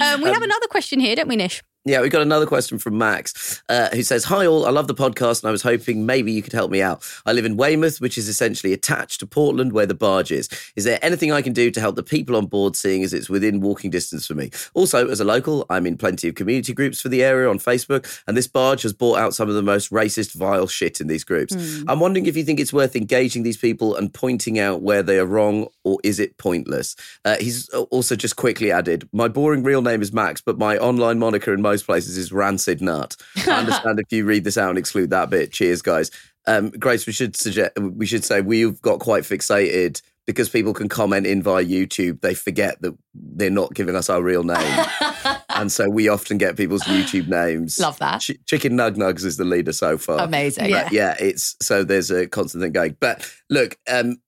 Um, 0.00 0.20
we 0.20 0.28
have 0.30 0.42
another 0.42 0.66
question 0.68 1.00
here, 1.00 1.16
don't 1.16 1.28
we, 1.28 1.36
Nish? 1.36 1.62
Yeah, 1.86 2.02
we 2.02 2.10
got 2.10 2.20
another 2.20 2.44
question 2.44 2.76
from 2.76 2.98
Max, 2.98 3.62
uh, 3.70 3.88
who 3.94 4.02
says, 4.02 4.24
"Hi 4.24 4.46
all, 4.46 4.66
I 4.66 4.70
love 4.70 4.86
the 4.86 4.94
podcast, 4.94 5.42
and 5.42 5.48
I 5.48 5.50
was 5.50 5.62
hoping 5.62 6.04
maybe 6.04 6.30
you 6.30 6.42
could 6.42 6.52
help 6.52 6.70
me 6.70 6.82
out. 6.82 7.02
I 7.24 7.32
live 7.32 7.46
in 7.46 7.56
Weymouth, 7.56 8.02
which 8.02 8.18
is 8.18 8.28
essentially 8.28 8.74
attached 8.74 9.20
to 9.20 9.26
Portland, 9.26 9.72
where 9.72 9.86
the 9.86 9.94
barge 9.94 10.30
is. 10.30 10.50
Is 10.76 10.84
there 10.84 10.98
anything 11.00 11.32
I 11.32 11.40
can 11.40 11.54
do 11.54 11.70
to 11.70 11.80
help 11.80 11.96
the 11.96 12.02
people 12.02 12.36
on 12.36 12.48
board, 12.48 12.76
seeing 12.76 13.02
as 13.02 13.14
it's 13.14 13.30
within 13.30 13.62
walking 13.62 13.90
distance 13.90 14.26
for 14.26 14.34
me? 14.34 14.50
Also, 14.74 15.08
as 15.08 15.20
a 15.20 15.24
local, 15.24 15.64
I'm 15.70 15.86
in 15.86 15.96
plenty 15.96 16.28
of 16.28 16.34
community 16.34 16.74
groups 16.74 17.00
for 17.00 17.08
the 17.08 17.24
area 17.24 17.48
on 17.48 17.58
Facebook, 17.58 18.20
and 18.26 18.36
this 18.36 18.46
barge 18.46 18.82
has 18.82 18.92
brought 18.92 19.18
out 19.18 19.32
some 19.32 19.48
of 19.48 19.54
the 19.54 19.62
most 19.62 19.90
racist, 19.90 20.34
vile 20.34 20.66
shit 20.66 21.00
in 21.00 21.06
these 21.06 21.24
groups. 21.24 21.54
I'm 21.88 21.98
wondering 21.98 22.26
if 22.26 22.36
you 22.36 22.44
think 22.44 22.60
it's 22.60 22.74
worth 22.74 22.94
engaging 22.94 23.42
these 23.42 23.56
people 23.56 23.96
and 23.96 24.12
pointing 24.12 24.58
out 24.58 24.82
where 24.82 25.02
they 25.02 25.18
are 25.18 25.24
wrong, 25.24 25.68
or 25.84 25.98
is 26.04 26.20
it 26.20 26.36
pointless? 26.36 26.94
Uh, 27.24 27.36
he's 27.40 27.70
also 27.70 28.16
just 28.16 28.36
quickly 28.36 28.70
added, 28.70 29.08
My 29.14 29.28
boring 29.28 29.62
real 29.62 29.80
name 29.80 30.02
is 30.02 30.12
Max, 30.12 30.42
but 30.42 30.58
my 30.58 30.76
online 30.76 31.18
moniker 31.18 31.54
in 31.54 31.69
most 31.70 31.86
places 31.86 32.16
is 32.16 32.32
Rancid 32.32 32.82
Nut. 32.82 33.16
I 33.46 33.60
understand 33.60 34.00
if 34.00 34.10
you 34.10 34.24
read 34.24 34.44
this 34.44 34.58
out 34.58 34.70
and 34.70 34.78
exclude 34.78 35.10
that 35.10 35.30
bit. 35.30 35.52
Cheers, 35.52 35.82
guys. 35.82 36.10
Um, 36.46 36.70
Grace, 36.70 37.06
we 37.06 37.12
should 37.12 37.36
suggest 37.36 37.72
we 37.78 38.06
should 38.06 38.24
say 38.24 38.40
we've 38.40 38.80
got 38.82 38.98
quite 38.98 39.22
fixated 39.22 40.02
because 40.26 40.48
people 40.48 40.72
can 40.72 40.88
comment 40.88 41.26
in 41.26 41.42
via 41.42 41.64
YouTube, 41.64 42.20
they 42.20 42.34
forget 42.34 42.80
that 42.82 42.96
they're 43.14 43.50
not 43.50 43.74
giving 43.74 43.96
us 43.96 44.08
our 44.08 44.22
real 44.22 44.44
name. 44.44 44.86
and 45.50 45.72
so 45.72 45.88
we 45.88 46.08
often 46.08 46.38
get 46.38 46.56
people's 46.56 46.82
YouTube 46.84 47.28
names. 47.28 47.78
Love 47.78 47.98
that. 47.98 48.20
Ch- 48.20 48.38
Chicken 48.46 48.74
Nug 48.74 48.96
Nugs 48.96 49.24
is 49.24 49.36
the 49.36 49.44
leader 49.44 49.72
so 49.72 49.98
far. 49.98 50.20
Amazing. 50.20 50.70
But 50.70 50.92
yeah, 50.92 51.16
it's 51.18 51.56
so 51.60 51.84
there's 51.84 52.10
a 52.10 52.26
constant 52.26 52.62
thing 52.62 52.72
going. 52.72 52.96
But 53.00 53.28
look, 53.48 53.76
um, 53.90 54.18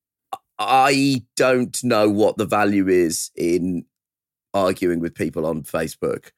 I 0.59 1.24
don't 1.36 1.82
know 1.84 2.09
what 2.09 2.36
the 2.36 2.47
value 2.47 2.88
is 2.88 3.30
in 3.36 3.84
arguing 4.55 5.01
with 5.01 5.14
people 5.14 5.47
on 5.47 5.62
Facebook. 5.62 6.30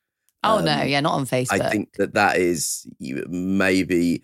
Oh 0.44 0.58
Um, 0.58 0.64
no, 0.64 0.82
yeah, 0.82 1.00
not 1.00 1.14
on 1.14 1.26
Facebook. 1.26 1.60
I 1.60 1.70
think 1.70 1.94
that 1.94 2.14
that 2.14 2.36
is 2.36 2.86
maybe 2.98 4.22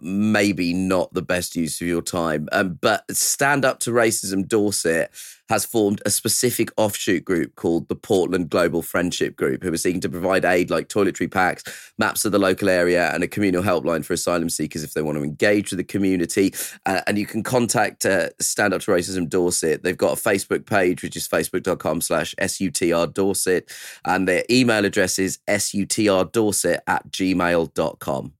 maybe 0.00 0.72
not 0.72 1.12
the 1.12 1.22
best 1.22 1.56
use 1.56 1.80
of 1.80 1.86
your 1.86 2.02
time. 2.02 2.48
Um, 2.52 2.78
but 2.80 3.04
Stand 3.14 3.64
Up 3.64 3.80
to 3.80 3.90
Racism 3.90 4.46
Dorset 4.46 5.10
has 5.50 5.64
formed 5.64 6.00
a 6.06 6.10
specific 6.10 6.70
offshoot 6.76 7.24
group 7.24 7.56
called 7.56 7.88
the 7.88 7.96
Portland 7.96 8.48
Global 8.48 8.82
Friendship 8.82 9.34
Group, 9.34 9.64
who 9.64 9.72
are 9.72 9.76
seeking 9.76 10.00
to 10.02 10.08
provide 10.08 10.44
aid 10.44 10.70
like 10.70 10.88
toiletry 10.88 11.28
packs, 11.28 11.64
maps 11.98 12.24
of 12.24 12.30
the 12.30 12.38
local 12.38 12.68
area, 12.68 13.12
and 13.12 13.24
a 13.24 13.28
communal 13.28 13.60
helpline 13.60 14.04
for 14.04 14.12
asylum 14.12 14.48
seekers 14.48 14.84
if 14.84 14.94
they 14.94 15.02
want 15.02 15.18
to 15.18 15.24
engage 15.24 15.70
with 15.70 15.78
the 15.78 15.84
community. 15.84 16.54
Uh, 16.86 17.00
and 17.08 17.18
you 17.18 17.26
can 17.26 17.42
contact 17.42 18.06
uh, 18.06 18.28
Stand 18.40 18.72
Up 18.72 18.80
to 18.82 18.92
Racism 18.92 19.28
Dorset. 19.28 19.82
They've 19.82 19.96
got 19.96 20.16
a 20.16 20.22
Facebook 20.22 20.66
page, 20.66 21.02
which 21.02 21.16
is 21.16 21.26
facebook.com 21.26 22.00
slash 22.00 22.32
SUTR 22.40 23.12
Dorset. 23.12 23.68
And 24.04 24.28
their 24.28 24.44
email 24.48 24.84
address 24.84 25.18
is 25.18 25.40
sutrdorset 25.48 26.78
at 26.86 27.10
gmail.com. 27.10 28.34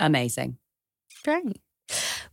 Amazing. 0.00 0.56
Great. 1.24 1.60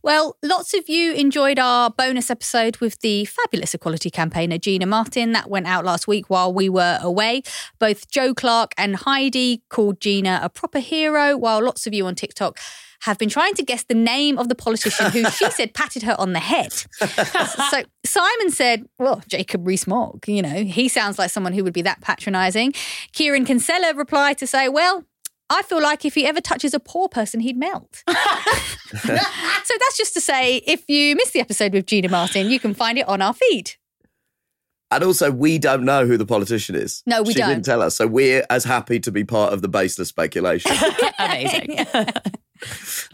Well, 0.02 0.36
lots 0.42 0.74
of 0.74 0.88
you 0.88 1.12
enjoyed 1.12 1.58
our 1.58 1.90
bonus 1.90 2.30
episode 2.30 2.78
with 2.78 2.98
the 3.00 3.24
fabulous 3.26 3.72
equality 3.72 4.10
campaigner 4.10 4.58
Gina 4.58 4.86
Martin. 4.86 5.32
That 5.32 5.48
went 5.48 5.66
out 5.66 5.84
last 5.84 6.08
week 6.08 6.28
while 6.28 6.52
we 6.52 6.68
were 6.68 6.98
away. 7.00 7.42
Both 7.78 8.10
Joe 8.10 8.34
Clark 8.34 8.72
and 8.76 8.96
Heidi 8.96 9.62
called 9.68 10.00
Gina 10.00 10.40
a 10.42 10.48
proper 10.48 10.80
hero, 10.80 11.36
while 11.36 11.62
lots 11.62 11.86
of 11.86 11.94
you 11.94 12.06
on 12.06 12.14
TikTok 12.14 12.58
have 13.02 13.18
been 13.18 13.28
trying 13.28 13.54
to 13.54 13.64
guess 13.64 13.82
the 13.84 13.94
name 13.94 14.38
of 14.38 14.48
the 14.48 14.54
politician 14.54 15.10
who 15.10 15.28
she 15.30 15.50
said 15.50 15.74
patted 15.74 16.02
her 16.04 16.14
on 16.20 16.32
the 16.32 16.38
head. 16.38 16.72
so 17.00 17.82
Simon 18.04 18.50
said, 18.50 18.86
well, 18.98 19.22
Jacob 19.26 19.66
Rees-Mogg, 19.66 20.28
you 20.28 20.40
know, 20.40 20.62
he 20.62 20.88
sounds 20.88 21.18
like 21.18 21.30
someone 21.30 21.52
who 21.52 21.64
would 21.64 21.72
be 21.72 21.82
that 21.82 22.00
patronising. 22.00 22.72
Kieran 23.12 23.44
Kinsella 23.44 23.94
replied 23.94 24.38
to 24.38 24.46
say, 24.46 24.68
well, 24.68 25.04
I 25.52 25.62
feel 25.62 25.82
like 25.82 26.04
if 26.04 26.14
he 26.14 26.26
ever 26.26 26.40
touches 26.40 26.72
a 26.72 26.80
poor 26.80 27.08
person, 27.08 27.40
he'd 27.40 27.58
melt. 27.58 28.02
so 28.08 28.14
that's 29.04 29.96
just 29.96 30.14
to 30.14 30.20
say, 30.20 30.56
if 30.66 30.88
you 30.88 31.14
missed 31.14 31.34
the 31.34 31.40
episode 31.40 31.74
with 31.74 31.86
Gina 31.86 32.08
Martin, 32.08 32.48
you 32.48 32.58
can 32.58 32.72
find 32.72 32.98
it 32.98 33.06
on 33.06 33.20
our 33.20 33.34
feed. 33.34 33.72
And 34.90 35.04
also, 35.04 35.30
we 35.30 35.58
don't 35.58 35.84
know 35.84 36.06
who 36.06 36.18
the 36.18 36.26
politician 36.26 36.74
is. 36.74 37.02
No, 37.06 37.22
we 37.22 37.32
she 37.32 37.38
don't. 37.38 37.48
She 37.48 37.54
didn't 37.54 37.64
tell 37.66 37.82
us. 37.82 37.96
So 37.96 38.06
we're 38.06 38.44
as 38.50 38.64
happy 38.64 39.00
to 39.00 39.10
be 39.10 39.24
part 39.24 39.52
of 39.52 39.62
the 39.62 39.68
baseless 39.68 40.08
speculation. 40.08 40.70
Amazing. 41.18 41.78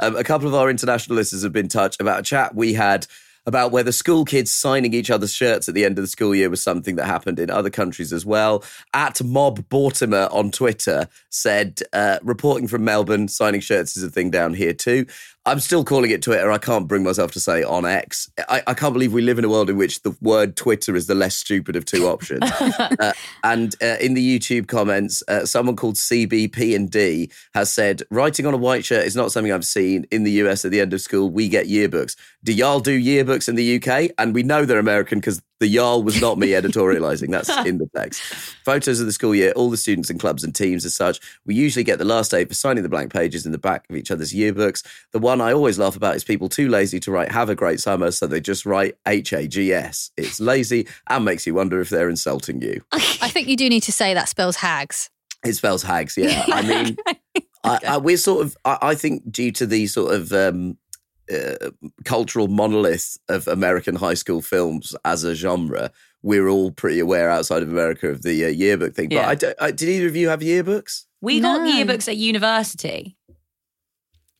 um, 0.00 0.16
a 0.16 0.24
couple 0.24 0.48
of 0.48 0.54
our 0.54 0.70
international 0.70 1.16
listeners 1.16 1.42
have 1.42 1.52
been 1.52 1.68
touched 1.68 2.00
about 2.00 2.20
a 2.20 2.22
chat 2.22 2.54
we 2.54 2.72
had 2.72 3.06
about 3.48 3.72
whether 3.72 3.90
school 3.90 4.26
kids 4.26 4.50
signing 4.50 4.92
each 4.92 5.10
other's 5.10 5.32
shirts 5.32 5.70
at 5.70 5.74
the 5.74 5.86
end 5.86 5.98
of 5.98 6.04
the 6.04 6.08
school 6.08 6.34
year 6.34 6.50
was 6.50 6.62
something 6.62 6.96
that 6.96 7.06
happened 7.06 7.38
in 7.40 7.48
other 7.48 7.70
countries 7.70 8.12
as 8.12 8.26
well. 8.26 8.62
At 8.92 9.24
Mob 9.24 9.66
Bortimer 9.70 10.32
on 10.32 10.50
Twitter 10.50 11.08
said, 11.30 11.80
uh, 11.94 12.18
reporting 12.22 12.68
from 12.68 12.84
Melbourne, 12.84 13.26
signing 13.26 13.62
shirts 13.62 13.96
is 13.96 14.02
a 14.04 14.10
thing 14.10 14.30
down 14.30 14.52
here 14.52 14.74
too. 14.74 15.06
I'm 15.48 15.60
still 15.60 15.82
calling 15.82 16.10
it 16.10 16.20
Twitter. 16.20 16.50
I 16.50 16.58
can't 16.58 16.86
bring 16.86 17.02
myself 17.02 17.32
to 17.32 17.40
say 17.40 17.62
on 17.62 17.86
X. 17.86 18.30
I, 18.50 18.62
I 18.66 18.74
can't 18.74 18.92
believe 18.92 19.14
we 19.14 19.22
live 19.22 19.38
in 19.38 19.46
a 19.46 19.48
world 19.48 19.70
in 19.70 19.78
which 19.78 20.02
the 20.02 20.14
word 20.20 20.56
Twitter 20.56 20.94
is 20.94 21.06
the 21.06 21.14
less 21.14 21.34
stupid 21.34 21.74
of 21.74 21.86
two 21.86 22.06
options. 22.06 22.42
uh, 22.78 23.14
and 23.42 23.74
uh, 23.82 23.96
in 23.98 24.12
the 24.12 24.38
YouTube 24.38 24.68
comments, 24.68 25.22
uh, 25.26 25.46
someone 25.46 25.74
called 25.74 25.94
CBP 25.94 26.76
and 26.76 26.90
D 26.90 27.30
has 27.54 27.72
said, 27.72 28.02
writing 28.10 28.44
on 28.44 28.52
a 28.52 28.58
white 28.58 28.84
shirt 28.84 29.06
is 29.06 29.16
not 29.16 29.32
something 29.32 29.50
I've 29.50 29.64
seen 29.64 30.04
in 30.10 30.24
the 30.24 30.32
US 30.32 30.66
at 30.66 30.70
the 30.70 30.82
end 30.82 30.92
of 30.92 31.00
school. 31.00 31.30
We 31.30 31.48
get 31.48 31.66
yearbooks. 31.66 32.14
Do 32.44 32.52
y'all 32.52 32.80
do 32.80 33.02
yearbooks 33.02 33.48
in 33.48 33.54
the 33.54 33.76
UK? 33.82 34.10
And 34.18 34.34
we 34.34 34.42
know 34.42 34.66
they're 34.66 34.78
American 34.78 35.18
because 35.18 35.40
the 35.60 35.66
y'all 35.66 36.02
was 36.02 36.20
not 36.20 36.38
me 36.38 36.48
editorializing. 36.52 37.30
That's 37.30 37.48
in 37.66 37.78
the 37.78 37.88
text. 37.94 38.20
Photos 38.64 39.00
of 39.00 39.06
the 39.06 39.12
school 39.12 39.34
year, 39.34 39.52
all 39.52 39.70
the 39.70 39.76
students 39.76 40.10
and 40.10 40.20
clubs 40.20 40.44
and 40.44 40.54
teams 40.54 40.84
as 40.84 40.94
such. 40.94 41.20
We 41.44 41.54
usually 41.54 41.84
get 41.84 41.98
the 41.98 42.04
last 42.04 42.30
day 42.30 42.44
for 42.44 42.54
signing 42.54 42.82
the 42.82 42.88
blank 42.88 43.12
pages 43.12 43.46
in 43.46 43.52
the 43.52 43.58
back 43.58 43.86
of 43.90 43.96
each 43.96 44.10
other's 44.10 44.32
yearbooks. 44.32 44.84
The 45.12 45.18
one 45.18 45.40
I 45.40 45.52
always 45.52 45.78
laugh 45.78 45.96
about 45.96 46.16
is 46.16 46.24
people 46.24 46.48
too 46.48 46.68
lazy 46.68 47.00
to 47.00 47.10
write 47.10 47.32
have 47.32 47.48
a 47.48 47.54
great 47.54 47.80
summer, 47.80 48.10
so 48.10 48.26
they 48.26 48.40
just 48.40 48.66
write 48.66 48.96
H 49.06 49.32
A 49.32 49.46
G 49.46 49.72
S. 49.72 50.10
It's 50.16 50.40
lazy 50.40 50.86
and 51.08 51.24
makes 51.24 51.46
you 51.46 51.54
wonder 51.54 51.80
if 51.80 51.90
they're 51.90 52.10
insulting 52.10 52.62
you. 52.62 52.82
I 52.92 53.28
think 53.28 53.48
you 53.48 53.56
do 53.56 53.68
need 53.68 53.82
to 53.84 53.92
say 53.92 54.14
that 54.14 54.28
spells 54.28 54.56
hags. 54.56 55.10
It 55.44 55.52
spells 55.54 55.82
hags, 55.82 56.16
yeah. 56.16 56.44
I 56.48 56.62
mean, 56.62 56.96
I, 57.64 57.78
I, 57.86 57.96
we're 57.98 58.16
sort 58.16 58.44
of, 58.44 58.56
I, 58.64 58.78
I 58.82 58.94
think, 58.94 59.30
due 59.30 59.52
to 59.52 59.66
the 59.66 59.86
sort 59.86 60.12
of 60.12 60.32
um, 60.32 60.78
uh, 61.32 61.70
cultural 62.04 62.48
monolith 62.48 63.18
of 63.28 63.46
American 63.48 63.96
high 63.96 64.14
school 64.14 64.40
films 64.42 64.94
as 65.04 65.24
a 65.24 65.34
genre, 65.34 65.90
we're 66.22 66.48
all 66.48 66.70
pretty 66.70 66.98
aware 67.00 67.30
outside 67.30 67.62
of 67.62 67.68
America 67.68 68.08
of 68.08 68.22
the 68.22 68.44
uh, 68.44 68.48
yearbook 68.48 68.94
thing. 68.94 69.08
But 69.10 69.24
I 69.24 69.34
don't, 69.34 69.56
I, 69.60 69.70
did 69.70 69.88
either 69.88 70.06
of 70.08 70.16
you 70.16 70.28
have 70.28 70.40
yearbooks? 70.40 71.04
We 71.20 71.40
got 71.40 71.60
yearbooks 71.60 72.08
at 72.08 72.16
university. 72.16 73.16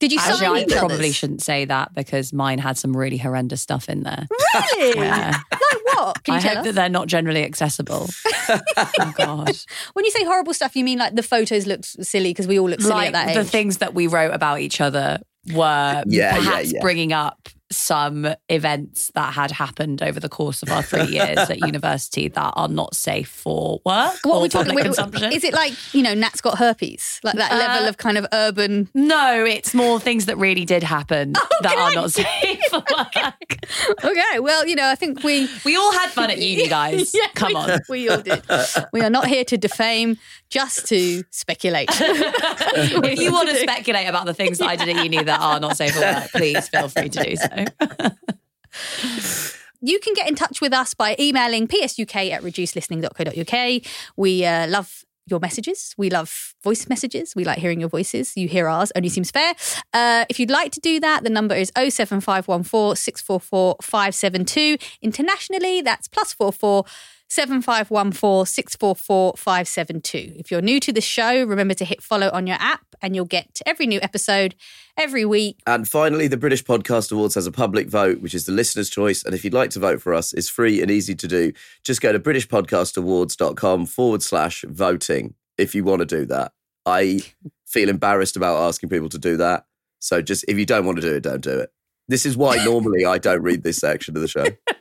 Did 0.00 0.12
you 0.12 0.18
Actually, 0.20 0.36
sign 0.38 0.56
I 0.56 0.60
each 0.60 0.68
probably 0.68 0.94
other's? 0.96 1.16
shouldn't 1.16 1.42
say 1.42 1.64
that 1.64 1.92
because 1.92 2.32
mine 2.32 2.58
had 2.58 2.78
some 2.78 2.96
really 2.96 3.16
horrendous 3.16 3.60
stuff 3.60 3.88
in 3.88 4.04
there. 4.04 4.26
Really? 4.30 4.98
Yeah. 5.04 5.32
Like 5.50 5.96
what? 5.96 6.24
Can 6.24 6.34
you 6.34 6.38
I 6.38 6.40
tell 6.40 6.50
hope 6.50 6.58
us? 6.60 6.64
that 6.66 6.74
they're 6.76 6.88
not 6.88 7.08
generally 7.08 7.44
accessible. 7.44 8.08
oh 8.48 9.12
God. 9.16 9.56
When 9.94 10.04
you 10.04 10.10
say 10.12 10.24
horrible 10.24 10.54
stuff, 10.54 10.76
you 10.76 10.84
mean 10.84 10.98
like 10.98 11.16
the 11.16 11.22
photos 11.22 11.66
looked 11.66 11.84
silly 12.06 12.30
because 12.30 12.46
we 12.46 12.58
all 12.60 12.68
look 12.68 12.80
silly 12.80 12.94
like 12.94 13.06
at 13.08 13.12
that 13.14 13.28
age. 13.30 13.34
the 13.34 13.44
things 13.44 13.78
that 13.78 13.94
we 13.94 14.06
wrote 14.06 14.32
about 14.32 14.60
each 14.60 14.80
other 14.80 15.18
were 15.52 16.02
Yeah, 16.06 16.36
yeah, 16.36 16.36
perhaps 16.36 16.72
yeah. 16.72 16.80
bringing 16.80 17.12
up 17.12 17.48
some 17.70 18.26
events 18.48 19.10
that 19.14 19.34
had 19.34 19.50
happened 19.50 20.02
over 20.02 20.18
the 20.18 20.28
course 20.28 20.62
of 20.62 20.70
our 20.70 20.82
three 20.82 21.04
years 21.18 21.38
at 21.38 21.58
university 21.60 22.28
that 22.28 22.52
are 22.56 22.68
not 22.68 22.94
safe 22.96 23.28
for 23.28 23.80
work 23.84 24.16
what 24.24 24.36
or 24.36 24.40
we're 24.40 24.48
talking 24.48 24.68
public 24.68 24.76
wait, 24.76 24.84
consumption. 24.84 25.32
Is 25.32 25.44
it 25.44 25.52
like 25.52 25.72
you 25.94 26.02
know 26.02 26.14
Nat's 26.14 26.40
got 26.40 26.58
herpes, 26.58 27.20
like 27.22 27.34
that 27.36 27.52
level 27.52 27.86
Uh, 27.86 27.88
of 27.90 27.96
kind 27.98 28.16
of 28.18 28.26
urban? 28.32 28.88
no, 28.94 29.44
it's 29.44 29.74
more 29.74 30.00
things 30.00 30.26
that 30.26 30.38
really 30.38 30.64
did 30.64 30.82
happen 30.82 31.32
that 31.62 31.76
are 31.76 31.92
not 31.92 32.10
safe 32.12 32.60
for 32.70 32.78
work. 32.96 33.14
Okay, 34.04 34.38
well 34.40 34.66
you 34.66 34.74
know 34.76 34.86
I 34.88 34.94
think 34.94 35.22
we 35.22 35.48
We 35.64 35.76
all 35.76 35.92
had 35.92 36.10
fun 36.10 36.30
at 36.30 36.38
uni, 36.38 36.68
guys. 36.68 37.14
Yeah, 37.18 37.26
Come 37.34 37.48
we, 37.48 37.54
on. 37.56 37.80
we 37.88 38.08
all 38.08 38.20
did. 38.20 38.42
We 38.92 39.00
are 39.02 39.10
not 39.10 39.26
here 39.26 39.44
to 39.44 39.56
defame, 39.58 40.16
just 40.50 40.86
to 40.88 41.22
speculate. 41.30 41.88
if 41.92 43.18
you 43.20 43.32
want 43.32 43.48
to 43.48 43.56
speculate 43.56 44.08
about 44.08 44.26
the 44.26 44.34
things 44.34 44.58
that 44.58 44.68
I 44.68 44.76
did 44.76 44.88
at 44.96 45.02
uni 45.04 45.22
that 45.22 45.40
are 45.40 45.58
not 45.60 45.76
safe 45.76 45.92
for 45.94 46.00
work, 46.00 46.30
please 46.32 46.68
feel 46.68 46.88
free 46.88 47.08
to 47.08 47.24
do 47.24 47.36
so. 47.36 47.46
You 49.80 50.00
can 50.00 50.12
get 50.14 50.28
in 50.28 50.34
touch 50.34 50.60
with 50.60 50.72
us 50.72 50.94
by 50.94 51.14
emailing 51.20 51.68
psuk 51.68 52.32
at 52.32 52.42
reducedlistening.co.uk. 52.42 53.82
We 54.16 54.44
uh, 54.44 54.66
love 54.66 55.04
your 55.30 55.40
messages. 55.40 55.94
We 55.96 56.10
love 56.10 56.54
voice 56.64 56.88
messages. 56.88 57.34
We 57.36 57.44
like 57.44 57.58
hearing 57.58 57.80
your 57.80 57.88
voices. 57.88 58.36
You 58.36 58.48
hear 58.48 58.66
ours, 58.66 58.90
only 58.96 59.08
seems 59.08 59.30
fair. 59.30 59.54
Uh, 59.92 60.24
if 60.28 60.40
you'd 60.40 60.50
like 60.50 60.72
to 60.72 60.80
do 60.80 60.98
that, 61.00 61.22
the 61.22 61.30
number 61.30 61.54
is 61.54 61.70
07514 61.76 62.96
644 62.96 63.76
572. 63.80 64.78
Internationally, 65.02 65.82
that's 65.82 66.08
plus 66.08 66.32
44 66.32 66.84
7514 67.28 68.46
644 68.46 69.34
572. 69.36 70.32
If 70.36 70.50
you're 70.50 70.62
new 70.62 70.80
to 70.80 70.92
the 70.92 71.00
show, 71.00 71.44
remember 71.44 71.74
to 71.74 71.84
hit 71.84 72.02
follow 72.02 72.30
on 72.32 72.46
your 72.46 72.56
app 72.58 72.82
and 73.02 73.14
you'll 73.14 73.26
get 73.26 73.60
every 73.66 73.86
new 73.86 74.00
episode 74.02 74.54
every 74.96 75.24
week. 75.24 75.60
And 75.66 75.86
finally, 75.86 76.26
the 76.26 76.36
British 76.36 76.64
Podcast 76.64 77.12
Awards 77.12 77.34
has 77.34 77.46
a 77.46 77.52
public 77.52 77.88
vote, 77.88 78.20
which 78.20 78.34
is 78.34 78.46
the 78.46 78.52
listener's 78.52 78.90
choice. 78.90 79.24
And 79.24 79.34
if 79.34 79.44
you'd 79.44 79.54
like 79.54 79.70
to 79.70 79.78
vote 79.78 80.00
for 80.00 80.14
us, 80.14 80.32
it's 80.32 80.48
free 80.48 80.80
and 80.80 80.90
easy 80.90 81.14
to 81.14 81.28
do. 81.28 81.52
Just 81.84 82.00
go 82.00 82.12
to 82.12 82.18
BritishPodcastAwards.com 82.18 83.86
forward 83.86 84.22
slash 84.22 84.64
voting 84.68 85.34
if 85.58 85.74
you 85.74 85.84
want 85.84 86.00
to 86.00 86.06
do 86.06 86.24
that. 86.26 86.52
I 86.86 87.20
feel 87.66 87.90
embarrassed 87.90 88.36
about 88.36 88.62
asking 88.62 88.88
people 88.88 89.10
to 89.10 89.18
do 89.18 89.36
that. 89.36 89.66
So 90.00 90.22
just 90.22 90.44
if 90.48 90.58
you 90.58 90.64
don't 90.64 90.86
want 90.86 90.96
to 90.96 91.02
do 91.02 91.14
it, 91.14 91.22
don't 91.22 91.42
do 91.42 91.58
it. 91.58 91.70
This 92.08 92.24
is 92.24 92.36
why 92.36 92.64
normally 92.64 93.04
I 93.04 93.18
don't 93.18 93.42
read 93.42 93.62
this 93.62 93.76
section 93.76 94.16
of 94.16 94.22
the 94.22 94.28
show. 94.28 94.46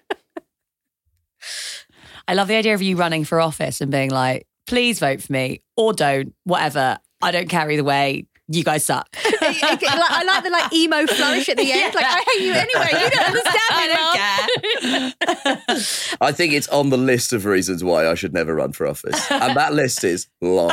I 2.28 2.34
love 2.34 2.48
the 2.48 2.56
idea 2.56 2.74
of 2.74 2.82
you 2.82 2.96
running 2.98 3.24
for 3.24 3.40
office 3.40 3.82
and 3.82 3.92
being 3.92 4.12
like, 4.12 4.46
please 4.66 5.00
vote 5.00 5.22
for 5.22 5.32
me 5.32 5.62
or 5.76 5.94
don't, 5.94 6.34
whatever. 6.44 6.98
I 7.22 7.32
don't 7.32 7.50
care 7.50 7.70
either 7.72 7.84
way. 7.84 8.26
You 8.50 8.64
guys 8.64 8.86
suck. 8.86 9.08
I, 9.26 9.78
I 10.10 10.24
like 10.24 10.44
the 10.44 10.50
like 10.50 10.72
emo 10.74 11.06
flourish 11.06 11.50
at 11.50 11.58
the 11.58 11.70
end. 11.70 11.94
Like 11.94 12.06
I 12.08 12.24
hate 12.32 12.46
you 12.46 12.54
anyway. 12.54 13.04
You 13.04 13.10
don't 13.10 13.26
understand 13.28 13.54
me, 13.72 13.76
I 13.78 15.14
don't 15.20 15.20
care. 15.68 16.18
I 16.22 16.32
think 16.32 16.54
it's 16.54 16.70
on 16.70 16.90
the 16.90 16.98
list 16.98 17.34
of 17.34 17.44
reasons 17.44 17.84
why 17.84 18.08
I 18.08 18.16
should 18.16 18.34
never 18.34 18.56
run 18.56 18.72
for 18.72 18.88
office. 18.88 19.30
And 19.30 19.58
that 19.58 19.74
list 19.74 20.06
is 20.06 20.28
long. 20.42 20.70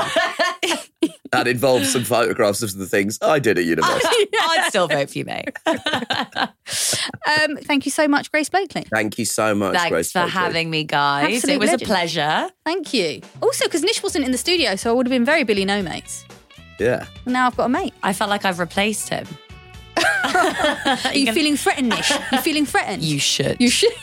that 1.33 1.49
involves 1.49 1.93
some 1.93 2.05
photographs 2.05 2.63
of 2.63 2.75
the 2.77 2.87
things 2.87 3.19
I 3.21 3.41
did 3.41 3.59
at 3.59 3.65
university. 3.65 4.07
I'd 4.41 4.67
still 4.69 4.87
vote 4.87 5.11
for 5.11 5.19
you, 5.19 5.25
mate. 5.25 5.49
Um, 5.67 7.57
thank 7.57 7.87
you 7.87 7.91
so 7.91 8.07
much, 8.07 8.31
Grace 8.31 8.49
Blakeley. 8.49 8.85
Thank 8.93 9.19
you 9.19 9.25
so 9.25 9.53
much, 9.55 9.75
Thanks 9.75 9.91
Grace. 9.91 10.13
for 10.13 10.21
Blakeley. 10.21 10.31
having 10.41 10.71
me, 10.71 10.85
guys. 10.85 11.37
Absolute 11.39 11.55
it 11.55 11.59
was 11.59 11.71
legend. 11.71 11.83
a 11.83 11.87
pleasure. 11.93 12.51
Thank 12.65 12.95
you. 12.95 13.21
Also, 13.43 13.65
because 13.65 13.83
Nish 13.83 14.03
wasn't 14.03 14.25
in 14.25 14.31
the 14.31 14.39
studio, 14.39 14.77
so 14.77 14.91
I 14.91 14.93
would 14.95 15.07
have 15.07 15.11
been 15.13 15.25
very 15.25 15.43
Billy 15.43 15.65
No 15.65 15.83
Mates. 15.83 16.25
Yeah. 16.79 17.07
Now 17.27 17.47
I've 17.47 17.57
got 17.57 17.67
a 17.67 17.69
mate. 17.69 17.95
I 18.03 18.13
felt 18.13 18.31
like 18.31 18.45
I've 18.45 18.59
replaced 18.59 19.09
him. 19.09 19.27
Are 19.97 21.15
you 21.15 21.33
feeling 21.33 21.57
threatened, 21.57 21.91
Nish? 21.91 22.11
You 22.33 22.39
feeling 22.39 22.67
threatened? 22.67 23.03
You 23.03 23.19
should. 23.19 23.61
You 23.61 23.69
should. 23.71 23.93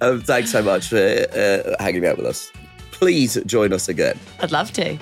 Um, 0.00 0.20
thanks 0.20 0.50
so 0.50 0.62
much 0.62 0.88
for 0.88 0.96
uh, 0.96 1.76
hanging 1.82 2.04
out 2.06 2.16
with 2.16 2.26
us. 2.26 2.50
Please 2.90 3.38
join 3.46 3.72
us 3.72 3.88
again. 3.88 4.18
I'd 4.40 4.50
love 4.50 4.72
to. 4.72 4.98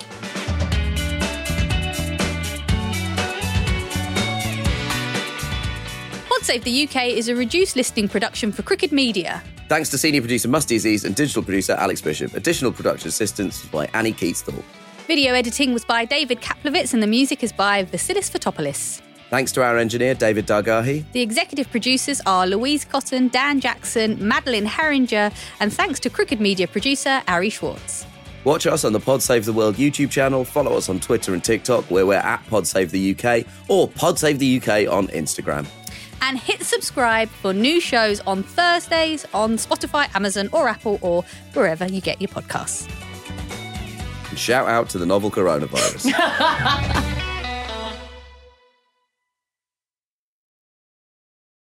Pod 6.28 6.42
Save 6.42 6.64
the 6.64 6.84
UK 6.86 7.06
is 7.08 7.28
a 7.28 7.34
Reduced 7.34 7.76
Listening 7.76 8.08
production 8.08 8.52
for 8.52 8.62
Crooked 8.62 8.92
Media. 8.92 9.42
Thanks 9.68 9.88
to 9.90 9.98
senior 9.98 10.20
producer 10.20 10.48
Musty 10.48 10.76
Aziz 10.76 11.04
and 11.04 11.14
digital 11.14 11.42
producer 11.42 11.72
Alex 11.74 12.00
Bishop. 12.00 12.34
Additional 12.34 12.72
production 12.72 13.08
assistance 13.08 13.62
was 13.62 13.70
by 13.70 13.86
Annie 13.94 14.12
Keatsthal. 14.12 14.62
Video 15.10 15.34
editing 15.34 15.72
was 15.72 15.84
by 15.84 16.04
David 16.04 16.40
Kaplowitz 16.40 16.94
and 16.94 17.02
the 17.02 17.06
music 17.08 17.42
is 17.42 17.50
by 17.50 17.82
Vasilis 17.82 18.30
Fotopoulos. 18.30 19.00
Thanks 19.28 19.50
to 19.50 19.60
our 19.60 19.76
engineer 19.76 20.14
David 20.14 20.46
Dargahi. 20.46 21.04
The 21.10 21.20
executive 21.20 21.68
producers 21.68 22.22
are 22.26 22.46
Louise 22.46 22.84
Cotton, 22.84 23.26
Dan 23.26 23.58
Jackson, 23.58 24.24
Madeline 24.24 24.66
Herringer, 24.66 25.34
and 25.58 25.72
thanks 25.72 25.98
to 25.98 26.10
Crooked 26.10 26.40
Media 26.40 26.68
producer 26.68 27.22
Ari 27.26 27.50
Schwartz. 27.50 28.06
Watch 28.44 28.68
us 28.68 28.84
on 28.84 28.92
the 28.92 29.00
Pod 29.00 29.20
Save 29.20 29.46
the 29.46 29.52
World 29.52 29.74
YouTube 29.74 30.12
channel. 30.12 30.44
Follow 30.44 30.76
us 30.76 30.88
on 30.88 31.00
Twitter 31.00 31.34
and 31.34 31.42
TikTok, 31.42 31.90
where 31.90 32.06
we're 32.06 32.14
at 32.14 32.46
Pod 32.46 32.64
Save 32.64 32.92
the 32.92 33.10
UK, 33.12 33.44
or 33.68 33.88
Pod 33.88 34.16
Save 34.16 34.38
the 34.38 34.58
UK 34.58 34.88
on 34.88 35.08
Instagram. 35.08 35.66
And 36.22 36.38
hit 36.38 36.62
subscribe 36.62 37.28
for 37.30 37.52
new 37.52 37.80
shows 37.80 38.20
on 38.28 38.44
Thursdays 38.44 39.26
on 39.34 39.56
Spotify, 39.56 40.14
Amazon, 40.14 40.48
or 40.52 40.68
Apple, 40.68 41.00
or 41.02 41.24
wherever 41.54 41.86
you 41.86 42.00
get 42.00 42.20
your 42.20 42.28
podcasts. 42.28 42.88
And 44.30 44.38
shout 44.38 44.68
out 44.68 44.88
to 44.90 44.98
the 44.98 45.06
novel 45.06 45.30
coronavirus. 45.30 46.12